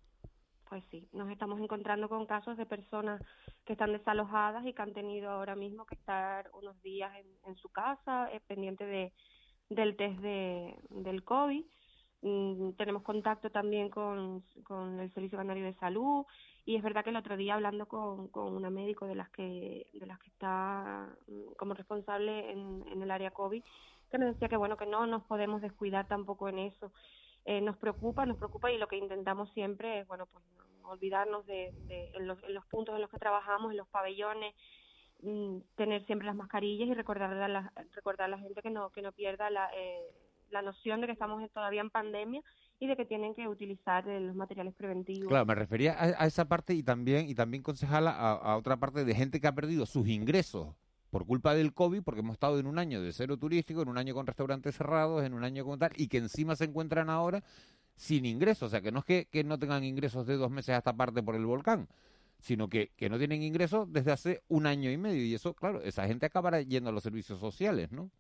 Pues 0.70 0.84
sí, 0.90 1.08
nos 1.14 1.30
estamos 1.30 1.60
encontrando 1.60 2.10
con 2.10 2.26
casos 2.26 2.58
de 2.58 2.66
personas 2.66 3.22
que 3.66 3.74
están 3.74 3.94
desalojadas 3.94 4.66
y 4.66 4.74
que 4.74 4.82
han 4.82 4.94
tenido 4.94 5.30
ahora 5.30 5.56
mismo 5.56 5.86
que 5.86 5.96
estar 5.96 6.50
unos 6.54 6.82
días 6.82 7.12
en, 7.16 7.28
en 7.50 7.56
su 7.56 7.70
casa, 7.70 8.30
eh, 8.32 8.42
pendiente 8.48 8.86
de, 8.86 9.14
del 9.70 9.96
test 9.96 10.20
de, 10.20 10.76
del 10.90 11.24
COVID. 11.24 11.64
Mm, 12.22 12.72
tenemos 12.72 13.04
contacto 13.04 13.52
también 13.52 13.90
con, 13.90 14.44
con 14.64 15.00
el 15.00 15.14
Servicio 15.14 15.38
Canario 15.38 15.66
de 15.66 15.76
Salud 15.76 16.26
y 16.66 16.76
es 16.76 16.84
verdad 16.84 17.04
que 17.04 17.12
el 17.12 17.16
otro 17.16 17.38
día 17.38 17.54
hablando 17.54 17.88
con, 17.88 18.28
con 18.30 18.56
una 18.56 18.70
médico 18.70 19.06
de 19.06 19.16
las 19.16 19.30
que 19.30 19.86
de 19.94 20.06
las 20.06 20.20
que 20.20 20.30
está 20.30 21.08
mm, 21.28 21.54
como 21.58 21.74
responsable 21.76 22.52
en, 22.52 22.84
en 22.88 23.02
el 23.02 23.12
área 23.12 23.32
COVID, 23.32 23.64
que 24.12 24.18
nos 24.18 24.34
decía 24.34 24.50
que 24.50 24.58
bueno 24.58 24.76
que 24.78 24.88
no 24.88 25.06
nos 25.06 25.24
podemos 25.24 25.62
descuidar 25.62 26.08
tampoco 26.08 26.50
en 26.50 26.60
eso. 26.60 26.92
Eh, 27.46 27.62
nos 27.62 27.78
preocupa, 27.78 28.26
nos 28.26 28.38
preocupa 28.38 28.72
y 28.72 28.80
lo 28.80 28.88
que 28.88 28.98
intentamos 28.98 29.52
siempre 29.52 30.00
es, 30.00 30.08
bueno, 30.08 30.26
pues 30.26 30.44
no 30.82 30.90
olvidarnos 30.90 31.46
de, 31.46 31.72
de 31.86 32.10
en, 32.16 32.28
los, 32.28 32.42
en 32.44 32.56
los 32.56 32.66
puntos 32.66 32.96
en 32.96 33.02
los 33.02 33.12
que 33.12 33.20
trabajamos, 33.20 33.70
en 33.70 33.78
los 33.78 33.88
pabellones, 33.88 34.56
mmm, 35.22 35.60
tener 35.76 36.04
siempre 36.08 36.26
las 36.26 36.36
mascarillas 36.36 36.88
y 36.88 36.94
recordar 36.96 37.32
a 37.34 37.48
la, 37.48 37.72
recordar 37.94 38.26
a 38.26 38.30
la 38.30 38.40
gente 38.40 38.64
que 38.64 38.72
no, 38.72 38.90
que 38.90 39.04
no 39.04 39.12
pierda 39.12 39.52
la, 39.52 39.70
eh, 39.76 40.02
la 40.50 40.64
noción 40.64 41.02
de 41.02 41.08
que 41.08 41.14
estamos 41.14 41.48
todavía 41.52 41.82
en 41.82 41.92
pandemia 41.92 42.42
y 42.80 42.88
de 42.88 42.96
que 42.96 43.06
tienen 43.06 43.34
que 43.34 43.48
utilizar 43.48 44.08
eh, 44.08 44.20
los 44.20 44.36
materiales 44.36 44.74
preventivos. 44.76 45.28
Claro, 45.28 45.46
me 45.46 45.56
refería 45.56 45.94
a, 45.94 46.24
a, 46.24 46.28
esa 46.28 46.46
parte 46.46 46.74
y 46.74 46.84
también, 46.84 47.30
y 47.30 47.36
también 47.36 47.64
concejala 47.64 48.12
a, 48.12 48.34
a 48.34 48.58
otra 48.58 48.78
parte 48.78 49.06
de 49.06 49.16
gente 49.16 49.40
que 49.40 49.48
ha 49.48 49.56
perdido 49.56 49.86
sus 49.86 50.08
ingresos 50.08 50.76
por 51.10 51.26
culpa 51.26 51.54
del 51.56 51.74
COVID, 51.74 52.04
porque 52.04 52.20
hemos 52.20 52.34
estado 52.34 52.60
en 52.60 52.68
un 52.68 52.78
año 52.78 53.02
de 53.02 53.14
cero 53.14 53.38
turístico, 53.38 53.82
en 53.82 53.88
un 53.88 53.98
año 53.98 54.14
con 54.14 54.28
restaurantes 54.28 54.76
cerrados, 54.76 55.24
en 55.24 55.34
un 55.34 55.46
año 55.46 55.64
con 55.64 55.80
tal, 55.80 55.92
y 55.96 56.10
que 56.10 56.18
encima 56.18 56.58
se 56.58 56.66
encuentran 56.66 57.10
ahora 57.10 57.42
sin 57.96 58.26
ingresos. 58.26 58.64
O 58.64 58.70
sea, 58.70 58.82
que 58.82 58.92
no 58.92 59.00
es 59.00 59.06
que, 59.06 59.26
que 59.32 59.46
no 59.46 59.58
tengan 59.58 59.86
ingresos 59.86 60.28
de 60.28 60.36
dos 60.36 60.52
meses 60.52 60.76
a 60.76 60.80
esta 60.80 60.92
parte 60.92 61.24
por 61.24 61.36
el 61.36 61.46
volcán, 61.46 61.88
sino 62.40 62.68
que, 62.68 62.92
que 62.98 63.10
no 63.10 63.18
tienen 63.18 63.44
ingresos 63.44 63.92
desde 63.94 64.12
hace 64.12 64.44
un 64.50 64.68
año 64.68 64.92
y 64.92 64.98
medio. 64.98 65.24
Y 65.24 65.34
eso, 65.34 65.54
claro, 65.54 65.82
esa 65.82 66.06
gente 66.06 66.26
acabará 66.26 66.62
yendo 66.62 66.90
a 66.90 66.94
los 66.94 67.04
servicios 67.04 67.40
sociales, 67.40 67.94
¿no? 67.94 68.12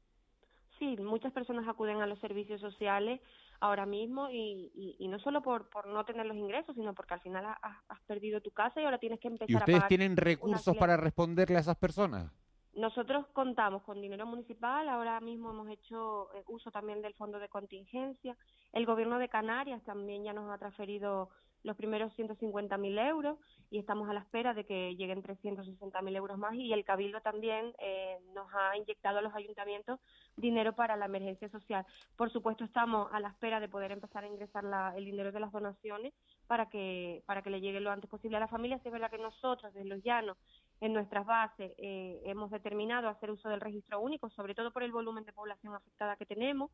Sí, 0.80 0.96
muchas 0.98 1.32
personas 1.32 1.68
acuden 1.68 2.02
a 2.02 2.08
los 2.08 2.20
servicios 2.20 2.62
sociales 2.62 3.20
ahora 3.60 3.86
mismo 3.86 4.30
y, 4.30 4.72
y, 4.74 4.96
y 5.00 5.08
no 5.08 5.20
solo 5.20 5.42
por, 5.42 5.70
por 5.70 5.88
no 5.88 6.06
tener 6.06 6.26
los 6.26 6.38
ingresos, 6.38 6.76
sino 6.76 6.94
porque 6.94 7.14
al 7.16 7.22
final 7.22 7.46
has, 7.46 7.76
has 7.88 8.02
perdido 8.08 8.42
tu 8.42 8.52
casa 8.52 8.82
y 8.82 8.86
ahora 8.86 8.98
tienes 8.98 9.20
que 9.20 9.28
empezar 9.28 9.50
¿Y 9.50 9.56
ustedes 9.56 9.78
a 9.78 9.82
pagar 9.82 9.90
tienen 9.90 10.18
recursos 10.18 10.76
para 10.78 10.98
responderle 10.98 11.58
a 11.58 11.62
esas 11.62 11.78
personas? 11.78 12.32
nosotros 12.76 13.26
contamos 13.34 13.84
con 13.84 14.02
dinero 14.02 14.26
municipal, 14.26 14.88
ahora 14.90 15.20
mismo 15.22 15.50
hemos 15.50 15.70
hecho 15.70 16.34
eh, 16.36 16.44
uso 16.48 16.72
también 16.72 17.02
del 17.02 17.14
fondo 17.14 17.40
de 17.40 17.48
contingencia. 17.48 18.38
El 18.74 18.86
gobierno 18.86 19.18
de 19.18 19.30
Canarias 19.30 19.82
también 19.84 20.24
ya 20.24 20.34
nos 20.34 20.52
ha 20.52 20.58
transferido 20.58 21.30
los 21.66 21.76
primeros 21.76 22.14
150.000 22.18 23.10
euros 23.10 23.38
y 23.72 23.80
estamos 23.80 24.08
a 24.08 24.14
la 24.14 24.22
espera 24.22 24.54
de 24.54 24.66
que 24.66 24.96
lleguen 24.96 25.24
360.000 25.24 26.16
euros 26.16 26.38
más 26.38 26.54
y 26.54 26.72
el 26.72 26.86
Cabildo 26.86 27.20
también 27.22 27.74
eh, 27.80 28.20
nos 28.34 28.48
ha 28.54 28.78
inyectado 28.78 29.18
a 29.18 29.22
los 29.22 29.34
ayuntamientos 29.34 30.00
dinero 30.38 30.74
para 30.74 30.96
la 30.96 31.06
emergencia 31.06 31.50
social. 31.50 31.86
Por 32.16 32.32
supuesto, 32.32 32.64
estamos 32.64 33.10
a 33.12 33.20
la 33.20 33.30
espera 33.30 33.60
de 33.60 33.68
poder 33.68 33.92
empezar 33.92 34.24
a 34.24 34.28
ingresar 34.28 34.64
la, 34.64 34.94
el 34.96 35.06
dinero 35.06 35.32
de 35.32 35.40
las 35.40 35.52
donaciones 35.52 36.14
para 36.48 36.70
que, 36.70 37.24
para 37.26 37.42
que 37.42 37.50
le 37.50 37.62
llegue 37.62 37.80
lo 37.80 37.92
antes 37.92 38.10
posible 38.10 38.38
a 38.38 38.42
la 38.42 38.48
familia. 38.48 38.78
Si 38.80 38.88
es 38.88 38.94
verdad 38.94 39.10
que 39.10 39.18
nosotros, 39.18 39.74
desde 39.74 39.90
los 39.90 40.04
llanos, 40.04 40.38
en 40.82 40.94
nuestras 40.94 41.26
bases, 41.26 41.72
eh, 41.78 42.22
hemos 42.26 42.52
determinado 42.52 43.10
hacer 43.10 43.32
uso 43.32 43.50
del 43.50 43.62
registro 43.62 44.00
único, 44.00 44.30
sobre 44.30 44.54
todo 44.54 44.72
por 44.72 44.84
el 44.84 44.92
volumen 44.92 45.26
de 45.26 45.34
población 45.34 45.74
afectada 45.74 46.16
que 46.16 46.26
tenemos 46.26 46.70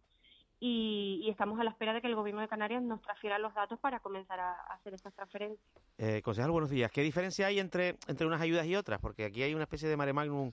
y, 0.63 1.27
estamos 1.27 1.59
a 1.59 1.63
la 1.63 1.71
espera 1.71 1.91
de 1.91 2.01
que 2.01 2.07
el 2.07 2.13
Gobierno 2.13 2.39
de 2.39 2.47
Canarias 2.47 2.83
nos 2.83 3.01
transfiera 3.01 3.39
los 3.39 3.51
datos 3.55 3.79
para 3.79 3.99
comenzar 3.99 4.39
a, 4.39 4.53
hacer 4.69 4.93
estas 4.93 5.11
transferencias. 5.15 5.59
Eh, 5.97 6.21
concejal, 6.21 6.51
buenos 6.51 6.69
días. 6.69 6.91
¿Qué 6.91 7.01
diferencia 7.01 7.47
hay 7.47 7.59
entre, 7.59 7.97
entre 8.07 8.27
unas 8.27 8.39
ayudas 8.39 8.67
y 8.67 8.75
otras? 8.75 9.01
Porque 9.01 9.25
aquí 9.25 9.41
hay 9.41 9.55
una 9.55 9.63
especie 9.63 9.89
de 9.89 9.97
mare 9.97 10.13
magnum 10.13 10.51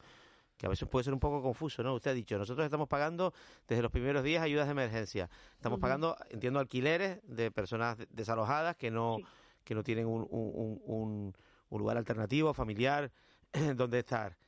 que 0.56 0.64
a 0.64 0.70
veces 0.70 0.88
puede 0.88 1.04
ser 1.04 1.12
un 1.12 1.20
poco 1.20 1.42
confuso, 1.42 1.82
¿no? 1.82 1.94
Usted 1.94 2.10
ha 2.12 2.14
dicho, 2.14 2.38
nosotros 2.38 2.64
estamos 2.64 2.88
pagando 2.88 3.34
desde 3.68 3.82
los 3.82 3.92
primeros 3.92 4.24
días 4.24 4.42
ayudas 4.42 4.66
de 4.66 4.72
emergencia. 4.72 5.28
Estamos 5.52 5.78
pagando, 5.78 6.16
entiendo, 6.30 6.58
alquileres 6.58 7.20
de 7.24 7.50
personas 7.50 7.98
desalojadas 8.08 8.76
que 8.76 8.90
no, 8.90 9.18
que 9.62 9.74
no 9.74 9.84
tienen 9.84 10.06
un, 10.06 10.26
un, 10.30 10.80
un, 10.84 11.34
un 11.68 11.78
lugar 11.78 11.98
alternativo, 11.98 12.54
familiar, 12.54 13.12
donde 13.76 13.98
estar. 13.98 14.38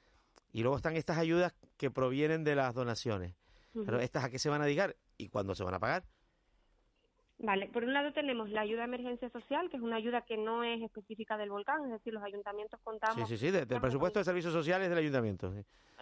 Y 0.53 0.63
luego 0.63 0.79
están 0.79 0.97
estas 0.97 1.19
ayudas 1.19 1.55
que 1.77 1.91
provienen 1.91 2.45
de 2.45 2.57
las 2.57 2.75
donaciones. 2.75 3.35
Pero 3.73 4.01
estas 4.01 4.25
a 4.25 4.31
qué 4.31 4.39
se 4.41 4.49
van 4.49 4.63
a 4.63 4.65
dedicar 4.65 4.97
y 5.21 5.29
cuándo 5.29 5.55
se 5.55 5.65
van 5.65 5.75
a 5.75 5.81
pagar. 5.81 6.05
Vale, 7.43 7.69
por 7.69 7.85
un 7.85 7.95
lado 7.95 8.13
tenemos 8.13 8.51
la 8.51 8.61
ayuda 8.61 8.81
de 8.81 8.89
emergencia 8.89 9.31
social, 9.31 9.71
que 9.71 9.79
es 9.79 9.83
una 9.83 9.97
ayuda 9.97 10.21
que 10.23 10.37
no 10.37 10.63
es 10.63 10.83
específica 10.83 11.39
del 11.39 11.49
volcán, 11.49 11.85
es 11.85 11.91
decir, 11.91 12.13
los 12.13 12.23
ayuntamientos 12.23 12.79
contamos. 12.85 13.27
Sí, 13.29 13.37
sí, 13.37 13.47
sí, 13.47 13.51
del 13.51 13.81
presupuesto 13.81 14.19
de 14.19 14.27
servicios 14.27 14.53
sociales 14.53 14.91
del 14.91 14.99
ayuntamiento. 14.99 15.51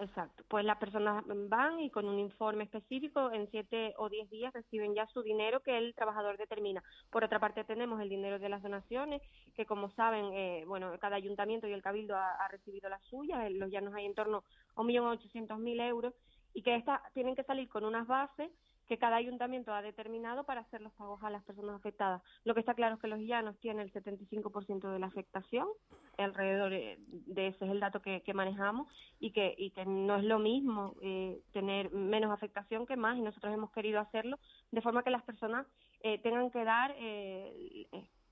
Exacto, 0.00 0.44
pues 0.48 0.64
las 0.64 0.78
personas 0.78 1.24
van 1.48 1.78
y 1.80 1.90
con 1.90 2.06
un 2.06 2.18
informe 2.18 2.64
específico 2.64 3.30
en 3.32 3.48
siete 3.50 3.94
o 3.98 4.08
diez 4.08 4.28
días 4.30 4.52
reciben 4.52 4.94
ya 4.94 5.06
su 5.06 5.22
dinero 5.22 5.60
que 5.60 5.78
el 5.78 5.94
trabajador 5.94 6.38
determina. 6.38 6.82
Por 7.10 7.22
otra 7.22 7.38
parte 7.38 7.62
tenemos 7.62 8.00
el 8.00 8.08
dinero 8.08 8.40
de 8.40 8.48
las 8.48 8.62
donaciones, 8.62 9.22
que 9.54 9.64
como 9.64 9.90
saben, 9.90 10.32
eh, 10.34 10.64
bueno, 10.66 10.92
cada 11.00 11.16
ayuntamiento 11.16 11.68
y 11.68 11.72
el 11.72 11.82
cabildo 11.82 12.16
ha, 12.16 12.48
recibido 12.48 12.88
la 12.88 12.98
suya, 13.10 13.48
los 13.50 13.70
llanos 13.70 13.94
hay 13.94 14.06
en 14.06 14.14
torno 14.14 14.42
a 14.74 14.80
un 14.80 14.86
millón 14.88 15.06
ochocientos 15.06 15.58
mil 15.58 15.78
euros 15.80 16.14
y 16.52 16.62
que 16.62 16.74
estas 16.74 17.00
tienen 17.12 17.36
que 17.36 17.44
salir 17.44 17.68
con 17.68 17.84
unas 17.84 18.06
bases 18.06 18.50
que 18.88 18.98
cada 18.98 19.16
ayuntamiento 19.16 19.72
ha 19.72 19.82
determinado 19.82 20.44
para 20.44 20.62
hacer 20.62 20.80
los 20.80 20.92
pagos 20.94 21.22
a 21.22 21.30
las 21.30 21.44
personas 21.44 21.76
afectadas. 21.76 22.22
Lo 22.44 22.54
que 22.54 22.60
está 22.60 22.74
claro 22.74 22.94
es 22.94 23.00
que 23.00 23.08
los 23.08 23.20
llanos 23.20 23.58
tienen 23.60 23.82
el 23.82 23.92
75% 23.92 24.90
de 24.90 24.98
la 24.98 25.06
afectación, 25.06 25.68
alrededor 26.16 26.70
de 26.70 27.46
ese 27.46 27.64
es 27.64 27.70
el 27.70 27.80
dato 27.80 28.00
que, 28.00 28.22
manejamos, 28.34 28.88
y 29.20 29.30
que, 29.32 29.54
y 29.56 29.70
que 29.70 29.84
no 29.84 30.16
es 30.16 30.24
lo 30.24 30.38
mismo 30.38 30.96
eh, 31.02 31.40
tener 31.52 31.92
menos 31.92 32.32
afectación 32.32 32.86
que 32.86 32.96
más, 32.96 33.18
y 33.18 33.22
nosotros 33.22 33.52
hemos 33.52 33.70
querido 33.72 34.00
hacerlo 34.00 34.38
de 34.70 34.80
forma 34.80 35.02
que 35.02 35.10
las 35.10 35.22
personas 35.22 35.66
eh, 36.00 36.18
tengan 36.18 36.50
que 36.50 36.64
dar 36.64 36.94
eh, 36.96 37.86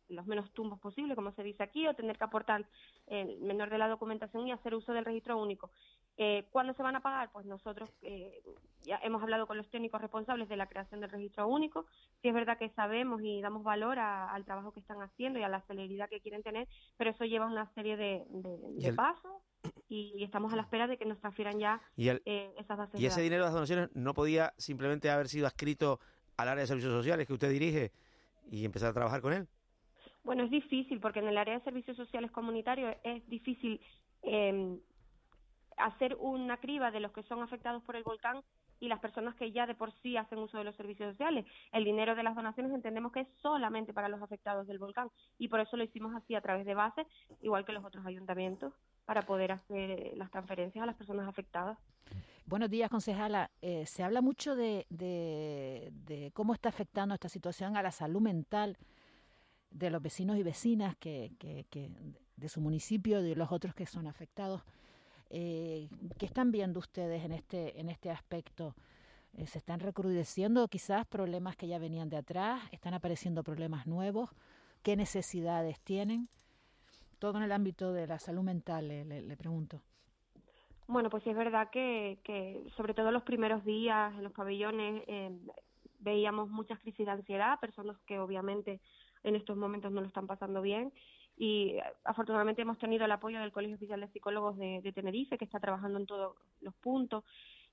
los 0.09 0.26
menos 0.26 0.50
tumbos 0.52 0.78
posible, 0.78 1.14
como 1.14 1.32
se 1.32 1.42
dice 1.42 1.62
aquí, 1.62 1.86
o 1.86 1.94
tener 1.94 2.16
que 2.16 2.24
aportar 2.24 2.66
el 3.07 3.38
menor 3.40 3.70
de 3.70 3.78
la 3.78 3.88
documentación 3.88 4.46
y 4.46 4.52
hacer 4.52 4.74
uso 4.74 4.92
del 4.92 5.04
registro 5.04 5.36
único. 5.38 5.70
Eh, 6.18 6.46
¿Cuándo 6.50 6.72
se 6.72 6.82
van 6.82 6.96
a 6.96 7.00
pagar? 7.00 7.30
Pues 7.30 7.44
nosotros 7.44 7.90
eh, 8.02 8.42
ya 8.82 8.98
hemos 9.02 9.22
hablado 9.22 9.46
con 9.46 9.58
los 9.58 9.68
técnicos 9.68 10.00
responsables 10.00 10.48
de 10.48 10.56
la 10.56 10.66
creación 10.66 11.00
del 11.00 11.10
registro 11.10 11.46
único. 11.46 11.84
Si 12.22 12.28
es 12.28 12.34
verdad 12.34 12.56
que 12.56 12.70
sabemos 12.70 13.20
y 13.22 13.42
damos 13.42 13.62
valor 13.62 13.98
al 13.98 14.44
trabajo 14.46 14.72
que 14.72 14.80
están 14.80 15.02
haciendo 15.02 15.38
y 15.38 15.42
a 15.42 15.48
la 15.48 15.60
celeridad 15.62 16.08
que 16.08 16.20
quieren 16.20 16.42
tener, 16.42 16.68
pero 16.96 17.10
eso 17.10 17.24
lleva 17.24 17.46
una 17.46 17.70
serie 17.74 17.96
de, 17.98 18.24
pasos 18.94 19.42
y, 19.88 20.24
estamos 20.24 20.52
a 20.52 20.56
la 20.56 20.62
espera 20.62 20.86
de 20.86 20.96
que 20.96 21.04
nos 21.04 21.20
transfieran 21.20 21.58
ya 21.58 21.82
eh, 21.98 22.54
esas 22.56 22.78
bases. 22.78 22.98
¿Y 22.98 23.04
ese 23.04 23.20
dinero 23.20 23.42
de 23.42 23.48
las 23.48 23.54
donaciones 23.54 23.94
no 23.94 24.14
podía 24.14 24.54
simplemente 24.56 25.10
haber 25.10 25.28
sido 25.28 25.46
adscrito 25.46 26.00
al 26.38 26.48
área 26.48 26.62
de 26.62 26.66
servicios 26.66 26.94
sociales 26.94 27.26
que 27.26 27.34
usted 27.34 27.50
dirige 27.50 27.92
y 28.50 28.64
empezar 28.64 28.90
a 28.90 28.94
trabajar 28.94 29.20
con 29.20 29.34
él? 29.34 29.48
Bueno, 30.24 30.44
es 30.44 30.50
difícil 30.50 30.98
porque 30.98 31.18
en 31.18 31.28
el 31.28 31.36
área 31.36 31.54
de 31.58 31.64
servicios 31.64 31.96
sociales 31.96 32.30
comunitarios 32.30 32.96
es 33.04 33.28
difícil 33.28 33.80
eh, 34.22 34.78
hacer 35.77 36.16
una 36.18 36.57
criba 36.59 36.91
de 36.91 37.01
los 37.01 37.12
que 37.12 37.22
son 37.24 37.43
afectados 37.43 37.83
por 37.83 37.97
el 37.97 38.03
volcán 38.03 38.43
y 38.81 38.89
las 38.89 39.01
personas 39.01 39.35
que 39.37 39.53
ya 39.53 39.66
de 39.66 39.74
por 39.74 39.93
sí 40.03 40.16
hacen 40.16 40.39
uso 40.39 40.59
de 40.59 40.64
los 40.64 40.77
servicios 40.77 41.12
sociales. 41.12 41.47
El 41.72 41.85
dinero 41.85 42.14
de 42.14 42.22
las 42.22 42.35
donaciones 42.35 42.72
entendemos 42.72 43.12
que 43.12 43.20
es 43.20 43.29
solamente 43.41 43.93
para 43.93 44.09
los 44.09 44.22
afectados 44.22 44.66
del 44.66 44.79
volcán 44.79 45.11
y 45.39 45.49
por 45.49 45.61
eso 45.61 45.77
lo 45.77 45.85
hicimos 45.85 46.14
así 46.14 46.35
a 46.35 46.41
través 46.41 46.66
de 46.66 46.74
bases, 46.74 47.07
igual 47.41 47.64
que 47.64 47.72
los 47.72 47.85
otros 47.85 48.05
ayuntamientos, 48.07 48.72
para 49.05 49.22
poder 49.22 49.53
hacer 49.53 50.16
las 50.16 50.31
transferencias 50.31 50.83
a 50.83 50.87
las 50.87 50.97
personas 50.97 51.29
afectadas. 51.29 51.79
Buenos 52.45 52.70
días, 52.70 52.91
concejala. 52.91 53.51
Eh, 53.61 53.87
se 53.87 54.05
habla 54.05 54.20
mucho 54.20 54.55
de, 54.55 54.87
de, 54.89 56.31
cómo 56.33 56.55
está 56.55 56.68
afectando 56.68 57.14
esta 57.14 57.29
situación 57.29 57.77
a 57.77 57.83
la 57.83 57.91
salud 57.91 58.20
mental 58.20 58.77
de 59.70 59.91
los 59.91 60.01
vecinos 60.01 60.37
y 60.37 60.43
vecinas 60.43 60.97
que, 60.97 61.33
que, 61.39 61.66
que 61.70 61.91
de 62.37 62.49
su 62.49 62.61
municipio 62.61 63.20
de 63.22 63.35
los 63.35 63.51
otros 63.51 63.74
que 63.74 63.87
son 63.87 64.07
afectados. 64.07 64.62
Eh, 65.31 65.89
¿Qué 66.18 66.27
están 66.27 66.53
viendo 66.53 66.79
ustedes 66.79 67.24
en 67.24 67.33
este, 67.33 67.81
en 67.81 67.89
este 67.89 68.11
aspecto? 68.11 68.74
Eh, 69.35 69.47
¿Se 69.47 69.59
están 69.59 69.81
recrudeciendo 69.81 70.66
quizás 70.68 71.07
problemas 71.07 71.57
que 71.57 71.66
ya 71.68 71.79
venían 71.79 72.09
de 72.09 72.16
atrás? 72.16 72.62
¿Están 72.72 72.95
apareciendo 72.95 73.43
problemas 73.43 73.87
nuevos? 73.87 74.31
¿Qué 74.83 74.97
necesidades 74.97 75.81
tienen? 75.81 76.29
Todo 77.18 77.39
en 77.39 77.45
el 77.45 77.53
ámbito 77.53 77.93
de 77.93 78.07
la 78.07 78.18
salud 78.18 78.43
mental, 78.43 78.89
le, 78.89 79.37
pregunto. 79.37 79.81
Bueno, 80.87 81.11
pues 81.11 81.27
es 81.27 81.35
verdad 81.35 81.70
que, 81.70 82.18
sobre 82.77 82.95
todo 82.95 83.11
los 83.11 83.24
primeros 83.24 83.64
días 83.64 84.14
en 84.14 84.22
los 84.22 84.33
pabellones 84.33 85.03
eh, 85.09 85.31
veíamos 85.99 86.49
muchas 86.49 86.79
crisis 86.79 87.07
de 87.07 87.12
ansiedad, 87.12 87.59
personas 87.59 87.97
que 88.07 88.18
obviamente 88.18 88.81
en 89.24 89.35
estos 89.35 89.57
momentos 89.57 89.91
no 89.91 90.03
lo 90.03 90.07
están 90.07 90.27
pasando 90.27 90.62
bien 90.62 90.93
y 91.37 91.76
afortunadamente 92.05 92.62
hemos 92.62 92.78
tenido 92.78 93.05
el 93.05 93.12
apoyo 93.12 93.39
del 93.39 93.53
Colegio 93.53 93.76
Oficial 93.76 94.01
de 94.01 94.09
Psicólogos 94.09 94.57
de, 94.57 94.93
Tenerife, 94.95 95.37
que 95.37 95.45
está 95.45 95.61
trabajando 95.61 95.99
en 95.99 96.07
todos 96.07 96.34
los 96.62 96.74
puntos. 96.76 97.24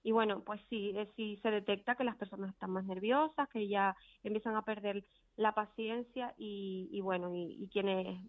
Y 0.06 0.12
bueno, 0.12 0.42
pues 0.42 0.60
sí, 0.70 0.94
sí 1.16 1.40
se 1.42 1.50
detecta 1.50 1.96
que 1.96 2.04
las 2.04 2.18
personas 2.18 2.50
están 2.52 2.72
más 2.72 2.84
nerviosas, 2.84 3.48
que 3.48 3.70
ya 3.70 3.96
empiezan 4.24 4.58
a 4.58 4.66
perder 4.66 5.06
la 5.38 5.54
paciencia 5.54 6.34
y, 6.38 6.90
y 6.92 7.00
bueno, 7.00 7.32
y, 7.34 7.70
quienes 7.72 8.20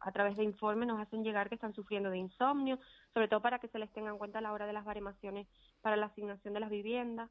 a 0.00 0.10
través 0.10 0.38
de 0.38 0.44
informes 0.44 0.88
nos 0.88 1.00
hacen 1.00 1.22
llegar 1.22 1.50
que 1.50 1.54
están 1.54 1.74
sufriendo 1.74 2.08
de 2.08 2.18
insomnio, 2.18 2.78
sobre 3.12 3.28
todo 3.28 3.42
para 3.42 3.58
que 3.58 3.68
se 3.68 3.78
les 3.78 3.92
tenga 3.92 4.10
en 4.10 4.18
cuenta 4.18 4.38
a 4.38 4.42
la 4.42 4.52
hora 4.52 4.66
de 4.66 4.72
las 4.72 4.86
baremaciones 4.86 5.46
para 5.82 5.96
la 5.96 6.06
asignación 6.06 6.54
de 6.54 6.60
las 6.60 6.70
viviendas. 6.70 7.30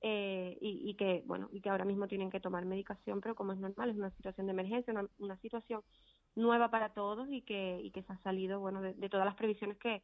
Eh, 0.00 0.56
y, 0.60 0.94
que 0.94 1.24
bueno 1.26 1.48
y 1.50 1.60
que 1.60 1.70
ahora 1.70 1.84
mismo 1.84 2.06
tienen 2.06 2.30
que 2.30 2.38
tomar 2.38 2.64
medicación 2.64 3.20
pero 3.20 3.34
como 3.34 3.52
es 3.52 3.58
normal 3.58 3.90
es 3.90 3.96
una 3.96 4.10
situación 4.10 4.46
de 4.46 4.52
emergencia 4.52 4.92
una, 4.92 5.08
una 5.18 5.36
situación 5.38 5.82
nueva 6.38 6.70
para 6.70 6.90
todos 6.90 7.28
y 7.30 7.42
que, 7.42 7.80
y 7.82 7.90
que 7.90 8.02
se 8.02 8.12
ha 8.12 8.18
salido 8.18 8.60
bueno 8.60 8.80
de, 8.80 9.08
todas 9.08 9.26
las 9.26 9.34
previsiones 9.34 9.76
que, 9.76 10.02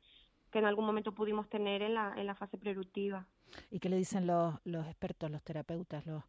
que, 0.51 0.59
en 0.59 0.66
algún 0.66 0.85
momento 0.85 1.12
pudimos 1.12 1.49
tener 1.49 1.82
en 1.82 1.95
la, 1.95 2.14
en 2.16 2.26
la 2.26 2.35
fase 2.35 2.59
productiva. 2.59 3.26
¿Y 3.70 3.78
qué 3.78 3.89
le 3.89 3.97
dicen 3.97 4.26
los, 4.26 4.55
los 4.64 4.87
expertos, 4.87 5.30
los 5.30 5.43
terapeutas, 5.43 6.05
los 6.07 6.22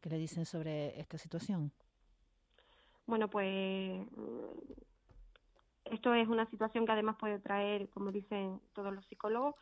que 0.00 0.10
le 0.10 0.18
dicen 0.18 0.44
sobre 0.44 0.98
esta 1.00 1.18
situación? 1.18 1.72
Bueno, 3.06 3.28
pues 3.28 4.06
esto 5.84 6.14
es 6.14 6.28
una 6.28 6.46
situación 6.50 6.86
que 6.86 6.92
además 6.92 7.16
puede 7.18 7.38
traer, 7.38 7.88
como 7.90 8.12
dicen 8.12 8.60
todos 8.72 8.94
los 8.94 9.04
psicólogos, 9.06 9.54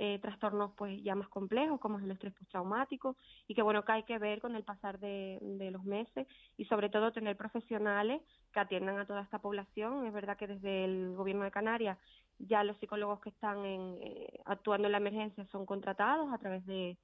eh, 0.00 0.20
trastornos 0.20 0.70
pues 0.76 1.02
ya 1.02 1.16
más 1.16 1.28
complejos 1.28 1.80
como 1.80 1.98
es 1.98 2.04
el 2.04 2.12
estrés 2.12 2.32
postraumático 2.34 3.16
y 3.48 3.54
que 3.56 3.62
bueno 3.62 3.84
que 3.84 3.90
hay 3.90 4.02
que 4.04 4.16
ver 4.18 4.40
con 4.40 4.54
el 4.54 4.62
pasar 4.62 5.00
de, 5.00 5.38
los 5.72 5.82
meses 5.82 6.28
y 6.56 6.66
sobre 6.66 6.88
todo 6.88 7.12
tener 7.12 7.36
profesionales 7.36 8.22
que 8.52 8.60
atiendan 8.60 8.96
a 8.98 9.06
toda 9.06 9.22
esta 9.22 9.40
población 9.40 10.06
es 10.06 10.12
verdad 10.12 10.36
que 10.36 10.46
desde 10.46 10.84
el 10.84 11.16
gobierno 11.16 11.42
de 11.42 11.50
Canarias 11.50 11.98
ya 12.38 12.62
los 12.62 12.76
psicólogos 12.76 13.20
que 13.20 13.30
están 13.30 13.64
en, 13.64 13.98
eh, 14.00 14.40
actuando 14.44 14.86
en 14.86 14.92
la 14.92 14.98
emergencia 14.98 15.44
son 15.50 15.66
contratados 15.66 16.32
a 16.32 16.38
través 16.38 16.64
de, 16.66 16.96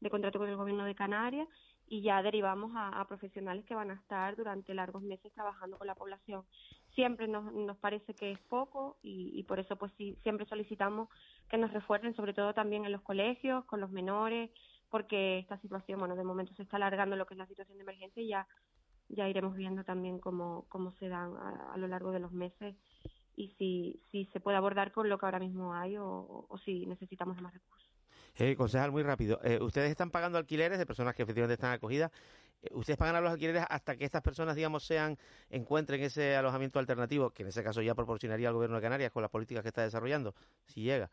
de 0.00 0.10
contrato 0.10 0.38
con 0.38 0.48
el 0.50 0.56
gobierno 0.56 0.84
de 0.84 0.94
Canarias 0.94 1.48
y 1.88 2.00
ya 2.00 2.22
derivamos 2.22 2.72
a, 2.74 3.04
profesionales 3.06 3.64
que 3.66 3.74
van 3.74 3.90
a 3.90 3.94
estar 3.94 4.34
durante 4.34 4.72
largos 4.72 5.02
meses 5.02 5.32
trabajando 5.32 5.76
con 5.76 5.86
la 5.86 5.94
población. 5.94 6.42
Siempre 6.94 7.28
nos, 7.28 7.52
nos 7.52 7.76
parece 7.76 8.14
que 8.14 8.32
es 8.32 8.38
poco 8.48 8.96
y, 9.02 9.30
y 9.34 9.42
por 9.42 9.58
eso 9.58 9.76
pues 9.76 9.92
sí, 9.98 10.16
siempre 10.22 10.46
solicitamos 10.46 11.08
que 11.48 11.58
nos 11.58 11.72
refuercen, 11.72 12.14
sobre 12.14 12.34
todo 12.34 12.54
también 12.54 12.84
en 12.84 12.92
los 12.92 13.02
colegios, 13.02 13.64
con 13.66 13.80
los 13.80 13.90
menores, 13.90 14.50
porque 14.92 15.38
esta 15.38 15.58
situación, 15.58 15.98
bueno, 15.98 16.16
de 16.16 16.22
momento 16.22 16.54
se 16.54 16.62
está 16.62 16.76
alargando 16.76 17.16
lo 17.16 17.24
que 17.26 17.32
es 17.32 17.38
la 17.38 17.46
situación 17.46 17.78
de 17.78 17.82
emergencia 17.82 18.22
y 18.22 18.28
ya, 18.28 18.46
ya 19.08 19.26
iremos 19.26 19.56
viendo 19.56 19.84
también 19.84 20.18
cómo, 20.18 20.66
cómo 20.68 20.92
se 20.92 21.08
dan 21.08 21.34
a, 21.36 21.76
lo 21.78 21.88
largo 21.88 22.12
de 22.12 22.20
los 22.20 22.30
meses 22.32 22.76
y 23.34 23.48
si, 23.58 24.02
si 24.10 24.26
se 24.32 24.40
puede 24.40 24.58
abordar 24.58 24.92
con 24.92 25.08
lo 25.08 25.16
que 25.16 25.24
ahora 25.24 25.38
mismo 25.38 25.74
hay 25.74 25.96
o, 25.98 26.46
si 26.64 26.84
necesitamos 26.84 27.40
más 27.40 27.54
recursos. 27.54 27.88
Eh, 28.36 28.54
concejal, 28.54 28.92
muy 28.92 29.02
rápido. 29.02 29.40
Eh, 29.42 29.58
ustedes 29.62 29.90
están 29.90 30.10
pagando 30.10 30.36
alquileres 30.36 30.78
de 30.78 30.86
personas 30.86 31.14
que 31.14 31.22
efectivamente 31.22 31.54
están 31.54 31.72
acogidas. 31.72 32.10
Eh, 32.62 32.70
ustedes 32.72 32.98
pagan 32.98 33.16
a 33.16 33.20
los 33.22 33.32
alquileres 33.32 33.64
hasta 33.68 33.96
que 33.96 34.04
estas 34.04 34.22
personas, 34.22 34.56
digamos, 34.56 34.84
sean 34.84 35.18
encuentren 35.48 36.02
ese 36.02 36.36
alojamiento 36.36 36.78
alternativo, 36.78 37.30
que 37.30 37.42
en 37.44 37.48
ese 37.48 37.62
caso 37.62 37.80
ya 37.80 37.94
proporcionaría 37.94 38.48
el 38.48 38.54
gobierno 38.54 38.76
de 38.76 38.82
Canarias 38.82 39.10
con 39.10 39.22
las 39.22 39.30
políticas 39.30 39.62
que 39.62 39.68
está 39.68 39.82
desarrollando, 39.82 40.34
si 40.66 40.82
llega. 40.82 41.10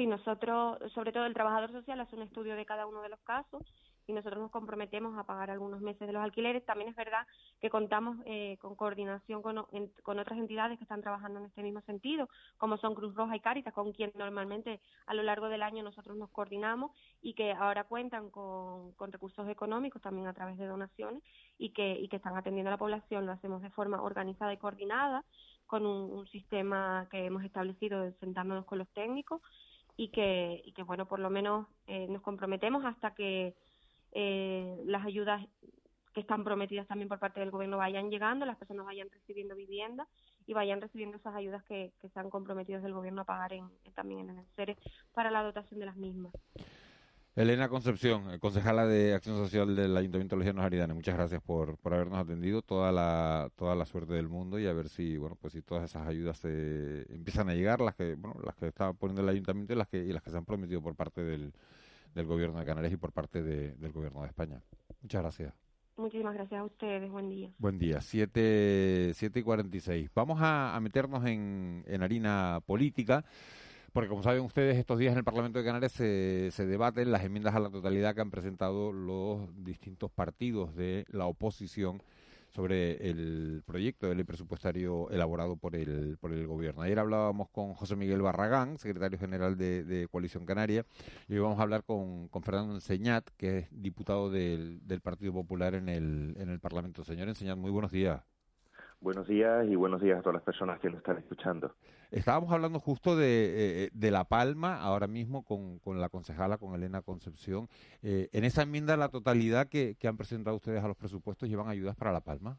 Sí, 0.00 0.06
nosotros, 0.06 0.78
sobre 0.94 1.12
todo 1.12 1.26
el 1.26 1.34
trabajador 1.34 1.72
social, 1.72 2.00
hace 2.00 2.16
un 2.16 2.22
estudio 2.22 2.56
de 2.56 2.64
cada 2.64 2.86
uno 2.86 3.02
de 3.02 3.10
los 3.10 3.20
casos 3.20 3.62
y 4.06 4.14
nosotros 4.14 4.40
nos 4.40 4.50
comprometemos 4.50 5.18
a 5.18 5.24
pagar 5.24 5.50
algunos 5.50 5.82
meses 5.82 6.06
de 6.06 6.14
los 6.14 6.22
alquileres. 6.22 6.64
También 6.64 6.88
es 6.88 6.96
verdad 6.96 7.26
que 7.60 7.68
contamos 7.68 8.16
eh, 8.24 8.56
con 8.62 8.76
coordinación 8.76 9.42
con, 9.42 9.62
con, 10.02 10.18
otras 10.18 10.38
entidades 10.38 10.78
que 10.78 10.84
están 10.84 11.02
trabajando 11.02 11.38
en 11.38 11.44
este 11.44 11.62
mismo 11.62 11.82
sentido, 11.82 12.30
como 12.56 12.78
son 12.78 12.94
Cruz 12.94 13.14
Roja 13.14 13.36
y 13.36 13.40
Cáritas, 13.40 13.74
con 13.74 13.92
quien 13.92 14.10
normalmente 14.14 14.80
a 15.04 15.12
lo 15.12 15.22
largo 15.22 15.50
del 15.50 15.62
año 15.62 15.82
nosotros 15.82 16.16
nos 16.16 16.30
coordinamos 16.30 16.92
y 17.20 17.34
que 17.34 17.52
ahora 17.52 17.84
cuentan 17.84 18.30
con, 18.30 18.94
con 18.94 19.12
recursos 19.12 19.46
económicos 19.50 20.00
también 20.00 20.28
a 20.28 20.32
través 20.32 20.56
de 20.56 20.66
donaciones 20.66 21.22
y 21.58 21.74
que, 21.74 21.92
y 21.92 22.08
que 22.08 22.16
están 22.16 22.38
atendiendo 22.38 22.70
a 22.70 22.72
la 22.72 22.78
población. 22.78 23.26
Lo 23.26 23.32
hacemos 23.32 23.60
de 23.60 23.68
forma 23.68 24.00
organizada 24.00 24.50
y 24.54 24.56
coordinada 24.56 25.26
con 25.66 25.84
un, 25.84 26.10
un 26.10 26.26
sistema 26.28 27.06
que 27.10 27.26
hemos 27.26 27.44
establecido 27.44 28.10
sentándonos 28.12 28.64
con 28.64 28.78
los 28.78 28.88
técnicos 28.94 29.42
y 30.00 30.08
que, 30.08 30.62
y 30.64 30.72
que 30.72 30.82
bueno, 30.82 31.04
por 31.04 31.18
lo 31.18 31.28
menos 31.28 31.66
eh, 31.86 32.06
nos 32.08 32.22
comprometemos 32.22 32.86
hasta 32.86 33.14
que 33.14 33.54
eh, 34.12 34.80
las 34.86 35.04
ayudas 35.04 35.46
que 36.14 36.20
están 36.20 36.42
prometidas 36.42 36.88
también 36.88 37.06
por 37.06 37.18
parte 37.18 37.40
del 37.40 37.50
gobierno 37.50 37.76
vayan 37.76 38.08
llegando, 38.08 38.46
las 38.46 38.56
personas 38.56 38.86
vayan 38.86 39.10
recibiendo 39.10 39.54
vivienda 39.54 40.08
y 40.46 40.54
vayan 40.54 40.80
recibiendo 40.80 41.18
esas 41.18 41.34
ayudas 41.34 41.62
que, 41.64 41.92
que 42.00 42.08
se 42.08 42.18
han 42.18 42.30
comprometido 42.30 42.80
del 42.80 42.94
gobierno 42.94 43.20
a 43.20 43.24
pagar 43.26 43.52
en, 43.52 43.68
también 43.94 44.30
en 44.30 44.38
el 44.38 44.46
CERE 44.56 44.78
para 45.12 45.30
la 45.30 45.42
dotación 45.42 45.78
de 45.80 45.86
las 45.86 45.96
mismas. 45.96 46.32
Elena 47.40 47.70
Concepción, 47.70 48.30
eh, 48.34 48.38
concejala 48.38 48.86
de 48.86 49.14
Acción 49.14 49.34
Social 49.36 49.74
del 49.74 49.96
Ayuntamiento 49.96 50.36
de 50.36 50.44
Llanos 50.44 50.62
Aridane, 50.62 50.92
muchas 50.92 51.14
gracias 51.14 51.40
por, 51.40 51.78
por 51.78 51.94
habernos 51.94 52.18
atendido, 52.18 52.60
toda 52.60 52.92
la, 52.92 53.50
toda 53.56 53.74
la 53.74 53.86
suerte 53.86 54.12
del 54.12 54.28
mundo 54.28 54.58
y 54.58 54.66
a 54.66 54.74
ver 54.74 54.90
si, 54.90 55.16
bueno, 55.16 55.36
pues 55.40 55.54
si 55.54 55.62
todas 55.62 55.84
esas 55.84 56.06
ayudas 56.06 56.36
se 56.36 57.06
empiezan 57.14 57.48
a 57.48 57.54
llegar, 57.54 57.80
las 57.80 57.94
que, 57.94 58.14
bueno, 58.14 58.38
las 58.44 58.56
que 58.56 58.66
está 58.66 58.92
poniendo 58.92 59.22
el 59.22 59.28
Ayuntamiento 59.30 59.72
y 59.72 59.76
las 59.76 59.88
que, 59.88 60.04
y 60.04 60.12
las 60.12 60.22
que 60.22 60.30
se 60.30 60.36
han 60.36 60.44
prometido 60.44 60.82
por 60.82 60.94
parte 60.94 61.22
del, 61.22 61.54
del 62.14 62.26
gobierno 62.26 62.58
de 62.58 62.66
Canarias 62.66 62.92
y 62.92 62.98
por 62.98 63.12
parte 63.12 63.42
del 63.42 63.92
gobierno 63.92 64.20
de 64.20 64.26
España. 64.26 64.60
Muchas 65.00 65.22
gracias. 65.22 65.54
Muchísimas 65.96 66.34
gracias 66.34 66.60
a 66.60 66.64
ustedes. 66.64 67.10
Buen 67.10 67.30
día. 67.30 67.50
Buen 67.56 67.78
día. 67.78 68.02
7, 68.02 69.12
siete 69.14 69.40
y 69.40 69.42
46. 69.42 70.10
Vamos 70.14 70.42
a, 70.42 70.76
a 70.76 70.80
meternos 70.80 71.24
en, 71.24 71.84
en 71.86 72.02
harina 72.02 72.60
política. 72.66 73.24
Porque 73.92 74.08
como 74.08 74.22
saben 74.22 74.42
ustedes, 74.42 74.76
estos 74.76 74.98
días 74.98 75.12
en 75.12 75.18
el 75.18 75.24
Parlamento 75.24 75.58
de 75.58 75.64
Canarias 75.64 75.92
se, 75.92 76.50
se, 76.52 76.66
debaten 76.66 77.10
las 77.10 77.24
enmiendas 77.24 77.54
a 77.54 77.60
la 77.60 77.70
totalidad 77.70 78.14
que 78.14 78.20
han 78.20 78.30
presentado 78.30 78.92
los 78.92 79.48
distintos 79.64 80.10
partidos 80.12 80.76
de 80.76 81.04
la 81.10 81.26
oposición 81.26 82.00
sobre 82.50 83.08
el 83.08 83.62
proyecto 83.64 84.08
de 84.08 84.14
ley 84.14 84.24
presupuestario 84.24 85.08
elaborado 85.10 85.56
por 85.56 85.76
el, 85.76 86.18
por 86.20 86.32
el 86.32 86.46
gobierno. 86.46 86.82
Ayer 86.82 86.98
hablábamos 86.98 87.48
con 87.48 87.74
José 87.74 87.96
Miguel 87.96 88.22
Barragán, 88.22 88.78
secretario 88.78 89.18
general 89.18 89.56
de, 89.56 90.08
Coalición 90.10 90.46
Canaria, 90.46 90.84
y 91.28 91.34
hoy 91.34 91.40
vamos 91.40 91.58
a 91.58 91.62
hablar 91.62 91.84
con, 91.84 92.28
con 92.28 92.42
Fernando 92.42 92.74
Enseñat, 92.74 93.28
que 93.36 93.58
es 93.58 93.68
diputado 93.70 94.30
del, 94.30 94.86
del 94.86 95.00
Partido 95.00 95.32
Popular 95.32 95.74
en 95.74 95.88
el, 95.88 96.34
en 96.38 96.48
el 96.48 96.60
Parlamento. 96.60 97.04
Señor 97.04 97.28
Enseñat, 97.28 97.56
muy 97.56 97.70
buenos 97.70 97.92
días. 97.92 98.20
Buenos 99.00 99.26
días 99.28 99.66
y 99.66 99.76
buenos 99.76 100.02
días 100.02 100.18
a 100.18 100.22
todas 100.22 100.34
las 100.34 100.42
personas 100.42 100.78
que 100.80 100.90
nos 100.90 100.98
están 100.98 101.18
escuchando. 101.18 101.74
Estábamos 102.10 102.52
hablando 102.52 102.80
justo 102.80 103.16
de, 103.16 103.84
eh, 103.84 103.90
de 103.92 104.10
La 104.10 104.24
Palma, 104.24 104.80
ahora 104.80 105.06
mismo 105.06 105.44
con, 105.44 106.00
la 106.00 106.08
concejala, 106.08 106.58
con 106.58 106.74
Elena 106.74 107.02
Concepción. 107.02 107.68
Eh, 108.02 108.28
en 108.32 108.44
esa 108.44 108.62
enmienda, 108.62 108.96
la 108.96 109.10
totalidad 109.10 109.68
que, 109.68 109.96
han 110.04 110.16
presentado 110.16 110.56
ustedes 110.56 110.82
a 110.82 110.88
los 110.88 110.96
presupuestos, 110.96 111.48
¿llevan 111.48 111.68
ayudas 111.68 111.96
para 111.96 112.12
La 112.12 112.20
Palma? 112.20 112.58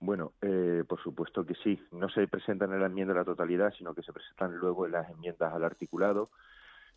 Bueno, 0.00 0.32
eh, 0.42 0.84
por 0.88 1.00
supuesto 1.02 1.46
que 1.46 1.54
sí. 1.62 1.80
No 1.92 2.08
se 2.08 2.26
presentan 2.26 2.72
en 2.72 2.80
la 2.80 2.86
enmienda 2.86 3.14
la 3.14 3.24
totalidad, 3.24 3.72
sino 3.78 3.94
que 3.94 4.02
se 4.02 4.12
presentan 4.12 4.56
luego 4.56 4.86
en 4.86 4.92
las 4.92 5.08
enmiendas 5.10 5.52
al 5.52 5.64
articulado 5.64 6.30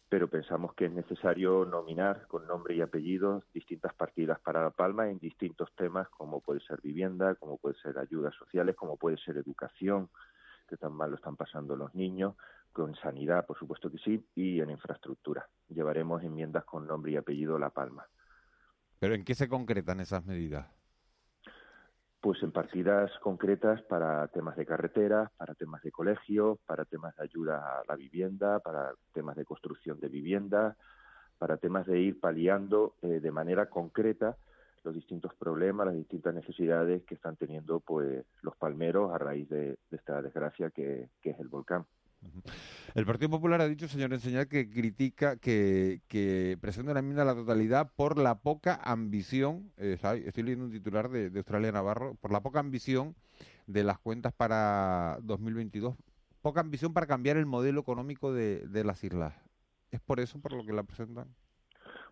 pero 0.10 0.28
pensamos 0.28 0.74
que 0.74 0.86
es 0.86 0.92
necesario 0.92 1.66
nominar 1.66 2.26
con 2.28 2.48
nombre 2.48 2.76
y 2.76 2.82
apellidos 2.82 3.44
distintas 3.54 3.94
partidas 3.94 4.40
para 4.40 4.64
La 4.64 4.72
Palma 4.72 5.08
en 5.08 5.20
distintos 5.20 5.70
temas, 5.76 6.10
como 6.10 6.42
puede 6.42 6.62
ser 6.62 6.82
vivienda, 6.82 7.36
como 7.36 7.58
puede 7.58 7.80
ser 7.80 8.00
ayudas 8.00 8.34
sociales, 8.34 8.76
como 8.76 8.98
puede 8.98 9.18
ser 9.18 9.38
educación, 9.38 10.10
que 10.70 10.78
tan 10.78 10.94
mal 10.94 11.10
lo 11.10 11.18
están 11.18 11.36
pasando 11.36 11.76
los 11.76 11.94
niños, 11.96 12.36
con 12.72 12.96
sanidad, 12.96 13.46
por 13.46 13.58
supuesto 13.58 13.90
que 13.92 13.98
sí, 13.98 14.24
y 14.36 14.62
en 14.62 14.70
infraestructura. 14.70 15.48
Llevaremos 15.70 16.24
enmiendas 16.24 16.64
con 16.66 16.88
nombre 16.88 17.12
y 17.12 17.18
apellido 17.18 17.58
La 17.58 17.72
Palma. 17.72 18.06
¿Pero 19.00 19.16
en 19.16 19.24
qué 19.24 19.34
se 19.36 19.50
concretan 19.50 20.00
esas 20.00 20.26
medidas? 20.26 20.68
Pues 22.22 22.44
en 22.44 22.52
partidas 22.52 23.10
concretas 23.22 23.82
para 23.84 24.28
temas 24.28 24.58
de 24.58 24.66
carreteras, 24.66 25.32
para 25.38 25.56
temas 25.56 25.82
de 25.82 25.92
colegios, 25.92 26.60
para 26.66 26.84
temas 26.86 27.16
de 27.16 27.24
ayuda 27.24 27.80
a 27.80 27.84
la 27.88 27.96
vivienda, 27.96 28.60
para 28.60 28.94
temas 29.14 29.38
de 29.38 29.46
construcción 29.46 30.00
de 30.00 30.10
vivienda, 30.10 30.76
para 31.38 31.58
temas 31.58 31.88
de 31.88 32.00
ir 32.00 32.20
paliando 32.20 32.96
eh, 33.02 33.22
de 33.22 33.32
manera 33.32 33.70
concreta 33.70 34.36
los 34.84 34.94
distintos 34.94 35.34
problemas, 35.36 35.88
las 35.88 35.96
distintas 35.96 36.34
necesidades 36.34 37.04
que 37.04 37.16
están 37.16 37.36
teniendo 37.36 37.80
pues 37.80 38.26
los 38.42 38.56
palmeros 38.56 39.14
a 39.14 39.18
raíz 39.18 39.50
de, 39.50 39.78
esta 39.92 40.22
desgracia 40.22 40.70
que, 40.70 41.10
es 41.24 41.40
el 41.40 41.48
volcán. 41.48 41.86
El 42.96 43.06
Partido 43.06 43.30
Popular 43.30 43.62
ha 43.62 43.68
dicho, 43.68 43.88
señor 43.88 44.12
Enseñar, 44.14 44.48
que 44.48 44.70
critica, 44.70 45.38
que, 45.38 46.02
que 46.08 46.58
presenta 46.60 46.92
una 46.92 47.00
enmienda 47.00 47.22
a 47.22 47.26
la 47.26 47.36
totalidad 47.36 47.92
por 47.96 48.18
la 48.18 48.40
poca 48.40 48.80
ambición, 48.84 49.72
eh, 49.78 49.98
estoy 50.26 50.44
leyendo 50.44 50.66
un 50.66 50.72
titular 50.72 51.10
de, 51.10 51.32
Australia 51.38 51.72
Navarro, 51.72 52.16
por 52.16 52.32
la 52.32 52.42
poca 52.42 52.60
ambición 52.60 53.16
de 53.68 53.84
las 53.84 54.00
cuentas 54.00 54.34
para 54.34 55.20
2022, 55.22 55.96
poca 56.42 56.60
ambición 56.60 56.94
para 56.94 57.08
cambiar 57.08 57.38
el 57.38 57.46
modelo 57.46 57.80
económico 57.80 58.34
de 58.34 58.84
las 58.84 59.04
islas. 59.04 59.34
¿Es 59.92 60.00
por 60.00 60.20
eso 60.20 60.40
por 60.40 60.54
lo 60.54 60.66
que 60.66 60.74
la 60.74 60.84
presentan? 60.84 61.34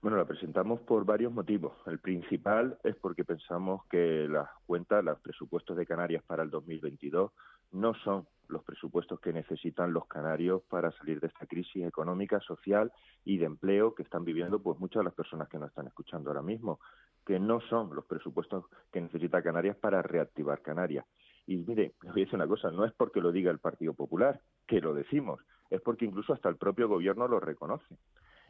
Bueno, 0.01 0.17
la 0.17 0.25
presentamos 0.25 0.79
por 0.81 1.05
varios 1.05 1.33
motivos. 1.33 1.73
El 1.87 1.97
principal 1.99 2.77
es 2.83 2.95
porque 2.95 3.25
pensamos 3.25 3.83
que 3.89 4.27
las 4.29 4.47
cuentas, 4.67 5.03
los 5.03 5.19
presupuestos 5.19 5.75
de 5.75 5.87
Canarias 5.87 6.23
para 6.23 6.43
el 6.43 6.51
2022 6.51 7.31
no 7.71 7.93
son 7.95 8.27
los 8.47 8.63
presupuestos 8.63 9.19
que 9.19 9.33
necesitan 9.33 9.91
los 9.93 10.05
canarios 10.05 10.61
para 10.69 10.91
salir 10.91 11.19
de 11.19 11.27
esta 11.27 11.47
crisis 11.47 11.83
económica, 11.83 12.39
social 12.41 12.91
y 13.25 13.39
de 13.39 13.45
empleo 13.45 13.95
que 13.95 14.03
están 14.03 14.23
viviendo 14.23 14.61
pues 14.61 14.79
muchas 14.79 15.01
de 15.01 15.05
las 15.05 15.15
personas 15.15 15.49
que 15.49 15.57
nos 15.57 15.69
están 15.69 15.87
escuchando 15.87 16.29
ahora 16.29 16.43
mismo, 16.43 16.79
que 17.25 17.39
no 17.39 17.59
son 17.61 17.93
los 17.93 18.05
presupuestos 18.05 18.65
que 18.91 19.01
necesita 19.01 19.41
Canarias 19.41 19.77
para 19.77 20.03
reactivar 20.03 20.61
Canarias. 20.61 21.05
Y 21.47 21.57
mire, 21.57 21.93
les 22.03 22.13
voy 22.13 22.21
a 22.21 22.25
decir 22.25 22.35
una 22.35 22.47
cosa, 22.47 22.69
no 22.69 22.85
es 22.85 22.93
porque 22.93 23.19
lo 23.19 23.31
diga 23.31 23.49
el 23.49 23.59
Partido 23.59 23.93
Popular, 23.93 24.39
que 24.67 24.79
lo 24.79 24.93
decimos, 24.93 25.41
es 25.71 25.81
porque 25.81 26.05
incluso 26.05 26.33
hasta 26.33 26.49
el 26.49 26.57
propio 26.57 26.87
gobierno 26.87 27.27
lo 27.27 27.39
reconoce. 27.39 27.97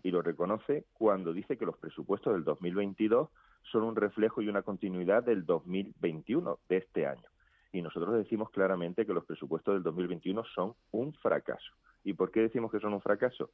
Y 0.07 0.11
lo 0.11 0.21
reconoce 0.21 0.85
cuando 0.93 1.33
dice 1.33 1.57
que 1.57 1.65
los 1.65 1.77
presupuestos 1.77 2.31
del 2.31 2.45
2022 2.45 3.27
son 3.63 3.83
un 3.83 3.95
reflejo 3.97 4.41
y 4.41 4.47
una 4.47 4.61
continuidad 4.61 5.21
del 5.23 5.45
2021, 5.45 6.59
de 6.69 6.77
este 6.77 7.05
año 7.05 7.27
y 7.71 7.81
nosotros 7.81 8.15
decimos 8.15 8.49
claramente 8.49 9.05
que 9.05 9.13
los 9.13 9.25
presupuestos 9.25 9.75
del 9.75 9.83
2021 9.83 10.43
son 10.55 10.73
un 10.91 11.13
fracaso. 11.13 11.73
¿Y 12.03 12.13
por 12.13 12.31
qué 12.31 12.41
decimos 12.41 12.71
que 12.71 12.79
son 12.79 12.93
un 12.93 13.01
fracaso? 13.01 13.51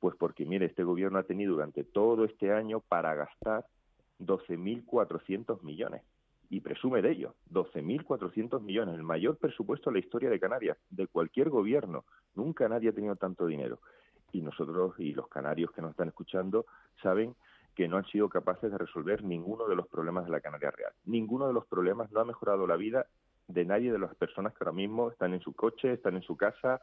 Pues 0.00 0.14
porque, 0.16 0.44
mire, 0.44 0.66
este 0.66 0.84
gobierno 0.84 1.18
ha 1.18 1.24
tenido 1.24 1.54
durante 1.54 1.82
todo 1.82 2.24
este 2.24 2.52
año 2.52 2.80
para 2.80 3.14
gastar 3.14 3.66
12.400 4.20 5.62
millones 5.62 6.02
y 6.50 6.60
presume 6.60 7.02
de 7.02 7.10
ello, 7.10 7.34
12.400 7.50 8.60
millones, 8.62 8.94
el 8.94 9.02
mayor 9.02 9.36
presupuesto 9.36 9.90
en 9.90 9.94
la 9.94 10.00
historia 10.00 10.30
de 10.30 10.40
Canarias, 10.40 10.78
de 10.90 11.06
cualquier 11.06 11.50
gobierno. 11.50 12.04
Nunca 12.34 12.68
nadie 12.68 12.90
ha 12.90 12.94
tenido 12.94 13.16
tanto 13.16 13.46
dinero. 13.46 13.80
Y 14.32 14.42
nosotros 14.42 14.94
y 14.98 15.12
los 15.12 15.28
canarios 15.28 15.70
que 15.72 15.82
nos 15.82 15.92
están 15.92 16.08
escuchando 16.08 16.66
saben 17.02 17.34
que 17.74 17.86
no 17.88 17.96
han 17.96 18.06
sido 18.06 18.28
capaces 18.28 18.70
de 18.72 18.76
resolver 18.76 19.22
ninguno 19.22 19.68
de 19.68 19.76
los 19.76 19.86
problemas 19.86 20.24
de 20.24 20.32
la 20.32 20.40
Canaria 20.40 20.72
Real. 20.72 20.92
Ninguno 21.04 21.46
de 21.46 21.52
los 21.52 21.64
problemas 21.66 22.10
no 22.10 22.20
ha 22.20 22.24
mejorado 22.24 22.66
la 22.66 22.76
vida 22.76 23.06
de 23.46 23.64
nadie 23.64 23.92
de 23.92 23.98
las 23.98 24.14
personas 24.14 24.52
que 24.52 24.64
ahora 24.64 24.72
mismo 24.72 25.10
están 25.10 25.32
en 25.32 25.40
su 25.40 25.54
coche, 25.54 25.92
están 25.92 26.16
en 26.16 26.22
su 26.22 26.36
casa, 26.36 26.80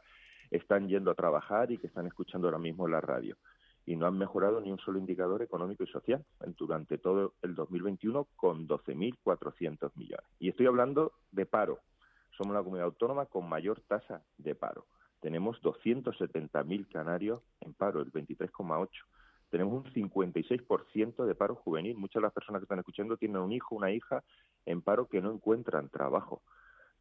están 0.50 0.88
yendo 0.88 1.10
a 1.10 1.14
trabajar 1.14 1.70
y 1.70 1.78
que 1.78 1.86
están 1.86 2.06
escuchando 2.06 2.48
ahora 2.48 2.58
mismo 2.58 2.88
la 2.88 3.00
radio. 3.00 3.36
Y 3.84 3.94
no 3.94 4.06
han 4.06 4.18
mejorado 4.18 4.60
ni 4.60 4.72
un 4.72 4.78
solo 4.78 4.98
indicador 4.98 5.42
económico 5.42 5.84
y 5.84 5.86
social 5.86 6.24
durante 6.56 6.98
todo 6.98 7.34
el 7.42 7.54
2021 7.54 8.26
con 8.34 8.66
12.400 8.66 9.92
millones. 9.94 10.26
Y 10.40 10.48
estoy 10.48 10.66
hablando 10.66 11.12
de 11.30 11.46
paro. 11.46 11.78
Somos 12.36 12.54
la 12.54 12.62
comunidad 12.62 12.86
autónoma 12.86 13.26
con 13.26 13.48
mayor 13.48 13.80
tasa 13.86 14.22
de 14.38 14.54
paro. 14.54 14.86
Tenemos 15.20 15.60
270.000 15.62 16.88
canarios 16.88 17.42
en 17.60 17.74
paro, 17.74 18.00
el 18.00 18.12
23,8 18.12 18.88
tenemos 19.50 19.84
un 19.84 19.92
56% 19.92 21.24
de 21.24 21.34
paro 21.34 21.54
juvenil. 21.54 21.96
Muchas 21.96 22.20
de 22.20 22.26
las 22.26 22.32
personas 22.32 22.60
que 22.60 22.64
están 22.64 22.80
escuchando 22.80 23.16
tienen 23.16 23.38
un 23.38 23.52
hijo, 23.52 23.74
una 23.74 23.92
hija 23.92 24.24
en 24.64 24.82
paro 24.82 25.08
que 25.08 25.22
no 25.22 25.32
encuentran 25.32 25.88
trabajo. 25.88 26.42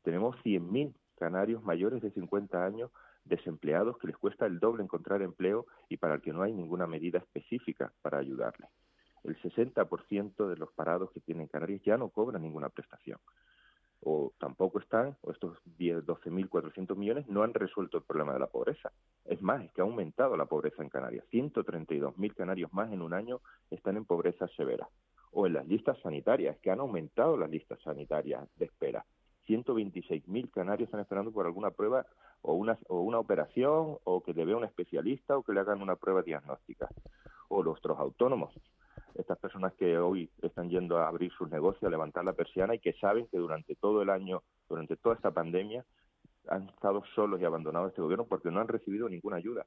Tenemos 0.03 0.35
100.000 0.43 0.93
canarios 1.17 1.63
mayores 1.63 2.01
de 2.01 2.11
50 2.11 2.63
años 2.63 2.91
desempleados 3.23 3.97
que 3.97 4.07
les 4.07 4.17
cuesta 4.17 4.45
el 4.45 4.59
doble 4.59 4.83
encontrar 4.83 5.23
empleo 5.23 5.65
y 5.89 5.97
para 5.97 6.15
el 6.15 6.21
que 6.21 6.31
no 6.31 6.43
hay 6.43 6.53
ninguna 6.53 6.85
medida 6.85 7.17
específica 7.17 7.91
para 8.01 8.19
ayudarles. 8.19 8.69
El 9.23 9.35
60% 9.41 10.47
de 10.47 10.57
los 10.57 10.71
parados 10.73 11.11
que 11.11 11.21
tienen 11.21 11.47
Canarias 11.47 11.81
ya 11.83 11.97
no 11.97 12.09
cobran 12.09 12.43
ninguna 12.43 12.69
prestación 12.69 13.17
o 14.07 14.31
tampoco 14.37 14.79
están, 14.79 15.17
o 15.21 15.31
estos 15.31 15.57
10, 15.77 16.05
12.400 16.05 16.95
millones 16.95 17.27
no 17.27 17.41
han 17.41 17.55
resuelto 17.55 17.97
el 17.97 18.03
problema 18.03 18.33
de 18.33 18.39
la 18.39 18.47
pobreza. 18.47 18.91
Es 19.25 19.41
más, 19.41 19.63
es 19.63 19.71
que 19.71 19.81
ha 19.81 19.83
aumentado 19.83 20.37
la 20.37 20.45
pobreza 20.45 20.83
en 20.83 20.89
Canarias. 20.89 21.25
132.000 21.31 22.35
canarios 22.35 22.71
más 22.71 22.93
en 22.93 23.01
un 23.01 23.15
año 23.15 23.41
están 23.71 23.97
en 23.97 24.05
pobreza 24.05 24.47
severa. 24.49 24.87
O 25.31 25.47
en 25.47 25.53
las 25.53 25.67
listas 25.67 25.97
sanitarias, 26.01 26.55
que 26.59 26.69
han 26.69 26.81
aumentado 26.81 27.35
las 27.35 27.49
listas 27.49 27.81
sanitarias 27.81 28.47
de 28.57 28.65
espera. 28.65 29.03
126.000 29.47 30.51
canarios 30.51 30.87
están 30.87 31.01
esperando 31.01 31.31
por 31.31 31.47
alguna 31.47 31.71
prueba 31.71 32.05
o 32.43 32.53
una, 32.53 32.77
o 32.87 33.01
una 33.01 33.17
operación, 33.17 33.97
o 34.03 34.21
que 34.21 34.33
le 34.35 34.45
vea 34.45 34.55
un 34.55 34.65
especialista, 34.65 35.35
o 35.35 35.41
que 35.41 35.53
le 35.53 35.61
hagan 35.61 35.81
una 35.81 35.95
prueba 35.95 36.21
diagnóstica. 36.21 36.87
O 37.47 37.63
los 37.63 37.79
otros 37.79 37.97
autónomos, 37.97 38.53
estas 39.15 39.37
personas 39.39 39.73
que 39.73 39.97
hoy 39.97 40.29
están 40.41 40.69
yendo 40.69 40.97
a 40.97 41.07
abrir 41.07 41.31
sus 41.31 41.49
negocios, 41.49 41.83
a 41.83 41.89
levantar 41.89 42.25
la 42.25 42.33
persiana 42.33 42.75
y 42.75 42.79
que 42.79 42.93
saben 42.93 43.27
que 43.27 43.37
durante 43.37 43.75
todo 43.75 44.01
el 44.01 44.09
año, 44.09 44.43
durante 44.69 44.97
toda 44.97 45.15
esta 45.15 45.31
pandemia, 45.31 45.85
han 46.47 46.69
estado 46.69 47.03
solos 47.15 47.41
y 47.41 47.45
abandonados 47.45 47.89
este 47.89 48.01
gobierno 48.01 48.25
porque 48.25 48.51
no 48.51 48.59
han 48.59 48.67
recibido 48.67 49.09
ninguna 49.09 49.37
ayuda, 49.37 49.65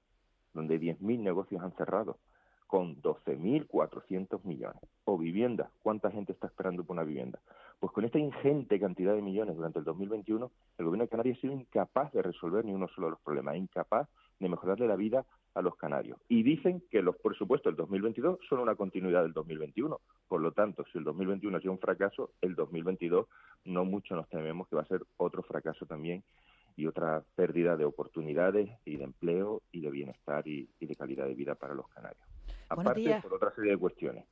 donde 0.55 0.81
10.000 0.81 1.21
negocios 1.21 1.63
han 1.63 1.73
cerrado, 1.73 2.19
con 2.67 3.01
12.400 3.01 4.45
millones. 4.45 4.83
O 5.05 5.17
vivienda, 5.17 5.71
¿cuánta 5.83 6.11
gente 6.11 6.33
está 6.33 6.47
esperando 6.47 6.85
por 6.85 6.95
una 6.95 7.03
vivienda? 7.03 7.41
Pues 7.81 7.93
con 7.93 8.05
esta 8.05 8.19
ingente 8.19 8.79
cantidad 8.79 9.15
de 9.15 9.23
millones 9.23 9.57
durante 9.57 9.79
el 9.79 9.85
2021, 9.85 10.51
el 10.77 10.85
gobierno 10.85 11.05
de 11.05 11.09
Canarias 11.09 11.39
ha 11.39 11.41
sido 11.41 11.55
incapaz 11.55 12.13
de 12.13 12.23
resolver 12.23 12.65
ni 12.65 12.75
uno 12.75 12.87
solo 12.89 13.07
de 13.07 13.11
los 13.13 13.21
problemas, 13.21 13.57
incapaz 13.57 14.09
de 14.39 14.49
mejorarle 14.49 14.87
la 14.87 14.97
vida 14.97 15.25
a 15.59 15.63
los 15.63 15.77
canarios. 15.77 16.19
Y 16.29 16.45
dicen 16.45 16.83
que 16.89 17.03
los 17.03 17.17
presupuestos 17.17 17.73
del 17.73 17.77
2022 17.77 18.39
son 18.49 18.61
una 18.61 18.77
continuidad 18.77 19.23
del 19.23 19.33
2021. 19.33 20.01
Por 20.29 20.41
lo 20.41 20.53
tanto, 20.53 20.85
si 20.93 20.99
el 20.99 21.05
2021 21.05 21.57
ha 21.57 21.61
sido 21.61 21.73
un 21.73 21.81
fracaso, 21.81 22.31
el 22.41 22.55
2022 22.55 23.27
no 23.65 23.85
mucho 23.85 24.15
nos 24.15 24.29
tememos 24.29 24.69
que 24.69 24.77
va 24.77 24.83
a 24.83 24.87
ser 24.87 25.03
otro 25.17 25.43
fracaso 25.43 25.85
también 25.85 26.23
y 26.77 26.87
otra 26.87 27.25
pérdida 27.35 27.77
de 27.77 27.85
oportunidades 27.85 28.71
y 28.85 28.97
de 28.97 29.05
empleo 29.05 29.63
y 29.73 29.81
de 29.81 29.91
bienestar 29.91 30.47
y, 30.47 30.69
de 30.81 30.95
calidad 30.95 31.27
de 31.27 31.35
vida 31.35 31.57
para 31.57 31.75
los 31.75 31.89
canarios. 31.89 32.23
Aparte, 32.69 33.21
por 33.21 33.35
otra 33.35 33.53
serie 33.57 33.73
de 33.73 33.79
cuestiones. 33.79 34.25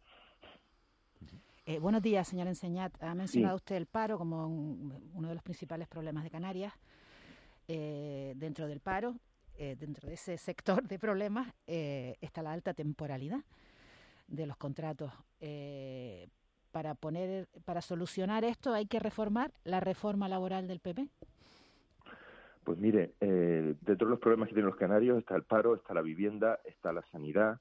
Eh, 1.64 1.80
buenos 1.80 2.02
días, 2.02 2.28
señor 2.28 2.46
Enseñat. 2.46 3.02
Ha 3.02 3.16
mencionado 3.16 3.56
usted 3.56 3.74
el 3.74 3.86
paro 3.86 4.16
como 4.16 4.46
uno 4.46 5.28
de 5.28 5.34
los 5.34 5.42
principales 5.42 5.88
problemas 5.88 6.22
de 6.22 6.30
Canarias. 6.30 6.72
Eh, 7.66 8.34
dentro 8.36 8.68
del 8.68 8.78
paro 8.78 9.16
eh, 9.58 9.76
dentro 9.78 10.08
de 10.08 10.14
ese 10.14 10.36
sector 10.38 10.82
de 10.86 10.98
problemas 10.98 11.52
eh, 11.66 12.16
está 12.20 12.42
la 12.42 12.52
alta 12.52 12.74
temporalidad 12.74 13.40
de 14.28 14.46
los 14.46 14.56
contratos. 14.56 15.12
Eh, 15.40 16.28
para 16.72 16.94
poner, 16.94 17.48
para 17.64 17.80
solucionar 17.80 18.44
esto 18.44 18.74
hay 18.74 18.86
que 18.86 18.98
reformar 18.98 19.50
la 19.64 19.80
reforma 19.80 20.28
laboral 20.28 20.68
del 20.68 20.80
PP. 20.80 21.08
Pues 22.64 22.78
mire, 22.78 23.14
dentro 23.20 24.06
de 24.06 24.10
los 24.10 24.18
problemas 24.18 24.48
que 24.48 24.54
tienen 24.54 24.68
los 24.68 24.76
canarios 24.76 25.18
está 25.18 25.36
el 25.36 25.44
paro, 25.44 25.76
está 25.76 25.94
la 25.94 26.02
vivienda, 26.02 26.58
está 26.64 26.92
la 26.92 27.02
sanidad, 27.12 27.60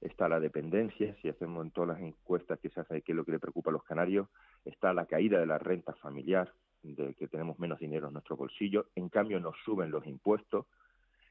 está 0.00 0.28
la 0.28 0.40
dependencia, 0.40 1.14
si 1.22 1.28
hacemos 1.28 1.64
en 1.64 1.70
todas 1.70 1.88
las 1.88 2.00
encuestas 2.00 2.58
que 2.58 2.68
se 2.70 2.80
hace 2.80 3.02
qué 3.02 3.12
es 3.12 3.16
lo 3.16 3.24
que 3.24 3.32
le 3.32 3.38
preocupa 3.38 3.70
a 3.70 3.72
los 3.72 3.84
canarios, 3.84 4.28
está 4.64 4.92
la 4.92 5.06
caída 5.06 5.38
de 5.38 5.46
la 5.46 5.58
renta 5.58 5.94
familiar, 5.94 6.52
de 6.82 7.14
que 7.14 7.28
tenemos 7.28 7.58
menos 7.58 7.78
dinero 7.78 8.08
en 8.08 8.14
nuestro 8.14 8.36
bolsillo, 8.36 8.86
en 8.94 9.08
cambio 9.08 9.38
nos 9.40 9.56
suben 9.64 9.90
los 9.90 10.06
impuestos, 10.06 10.66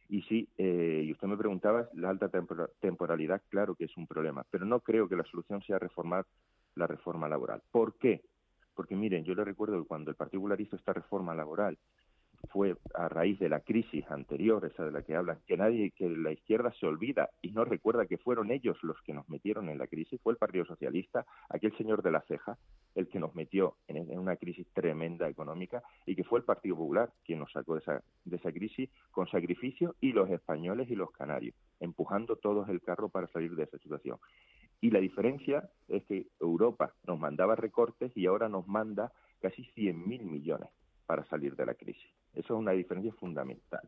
y 0.10 0.24
sí, 0.24 0.50
eh, 0.58 1.04
y 1.06 1.12
usted 1.12 1.28
me 1.28 1.38
preguntaba, 1.38 1.88
la 1.94 2.10
alta 2.10 2.30
temporalidad, 2.80 3.42
claro 3.48 3.76
que 3.76 3.86
es 3.86 3.96
un 3.96 4.08
problema, 4.08 4.44
pero 4.50 4.66
no 4.66 4.80
creo 4.80 5.08
que 5.08 5.16
la 5.16 5.24
solución 5.24 5.62
sea 5.62 5.78
reformar 5.78 6.26
la 6.76 6.88
reforma 6.88 7.30
laboral. 7.30 7.62
¿Por 7.72 7.94
qué? 7.94 8.24
Porque 8.74 8.96
miren, 8.96 9.24
yo 9.24 9.36
le 9.36 9.46
recuerdo 9.46 9.80
que 9.80 9.88
cuando 9.88 10.10
el 10.10 10.18
particular 10.18 10.60
hizo 10.60 10.76
esta 10.76 10.94
reforma 10.94 11.36
laboral, 11.36 11.78
fue 12.52 12.76
a 12.94 13.10
raíz 13.10 13.40
de 13.40 13.50
la 13.50 13.60
crisis 13.60 14.10
anterior, 14.10 14.66
esa 14.66 14.86
de 14.86 14.92
la 14.92 15.02
que 15.02 15.16
hablan, 15.16 15.40
que 15.46 15.58
nadie, 15.58 15.92
que 15.92 16.10
la 16.10 16.32
izquierda 16.32 16.74
se 16.80 16.88
olvida 16.88 17.30
y 17.42 17.52
no 17.52 17.66
recuerda 17.66 18.06
que 18.06 18.18
fueron 18.18 18.52
ellos 18.52 18.78
los 18.82 19.00
que 19.02 19.14
nos 19.14 19.28
metieron 19.30 19.70
en 19.70 19.78
la 19.78 19.88
crisis, 19.88 20.20
fue 20.22 20.34
el 20.34 20.38
Partido 20.38 20.66
Socialista, 20.66 21.26
aquel 21.50 21.76
señor 21.78 22.02
de 22.02 22.12
la 22.12 22.22
ceja, 22.22 22.58
el 22.96 23.08
que 23.08 23.20
nos 23.20 23.36
metió 23.36 23.76
en, 23.88 24.18
una 24.18 24.36
crisis 24.38 24.68
tremenda 24.74 25.28
económica 25.30 25.84
y 26.06 26.16
que 26.16 26.24
fue 26.24 26.40
el 26.40 26.46
Partido 26.46 26.76
Popular 26.76 27.12
quien 27.26 27.40
nos 27.40 27.52
sacó 27.52 27.76
de 27.76 27.82
esa, 27.82 28.04
de 28.26 28.38
esa 28.38 28.52
crisis 28.52 28.90
con 29.12 29.28
sacrificio 29.28 29.96
y 30.02 30.14
los 30.14 30.30
españoles 30.30 30.90
y 30.90 30.96
los 30.96 31.12
canarios, 31.12 31.56
empujando 31.80 32.36
todos 32.38 32.68
el 32.70 32.82
carro 32.82 33.10
para 33.10 33.28
salir 33.28 33.56
de 33.56 33.64
esa 33.64 33.78
situación. 33.78 34.18
Y 34.82 34.92
la 34.92 35.00
diferencia 35.00 35.70
es 35.88 36.04
que 36.06 36.28
Europa 36.40 36.94
nos 37.06 37.20
mandaba 37.20 37.56
recortes 37.56 38.16
y 38.16 38.26
ahora 38.26 38.48
nos 38.48 38.68
manda 38.68 39.12
casi 39.42 39.64
100.000 39.76 40.24
millones 40.24 40.70
para 41.06 41.26
salir 41.26 41.56
de 41.56 41.66
la 41.66 41.74
crisis. 41.74 42.19
Eso 42.34 42.54
es 42.54 42.60
una 42.60 42.72
diferencia 42.72 43.14
fundamental. 43.14 43.88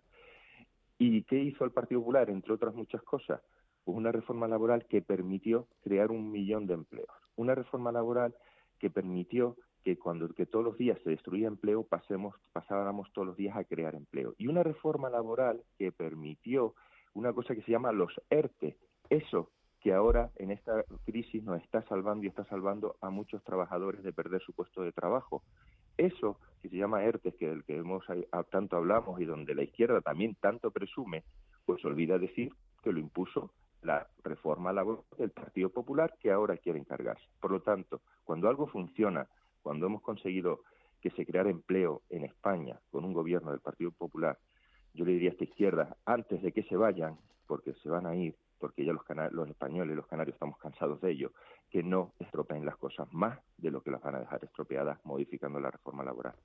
¿Y 0.98 1.24
qué 1.24 1.40
hizo 1.40 1.66
el 1.66 1.72
Partido 1.72 2.02
Popular, 2.02 2.30
entre 2.30 2.54
otras 2.54 2.76
muchas 2.76 3.02
cosas? 3.04 3.42
Pues 3.84 3.98
una 3.98 4.12
reforma 4.12 4.48
laboral 4.48 4.86
que 4.86 5.02
permitió 5.02 5.68
crear 5.84 6.12
un 6.12 6.32
millón 6.32 6.68
de 6.68 6.76
empleos. 6.76 7.10
Una 7.36 7.56
reforma 7.56 7.92
laboral 7.92 8.36
que 8.78 8.90
permitió 8.90 9.58
que 9.84 9.98
cuando 9.98 10.30
que 10.30 10.46
todos 10.46 10.64
los 10.64 10.78
días 10.78 11.00
se 11.04 11.10
destruía 11.10 11.48
empleo 11.48 11.84
pasemos 11.84 12.36
pasáramos 12.54 13.12
todos 13.14 13.28
los 13.28 13.38
días 13.38 13.56
a 13.58 13.64
crear 13.64 13.96
empleo 13.96 14.36
y 14.38 14.48
una 14.48 14.64
reforma 14.64 15.10
laboral 15.10 15.64
que 15.78 15.92
permitió 15.92 16.76
una 17.14 17.34
cosa 17.34 17.56
que 17.56 17.62
se 17.64 17.72
llama 17.72 17.92
los 17.92 18.14
ERTE 18.30 18.78
eso 19.10 19.50
que 19.80 19.94
ahora 19.94 20.32
en 20.36 20.52
esta 20.52 20.86
crisis 21.06 21.44
nos 21.44 21.62
está 21.64 21.82
salvando 21.84 22.24
y 22.24 22.28
está 22.28 22.46
salvando 22.46 22.96
a 23.02 23.10
muchos 23.10 23.44
trabajadores 23.44 24.04
de 24.04 24.14
perder 24.14 24.42
su 24.42 24.54
puesto 24.54 24.84
de 24.84 24.92
trabajo 24.92 25.44
eso 26.06 26.38
que 26.62 26.70
se 26.70 26.78
llama 26.78 27.04
ERTE, 27.04 27.34
que 27.34 27.50
del 27.50 27.64
que 27.64 27.78
hemos, 27.78 28.06
tanto 28.52 28.78
hablamos 28.78 29.20
y 29.20 29.26
donde 29.26 29.56
la 29.56 29.64
izquierda 29.64 30.02
también 30.02 30.36
tanto 30.40 30.72
presume, 30.72 31.24
pues 31.66 31.84
olvida 31.86 32.20
decir 32.20 32.54
que 32.84 32.92
lo 32.92 33.00
impuso 33.00 33.52
la 33.82 34.08
reforma 34.24 34.72
laboral 34.72 35.04
del 35.18 35.32
Partido 35.32 35.70
Popular 35.70 36.14
que 36.20 36.32
ahora 36.32 36.58
quiere 36.58 36.80
encargarse. 36.80 37.26
Por 37.40 37.52
lo 37.52 37.62
tanto, 37.62 38.02
cuando 38.24 38.48
algo 38.48 38.68
funciona, 38.68 39.28
cuando 39.64 39.88
hemos 39.88 40.02
conseguido 40.02 40.62
que 41.02 41.10
se 41.12 41.26
creara 41.26 41.50
empleo 41.50 42.04
en 42.10 42.26
España 42.26 42.80
con 42.92 43.06
un 43.06 43.14
gobierno 43.14 43.52
del 43.52 43.60
Partido 43.60 43.92
Popular, 43.92 44.38
yo 44.94 45.06
le 45.06 45.14
diría 45.14 45.30
a 45.30 45.34
esta 45.34 45.46
izquierda, 45.46 45.98
antes 46.06 46.42
de 46.44 46.52
que 46.52 46.64
se 46.64 46.76
vayan, 46.76 47.18
porque 47.48 47.74
se 47.82 47.90
van 47.90 48.06
a 48.06 48.16
ir, 48.16 48.36
porque 48.62 48.86
ya 48.86 48.94
los, 48.94 49.04
los 49.32 49.50
españoles 49.50 49.94
y 49.94 49.96
los 49.98 50.08
canarios 50.08 50.36
estamos 50.36 50.58
cansados 50.60 51.02
de 51.02 51.12
ello, 51.12 51.34
que 51.70 51.82
no 51.82 52.14
estropeen 52.20 52.66
las 52.66 52.78
cosas 52.78 53.12
más 53.12 53.40
de 53.58 53.72
lo 53.72 53.82
que 53.82 53.90
las 53.92 54.02
van 54.02 54.16
a 54.16 54.20
dejar 54.20 54.44
estropeadas 54.46 55.04
modificando 55.04 55.60
la 55.60 55.72
reforma 55.72 56.04
laboral. 56.04 56.36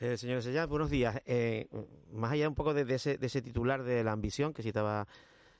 Eh, 0.00 0.16
señor 0.16 0.42
Sellat, 0.42 0.68
buenos 0.68 0.90
días. 0.90 1.22
Eh, 1.26 1.68
más 2.12 2.32
allá 2.32 2.48
un 2.48 2.54
poco 2.54 2.74
de, 2.74 2.82
ese, 2.94 3.18
de, 3.18 3.26
ese, 3.26 3.40
titular 3.40 3.82
de 3.82 4.04
la 4.04 4.12
ambición 4.12 4.52
que 4.52 4.62
citaba 4.62 5.06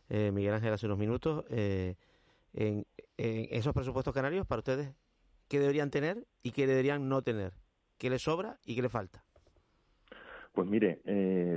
eh, 0.08 0.30
Miguel 0.32 0.54
Ángel 0.54 0.72
hace 0.72 0.86
unos 0.86 0.98
minutos, 0.98 1.44
eh, 1.50 1.94
en, 2.52 2.84
esos 3.16 3.74
presupuestos 3.74 4.14
canarios, 4.14 4.46
para 4.46 4.60
ustedes, 4.60 4.94
¿qué 5.48 5.58
deberían 5.58 5.90
tener 5.90 6.26
y 6.42 6.52
qué 6.52 6.66
deberían 6.66 7.08
no 7.08 7.22
tener? 7.22 7.52
¿Qué 7.98 8.10
les 8.10 8.22
sobra 8.22 8.58
y 8.64 8.76
qué 8.76 8.82
les 8.82 8.92
falta? 8.92 9.24
Pues 10.52 10.68
mire, 10.68 11.00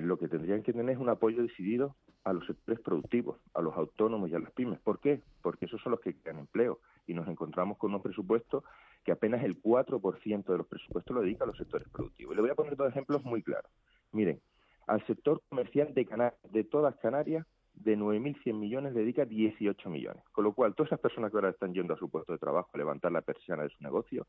lo 0.01 0.17
que 0.17 0.28
tendrían 0.28 0.63
que 0.63 0.74
tener 0.74 0.95
es 0.95 0.99
un 0.99 1.09
apoyo 1.09 1.43
decidido 1.43 1.95
a 2.24 2.34
los 2.34 2.45
sectores 2.45 2.80
productivos, 2.82 3.38
a 3.53 3.61
los 3.61 3.76
autónomos 3.76 4.30
y 4.30 4.36
a 4.36 4.39
las 4.39 4.51
pymes. 4.51 4.80
¿Por 4.80 4.99
qué? 4.99 5.22
Porque 5.41 5.65
esos 5.65 5.82
son 5.82 5.91
los 5.91 6.01
que 6.01 6.15
crean 6.15 6.39
empleo 6.39 6.80
y 7.07 7.13
nos 7.13 7.28
encontramos 7.28 7.78
con 7.78 7.91
unos 7.91 8.01
presupuestos 8.01 8.63
que 9.03 9.11
apenas 9.11 9.43
el 9.43 9.61
4% 9.61 10.45
de 10.45 10.57
los 10.57 10.67
presupuestos 10.67 11.15
lo 11.15 11.22
dedica 11.22 11.43
a 11.43 11.47
los 11.47 11.57
sectores 11.57 11.88
productivos. 11.89 12.34
Y 12.34 12.36
le 12.36 12.41
voy 12.41 12.51
a 12.51 12.55
poner 12.55 12.76
dos 12.76 12.89
ejemplos 12.89 13.24
muy 13.24 13.41
claros. 13.41 13.72
Miren, 14.11 14.39
al 14.88 15.05
sector 15.07 15.41
comercial 15.49 15.93
de, 15.93 16.32
de 16.51 16.63
todas 16.63 16.95
Canarias, 16.97 17.45
de 17.74 17.97
9.100 17.97 18.53
millones, 18.53 18.93
dedica 18.93 19.26
18 19.26 19.89
millones. 19.89 20.24
Con 20.32 20.43
lo 20.43 20.53
cual, 20.53 20.76
todas 20.76 20.89
esas 20.89 20.99
personas 20.99 21.32
que 21.32 21.38
ahora 21.38 21.49
están 21.49 21.74
yendo 21.74 21.93
a 21.93 21.97
su 21.97 22.09
puesto 22.09 22.34
de 22.34 22.39
trabajo 22.39 22.69
a 22.74 22.78
levantar 22.78 23.11
la 23.11 23.22
persiana 23.22 23.63
de 23.63 23.69
su 23.69 23.82
negocio, 23.82 24.28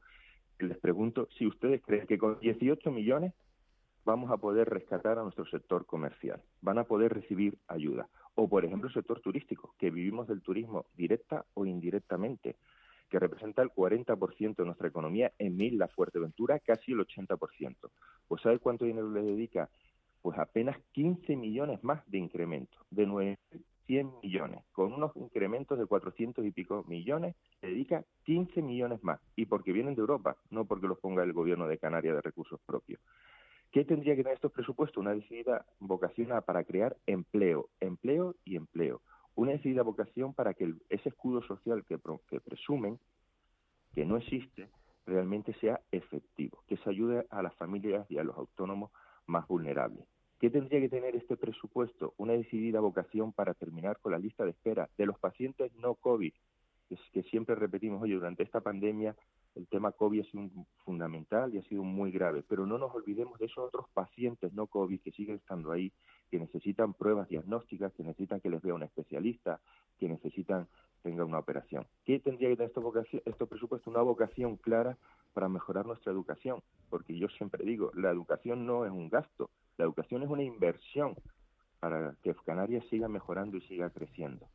les 0.59 0.79
pregunto 0.79 1.29
si 1.37 1.47
ustedes 1.47 1.83
creen 1.83 2.07
que 2.07 2.19
con 2.19 2.39
18 2.39 2.91
millones 2.91 3.35
vamos 4.05 4.31
a 4.31 4.37
poder 4.37 4.69
rescatar 4.69 5.19
a 5.19 5.23
nuestro 5.23 5.47
sector 5.47 5.87
comercial, 5.87 6.43
van 6.61 6.79
a 6.79 6.85
poder 6.85 7.13
recibir 7.13 7.59
ayuda. 7.69 8.09
O, 8.35 8.49
por 8.49 8.65
ejemplo, 8.65 8.89
el 8.89 8.95
sector 8.95 9.21
turístico, 9.21 9.75
que 9.79 9.91
vivimos 9.91 10.27
del 10.29 10.43
turismo 10.43 10.87
directa 10.97 11.45
o 11.55 11.67
indirectamente, 11.67 12.57
que 13.11 13.19
representa 13.19 13.61
el 13.63 13.71
40% 13.71 14.57
de 14.57 14.65
nuestra 14.65 14.89
economía 14.89 15.33
en 15.39 15.57
Mil, 15.57 15.79
la 15.79 15.89
Fuerteventura, 15.89 16.59
casi 16.61 16.93
el 16.93 17.01
80%. 17.01 17.91
Pues 18.27 18.43
¿sabe 18.43 18.59
cuánto 18.59 18.87
dinero 18.87 19.11
le 19.11 19.23
dedica? 19.23 19.69
Pues 20.23 20.39
apenas 20.39 20.79
15 20.93 21.37
millones 21.37 21.85
más 21.85 22.03
de 22.11 22.19
incremento, 22.19 22.79
de 22.91 23.07
900 23.07 23.61
millones, 24.23 24.65
con 24.73 24.95
unos 24.95 25.15
incrementos 25.17 25.79
de 25.79 25.85
400 25.85 26.45
y 26.47 26.53
pico 26.53 26.85
millones, 26.89 27.35
le 27.61 27.69
dedica 27.69 28.05
15 28.25 28.63
millones 28.63 29.03
más, 29.05 29.21
y 29.37 29.45
porque 29.45 29.73
vienen 29.73 29.95
de 29.95 30.01
Europa, 30.01 30.37
no 30.49 30.65
porque 30.65 30.87
los 30.87 30.99
ponga 30.99 31.23
el 31.23 31.35
gobierno 31.35 31.67
de 31.67 31.77
Canarias 31.77 32.15
de 32.15 32.23
recursos 32.23 32.61
propios. 32.65 33.01
¿Qué 33.73 33.87
tendría 33.87 34.15
que 34.15 34.23
tener 34.23 34.35
estos 34.35 34.53
presupuestos? 34.53 34.99
Una 34.99 35.15
decidida 35.15 35.65
vocación 35.81 36.29
para 36.45 36.63
crear 36.63 36.95
empleo, 37.07 37.71
empleo 37.81 38.37
y 38.45 38.57
empleo. 38.57 39.01
Una 39.35 39.53
decidida 39.53 39.83
vocación 39.83 40.35
para 40.35 40.53
que 40.53 40.75
ese 40.91 41.09
escudo 41.09 41.43
social 41.43 41.83
que, 41.87 41.99
que 42.29 42.41
presumen 42.41 42.99
que 43.95 44.05
no 44.05 44.19
existe 44.19 44.69
realmente 45.07 45.55
sea 45.55 45.81
efectivo, 45.91 46.63
que 46.67 46.77
se 46.77 46.91
ayude 46.91 47.27
a 47.31 47.43
las 47.43 47.55
familias 47.55 48.09
y 48.11 48.19
a 48.19 48.25
los 48.25 48.37
autónomos 48.37 48.91
más 49.27 49.49
vulnerables. 49.49 50.07
¿Qué 50.39 50.51
tendría 50.51 50.81
que 50.81 50.91
tener 50.91 51.17
este 51.17 51.37
presupuesto? 51.37 52.13
Una 52.19 52.35
decidida 52.35 52.81
vocación 52.81 53.33
para 53.33 53.55
terminar 53.55 53.99
con 54.01 54.13
la 54.13 54.19
lista 54.19 54.45
de 54.45 54.51
espera 54.51 54.91
de 54.99 55.07
los 55.07 55.19
pacientes 55.19 55.73
no 55.77 55.95
COVID, 55.95 56.33
que, 57.13 57.23
siempre 57.23 57.55
repetimos, 57.55 58.03
oye, 58.03 58.15
durante 58.15 58.43
esta 58.43 58.61
pandemia 58.61 59.17
el 59.55 59.67
tema 59.69 59.93
COVID 59.93 60.21
ha 60.21 60.25
sido 60.25 60.49
fundamental 60.85 61.55
y 61.55 61.59
ha 61.59 61.63
sido 61.65 61.83
muy 61.83 62.11
grave, 62.11 62.43
pero 62.49 62.67
no 62.67 62.79
nos 62.79 62.95
olvidemos 62.95 63.39
de 63.39 63.47
esos 63.47 63.65
otros 63.67 63.87
pacientes 63.93 64.53
no 64.53 64.67
COVID 64.67 65.01
que 65.01 65.13
siguen 65.13 65.37
estando 65.37 65.73
ahí, 65.73 65.93
que 66.31 66.39
necesitan 66.39 66.95
pruebas 66.95 67.29
diagnósticas, 67.29 67.93
que 67.93 68.03
necesitan 68.03 68.41
que 68.41 68.51
les 68.51 68.63
vea 68.63 68.75
un 68.75 68.83
especialista, 68.83 69.61
que 69.99 70.09
necesitan 70.09 70.67
tenga 71.03 71.25
una 71.25 71.39
operación. 71.39 71.87
¿Qué 72.05 72.21
tendría 72.21 72.49
que 72.49 72.57
tener 72.57 72.69
estos, 72.69 72.83
vocación, 72.83 73.23
estos 73.25 73.49
presupuestos? 73.49 73.93
Una 73.93 74.03
vocación 74.03 74.57
clara 74.57 74.97
para 75.35 75.49
mejorar 75.49 75.85
nuestra 75.85 76.13
educación, 76.13 76.63
porque 76.89 77.19
yo 77.19 77.29
siempre 77.29 77.65
digo, 77.65 77.91
la 77.95 78.11
educación 78.11 78.67
no 78.67 78.87
es 78.87 78.93
un 78.93 79.09
gasto, 79.09 79.51
la 79.77 79.85
educación 79.85 80.23
es 80.23 80.29
una 80.29 80.45
inversión 80.45 81.15
para 81.81 82.15
que 82.23 82.35
Canarias 82.47 82.85
siga 82.89 83.09
mejorando 83.09 83.57
y 83.57 83.63
siga 83.63 83.91
creciendo. 83.91 84.47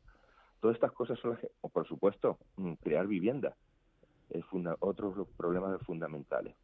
Todas 0.60 0.76
estas 0.76 0.92
cosas 0.92 1.18
son 1.20 1.32
las 1.32 1.40
que, 1.40 1.50
por 1.72 1.86
supuesto, 1.86 2.38
crear 2.82 3.06
vivienda, 3.06 3.54
es 4.30 4.44
otros 4.80 5.28
problemas 5.36 5.80
fundamentales. 5.82 6.54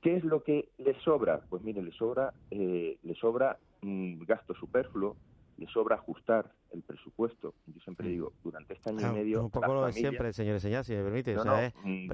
¿Qué 0.00 0.16
es 0.16 0.24
lo 0.24 0.42
que 0.42 0.68
le 0.78 0.98
sobra? 1.00 1.40
Pues 1.48 1.62
mire, 1.62 1.80
le 1.82 1.92
sobra, 1.92 2.32
eh, 2.50 2.98
le 3.02 3.14
sobra 3.14 3.56
mm, 3.82 4.24
gasto 4.24 4.54
superfluo, 4.54 5.16
le 5.58 5.66
sobra 5.68 5.96
ajustar 5.96 6.50
el 6.72 6.82
presupuesto. 6.82 7.54
Yo 7.66 7.80
siempre 7.80 8.08
mm. 8.08 8.10
digo, 8.10 8.32
durante 8.42 8.74
este 8.74 8.90
año 8.90 9.12
y 9.12 9.14
medio... 9.14 9.44
Un 9.44 9.50
poco 9.50 9.72
lo 9.72 9.86
de 9.86 9.92
siempre, 9.92 10.32
señor 10.32 10.58
Señas, 10.60 10.86
si 10.86 10.94
me 10.94 11.04
permite. 11.04 11.36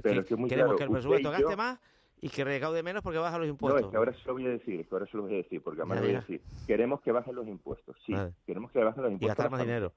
Pero 0.02 0.24
que 0.24 0.36
queremos 0.48 0.76
que 0.76 0.84
el 0.84 0.90
presupuesto 0.90 1.30
gaste 1.30 1.56
más 1.56 1.78
y 2.20 2.28
que 2.28 2.44
recaude 2.44 2.82
menos 2.82 3.02
porque 3.02 3.18
baja 3.18 3.38
los 3.38 3.48
impuestos. 3.48 3.80
No, 3.80 3.86
es 3.86 3.90
que 3.90 3.96
ahora 3.96 4.12
se 4.12 4.26
lo 4.26 4.32
voy 4.34 4.46
a 4.46 4.50
decir, 4.50 4.80
es 4.80 4.88
que 4.88 4.94
ahora 4.94 5.06
se 5.06 5.16
lo 5.16 5.22
voy 5.22 5.34
a 5.34 5.36
decir, 5.36 5.62
porque 5.62 5.80
además 5.80 6.00
lo 6.00 6.06
voy 6.06 6.14
a 6.14 6.20
decir. 6.20 6.40
Queremos 6.66 7.00
que 7.00 7.12
bajen 7.12 7.34
los 7.34 7.46
impuestos, 7.46 7.96
sí. 8.04 8.12
Queremos 8.46 8.70
que 8.72 8.82
bajen 8.82 9.02
los 9.02 9.12
impuestos. 9.12 9.22
Y 9.22 9.28
gastar 9.28 9.50
más 9.50 9.60
dinero. 9.60 9.92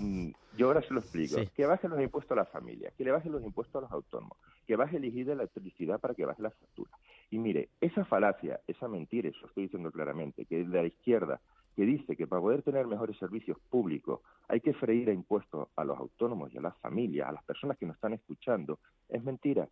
Mm, 0.00 0.30
yo 0.56 0.68
ahora 0.68 0.82
se 0.82 0.94
lo 0.94 1.00
explico. 1.00 1.36
Que 1.54 1.66
bajen 1.66 1.90
los 1.90 2.00
impuestos 2.00 2.32
a 2.32 2.40
las 2.40 2.48
familias, 2.48 2.92
que 2.94 3.04
le 3.04 3.10
bajen 3.10 3.32
los 3.32 3.42
impuestos 3.42 3.76
a 3.76 3.80
los 3.82 3.92
autónomos, 3.92 4.38
que 4.66 4.76
baje 4.76 4.96
el 4.96 5.04
IGI 5.04 5.24
de 5.24 5.34
la 5.34 5.42
electricidad 5.42 6.00
para 6.00 6.14
que 6.14 6.24
baje 6.24 6.42
la 6.42 6.50
factura. 6.50 6.90
Y 7.30 7.38
mire, 7.38 7.70
esa 7.80 8.04
falacia, 8.04 8.60
esa 8.66 8.88
mentira, 8.88 9.28
eso 9.28 9.46
estoy 9.46 9.64
diciendo 9.64 9.90
claramente, 9.90 10.44
que 10.44 10.60
es 10.60 10.70
de 10.70 10.82
la 10.82 10.86
izquierda, 10.86 11.40
que 11.74 11.84
dice 11.84 12.16
que 12.16 12.26
para 12.26 12.40
poder 12.40 12.62
tener 12.62 12.86
mejores 12.86 13.18
servicios 13.18 13.58
públicos 13.68 14.20
hay 14.48 14.60
que 14.60 14.74
freír 14.74 15.10
a 15.10 15.12
impuestos 15.12 15.68
a 15.76 15.84
los 15.84 15.98
autónomos 15.98 16.52
y 16.54 16.58
a 16.58 16.60
las 16.60 16.76
familias, 16.78 17.28
a 17.28 17.32
las 17.32 17.44
personas 17.44 17.76
que 17.76 17.86
nos 17.86 17.96
están 17.96 18.12
escuchando, 18.12 18.78
es 19.08 19.22
mentira. 19.22 19.68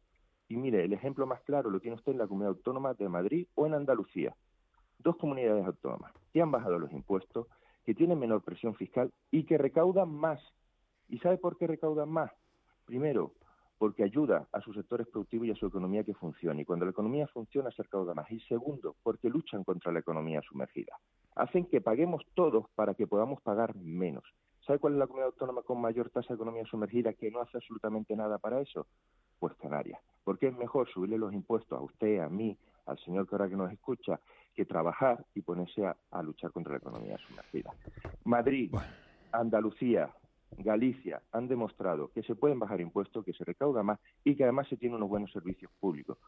Y 0.48 0.56
mire, 0.56 0.84
el 0.84 0.92
ejemplo 0.92 1.26
más 1.26 1.40
claro 1.42 1.70
lo 1.70 1.80
tiene 1.80 1.96
usted 1.96 2.12
en 2.12 2.18
la 2.18 2.26
comunidad 2.26 2.56
autónoma 2.56 2.94
de 2.94 3.08
Madrid 3.08 3.46
o 3.54 3.66
en 3.66 3.74
Andalucía. 3.74 4.34
Dos 4.98 5.16
comunidades 5.16 5.64
autónomas 5.64 6.12
que 6.32 6.42
han 6.42 6.50
bajado 6.50 6.78
los 6.78 6.92
impuestos, 6.92 7.46
que 7.84 7.94
tienen 7.94 8.18
menor 8.18 8.42
presión 8.42 8.74
fiscal 8.74 9.12
y 9.30 9.44
que 9.44 9.58
recaudan 9.58 10.10
más. 10.10 10.40
¿Y 11.08 11.18
sabe 11.18 11.38
por 11.38 11.56
qué 11.56 11.66
recaudan 11.66 12.08
más? 12.08 12.30
Primero, 12.84 13.32
porque 13.78 14.04
ayuda 14.04 14.46
a 14.52 14.60
sus 14.60 14.76
sectores 14.76 15.08
productivos 15.08 15.48
y 15.48 15.50
a 15.50 15.56
su 15.56 15.66
economía 15.66 16.04
que 16.04 16.14
funcione. 16.14 16.62
Y 16.62 16.64
cuando 16.64 16.84
la 16.84 16.92
economía 16.92 17.26
funciona, 17.26 17.70
se 17.70 17.82
recauda 17.82 18.14
más. 18.14 18.30
Y 18.30 18.40
segundo, 18.40 18.94
porque 19.02 19.28
luchan 19.28 19.64
contra 19.64 19.90
la 19.90 19.98
economía 19.98 20.40
sumergida. 20.42 20.96
Hacen 21.34 21.66
que 21.66 21.80
paguemos 21.80 22.22
todos 22.34 22.66
para 22.74 22.94
que 22.94 23.06
podamos 23.06 23.40
pagar 23.42 23.74
menos. 23.74 24.24
¿Sabe 24.66 24.78
cuál 24.78 24.92
es 24.92 24.98
la 25.00 25.06
comunidad 25.06 25.32
autónoma 25.32 25.62
con 25.62 25.80
mayor 25.80 26.10
tasa 26.10 26.28
de 26.28 26.34
economía 26.34 26.64
sumergida 26.66 27.12
que 27.14 27.30
no 27.30 27.40
hace 27.40 27.56
absolutamente 27.56 28.14
nada 28.14 28.38
para 28.38 28.60
eso? 28.60 28.86
Pues 29.40 29.54
Canarias. 29.56 30.00
Porque 30.22 30.46
es 30.46 30.56
mejor 30.56 30.88
subirle 30.88 31.18
los 31.18 31.32
impuestos 31.32 31.76
a 31.76 31.82
usted, 31.82 32.20
a 32.20 32.28
mí, 32.28 32.56
al 32.86 32.98
señor 33.00 33.28
que 33.28 33.34
ahora 33.34 33.48
que 33.48 33.56
nos 33.56 33.72
escucha, 33.72 34.20
que 34.54 34.64
trabajar 34.64 35.24
y 35.34 35.40
ponerse 35.40 35.84
a, 35.84 36.22
luchar 36.22 36.52
contra 36.52 36.72
la 36.72 36.78
economía 36.78 37.18
sumergida. 37.18 37.72
Madrid, 38.24 38.72
Andalucía, 39.32 40.10
Galicia 40.58 41.22
han 41.32 41.48
demostrado 41.48 42.10
que 42.12 42.22
se 42.22 42.34
pueden 42.34 42.58
bajar 42.58 42.80
impuestos, 42.80 43.24
que 43.24 43.32
se 43.32 43.44
recauda 43.44 43.82
más 43.82 43.98
y 44.24 44.36
que 44.36 44.44
además 44.44 44.68
se 44.68 44.76
tienen 44.76 44.96
unos 44.96 45.08
buenos 45.08 45.32
servicios 45.32 45.70
públicos, 45.80 46.18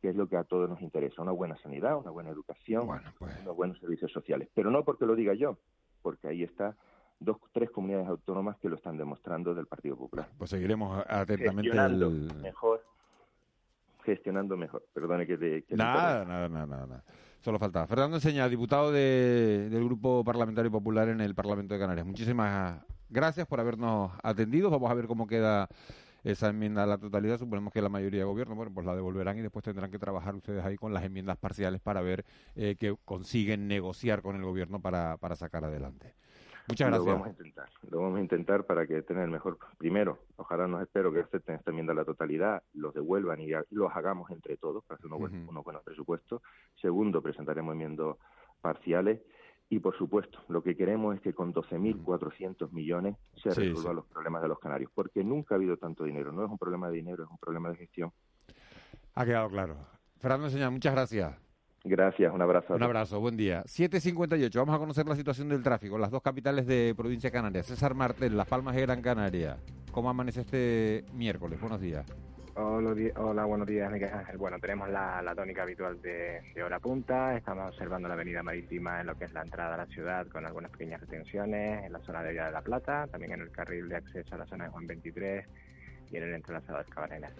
que 0.00 0.08
es 0.08 0.16
lo 0.16 0.28
que 0.28 0.36
a 0.36 0.44
todos 0.44 0.68
nos 0.68 0.80
interesa, 0.82 1.22
una 1.22 1.32
buena 1.32 1.56
sanidad, 1.58 1.96
una 1.96 2.10
buena 2.10 2.30
educación, 2.30 2.88
pues. 3.18 3.38
unos 3.42 3.56
buenos 3.56 3.78
servicios 3.78 4.10
sociales. 4.12 4.48
Pero 4.54 4.70
no 4.70 4.84
porque 4.84 5.06
lo 5.06 5.14
diga 5.14 5.34
yo, 5.34 5.58
porque 6.02 6.28
ahí 6.28 6.42
está 6.42 6.76
dos, 7.20 7.36
tres 7.52 7.70
comunidades 7.70 8.08
autónomas 8.08 8.56
que 8.58 8.68
lo 8.68 8.76
están 8.76 8.96
demostrando 8.96 9.54
del 9.54 9.66
Partido 9.66 9.96
Popular. 9.96 10.28
Pues 10.38 10.50
seguiremos 10.50 11.04
atentamente 11.06 11.70
gestionando 11.70 12.10
mejor, 12.42 12.84
gestionando 14.04 14.56
mejor. 14.56 14.84
Perdone 14.92 15.26
que 15.26 15.36
te... 15.36 15.64
nada, 15.76 16.24
nada, 16.24 16.48
nada, 16.48 16.66
nada. 16.66 17.04
Solo 17.40 17.58
faltaba. 17.58 17.86
Fernando 17.86 18.16
Enseña, 18.16 18.48
diputado 18.48 18.92
del 18.92 19.84
Grupo 19.84 20.22
Parlamentario 20.24 20.70
Popular 20.70 21.08
en 21.08 21.20
el 21.20 21.34
Parlamento 21.34 21.72
de 21.72 21.80
Canarias. 21.80 22.06
Muchísimas 22.06 22.82
gracias 23.10 23.46
por 23.46 23.60
habernos 23.60 24.12
atendido. 24.22 24.70
Vamos 24.70 24.90
a 24.90 24.94
ver 24.94 25.06
cómo 25.06 25.26
queda 25.26 25.68
esa 26.24 26.48
enmienda 26.48 26.82
a 26.82 26.86
la 26.86 26.98
totalidad. 26.98 27.38
Suponemos 27.38 27.72
que 27.72 27.82
la 27.82 27.88
mayoría 27.88 28.20
de 28.20 28.24
gobierno, 28.24 28.54
bueno, 28.54 28.72
pues 28.72 28.86
la 28.86 28.94
devolverán 28.94 29.38
y 29.38 29.42
después 29.42 29.64
tendrán 29.64 29.90
que 29.90 29.98
trabajar 29.98 30.34
ustedes 30.34 30.64
ahí 30.64 30.76
con 30.76 30.92
las 30.92 31.04
enmiendas 31.04 31.36
parciales 31.38 31.80
para 31.80 32.00
ver 32.00 32.24
eh, 32.56 32.76
que 32.78 32.96
consiguen 33.04 33.68
negociar 33.68 34.22
con 34.22 34.36
el 34.36 34.42
gobierno 34.42 34.80
para, 34.80 35.16
para 35.16 35.36
sacar 35.36 35.64
adelante. 35.64 36.14
Muchas 36.68 36.88
gracias. 36.88 37.06
Lo 37.06 37.12
vamos 37.12 37.26
a 37.26 37.30
intentar, 37.30 37.68
lo 37.90 38.00
vamos 38.00 38.18
a 38.18 38.20
intentar 38.20 38.64
para 38.64 38.86
que 38.86 39.02
tener 39.02 39.24
el 39.24 39.30
mejor. 39.30 39.58
Primero, 39.76 40.18
ojalá 40.36 40.68
nos 40.68 40.82
espero 40.82 41.12
que 41.12 41.20
acepten 41.20 41.56
esta 41.56 41.70
enmienda 41.70 41.92
a 41.92 41.96
la 41.96 42.04
totalidad, 42.04 42.62
los 42.74 42.94
devuelvan 42.94 43.40
y 43.40 43.50
los 43.70 43.90
hagamos 43.92 44.30
entre 44.30 44.56
todos 44.56 44.84
para 44.84 44.98
hacer 44.98 45.12
unos, 45.12 45.32
unos 45.48 45.64
buenos 45.64 45.82
presupuestos. 45.82 46.42
Segundo, 46.80 47.22
presentaremos 47.22 47.72
enmiendas 47.72 48.16
parciales. 48.60 49.20
Y 49.72 49.78
por 49.78 49.96
supuesto, 49.96 50.40
lo 50.48 50.64
que 50.64 50.76
queremos 50.76 51.14
es 51.14 51.20
que 51.20 51.32
con 51.32 51.54
12.400 51.54 52.72
millones 52.72 53.14
se 53.40 53.50
resuelvan 53.50 53.96
los 53.96 54.06
problemas 54.06 54.42
de 54.42 54.48
los 54.48 54.58
canarios, 54.58 54.90
porque 54.92 55.22
nunca 55.22 55.54
ha 55.54 55.58
habido 55.58 55.76
tanto 55.76 56.02
dinero. 56.02 56.32
No 56.32 56.44
es 56.44 56.50
un 56.50 56.58
problema 56.58 56.88
de 56.90 56.96
dinero, 56.96 57.22
es 57.22 57.30
un 57.30 57.38
problema 57.38 57.70
de 57.70 57.76
gestión. 57.76 58.10
Ha 59.14 59.24
quedado 59.24 59.48
claro. 59.48 59.76
Fernando 60.18 60.50
Señor, 60.50 60.72
muchas 60.72 60.92
gracias. 60.92 61.38
Gracias, 61.84 62.34
un 62.34 62.42
abrazo. 62.42 62.74
Un 62.74 62.82
abrazo, 62.82 63.20
buen 63.20 63.36
día. 63.36 63.62
7.58, 63.62 64.52
vamos 64.56 64.74
a 64.74 64.78
conocer 64.78 65.06
la 65.06 65.14
situación 65.14 65.48
del 65.48 65.62
tráfico 65.62 65.96
las 65.96 66.10
dos 66.10 66.20
capitales 66.20 66.66
de 66.66 66.92
provincia 66.96 67.30
Canaria. 67.30 67.62
César 67.62 67.94
Martel, 67.94 68.36
Las 68.36 68.48
Palmas 68.48 68.76
y 68.76 68.80
Gran 68.80 69.00
Canaria. 69.00 69.56
¿Cómo 69.92 70.10
amanece 70.10 70.40
este 70.40 71.04
miércoles? 71.14 71.60
Buenos 71.60 71.80
días. 71.80 72.04
Hola, 72.54 73.44
buenos 73.44 73.66
días, 73.66 73.90
Miguel 73.92 74.10
Ángel. 74.12 74.36
Bueno, 74.36 74.58
tenemos 74.58 74.88
la, 74.88 75.32
tónica 75.36 75.62
habitual 75.62 76.02
de, 76.02 76.42
hora 76.62 76.80
punta. 76.80 77.36
Estamos 77.36 77.68
observando 77.68 78.08
la 78.08 78.14
avenida 78.14 78.42
marítima 78.42 79.00
en 79.00 79.06
lo 79.06 79.16
que 79.16 79.24
es 79.24 79.32
la 79.32 79.42
entrada 79.42 79.74
a 79.74 79.78
la 79.78 79.86
ciudad 79.86 80.26
con 80.26 80.44
algunas 80.44 80.70
pequeñas 80.72 81.00
retenciones 81.00 81.84
en 81.84 81.92
la 81.92 82.00
zona 82.00 82.22
de 82.22 82.32
Vía 82.32 82.46
de 82.46 82.52
la 82.52 82.62
Plata, 82.62 83.06
también 83.06 83.32
en 83.32 83.42
el 83.42 83.50
carril 83.50 83.88
de 83.88 83.96
acceso 83.96 84.34
a 84.34 84.38
la 84.38 84.46
zona 84.46 84.64
de 84.64 84.70
Juan 84.70 84.86
23 84.86 85.46
y 86.10 86.16
en 86.16 86.22
el 86.24 86.34
entrelazado 86.34 86.78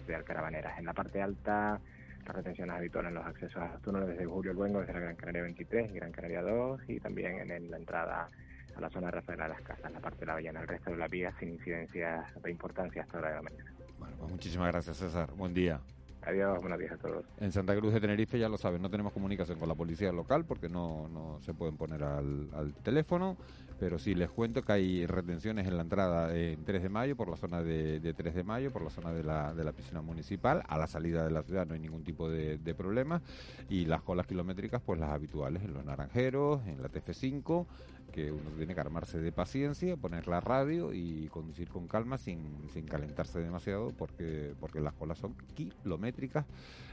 de 0.07 0.15
Alcarabaneras. 0.15 0.79
En 0.79 0.85
la 0.85 0.93
parte 0.93 1.21
alta 1.21 1.79
las 2.25 2.35
retenciones 2.35 2.75
habituales 2.75 3.09
en 3.09 3.15
los 3.15 3.25
accesos 3.25 3.61
a 3.61 3.67
los 3.67 3.81
túneles 3.81 4.09
desde 4.09 4.25
Julio 4.25 4.53
Luengo, 4.53 4.79
desde 4.79 4.93
la 4.93 4.99
Gran 4.99 5.15
Canaria 5.15 5.41
23 5.41 5.91
y 5.91 5.93
Gran 5.95 6.11
Canaria 6.11 6.41
2 6.41 6.81
y 6.87 6.99
también 6.99 7.51
en, 7.51 7.69
la 7.69 7.77
entrada 7.77 8.29
a 8.75 8.81
la 8.81 8.89
zona 8.89 9.07
de 9.07 9.11
Rafael 9.11 9.39
de 9.39 9.47
las 9.49 9.61
Casas, 9.61 9.85
en 9.85 9.93
la 9.93 9.99
parte 9.99 10.21
de 10.21 10.25
la 10.27 10.33
Ballena. 10.35 10.61
El 10.61 10.67
resto 10.67 10.91
de 10.91 10.97
las 10.97 11.09
vías 11.09 11.33
sin 11.39 11.49
incidencias 11.49 12.25
de 12.41 12.51
importancia 12.51 13.01
hasta 13.01 13.17
hora 13.17 13.29
de 13.29 13.35
la 13.35 13.41
mañana. 13.41 13.80
Bueno, 14.01 14.15
pues 14.17 14.31
muchísimas 14.31 14.67
gracias 14.71 14.97
César. 14.97 15.31
Buen 15.37 15.53
día. 15.53 15.79
Adiós, 16.23 16.59
buenos 16.59 16.79
días 16.79 16.91
a 16.93 16.97
todos. 16.97 17.23
En 17.39 17.51
Santa 17.51 17.75
Cruz 17.75 17.93
de 17.93 18.01
Tenerife, 18.01 18.39
ya 18.39 18.49
lo 18.49 18.57
saben, 18.57 18.81
no 18.81 18.89
tenemos 18.89 19.13
comunicación 19.13 19.59
con 19.59 19.69
la 19.69 19.75
policía 19.75 20.11
local 20.11 20.43
porque 20.43 20.69
no, 20.69 21.07
no 21.07 21.39
se 21.41 21.53
pueden 21.53 21.77
poner 21.77 22.03
al, 22.03 22.49
al 22.55 22.73
teléfono 22.73 23.37
pero 23.81 23.97
sí 23.97 24.13
les 24.13 24.29
cuento 24.29 24.61
que 24.61 24.73
hay 24.73 25.07
retenciones 25.07 25.65
en 25.65 25.75
la 25.75 25.81
entrada 25.81 26.37
en 26.37 26.63
3 26.63 26.83
de 26.83 26.89
mayo, 26.89 27.15
por 27.15 27.27
la 27.27 27.35
zona 27.35 27.63
de, 27.63 28.13
3 28.15 28.35
de 28.35 28.43
mayo, 28.43 28.69
por 28.69 28.83
la 28.83 28.91
zona 28.91 29.11
de 29.11 29.23
la, 29.23 29.55
de 29.55 29.63
la, 29.63 29.71
piscina 29.71 30.03
municipal. 30.03 30.61
A 30.67 30.77
la 30.77 30.85
salida 30.85 31.23
de 31.23 31.31
la 31.31 31.41
ciudad 31.41 31.65
no 31.65 31.73
hay 31.73 31.79
ningún 31.79 32.03
tipo 32.03 32.29
de, 32.29 32.59
de 32.59 32.75
problema. 32.75 33.23
Y 33.69 33.85
las 33.85 34.03
colas 34.03 34.27
kilométricas, 34.27 34.83
pues 34.85 34.99
las 34.99 35.09
habituales 35.09 35.63
en 35.63 35.73
los 35.73 35.83
naranjeros, 35.83 36.61
en 36.67 36.79
la 36.79 36.89
TF5, 36.91 37.65
que 38.11 38.31
uno 38.31 38.51
tiene 38.51 38.75
que 38.75 38.81
armarse 38.81 39.17
de 39.17 39.31
paciencia, 39.31 39.97
poner 39.97 40.27
la 40.27 40.41
radio 40.41 40.93
y 40.93 41.27
conducir 41.29 41.67
con 41.69 41.87
calma 41.87 42.19
sin, 42.19 42.39
sin 42.71 42.85
calentarse 42.85 43.39
demasiado 43.39 43.93
porque, 43.97 44.53
porque 44.59 44.79
las 44.79 44.93
colas 44.93 45.17
son 45.17 45.33
kilométricas 45.55 46.45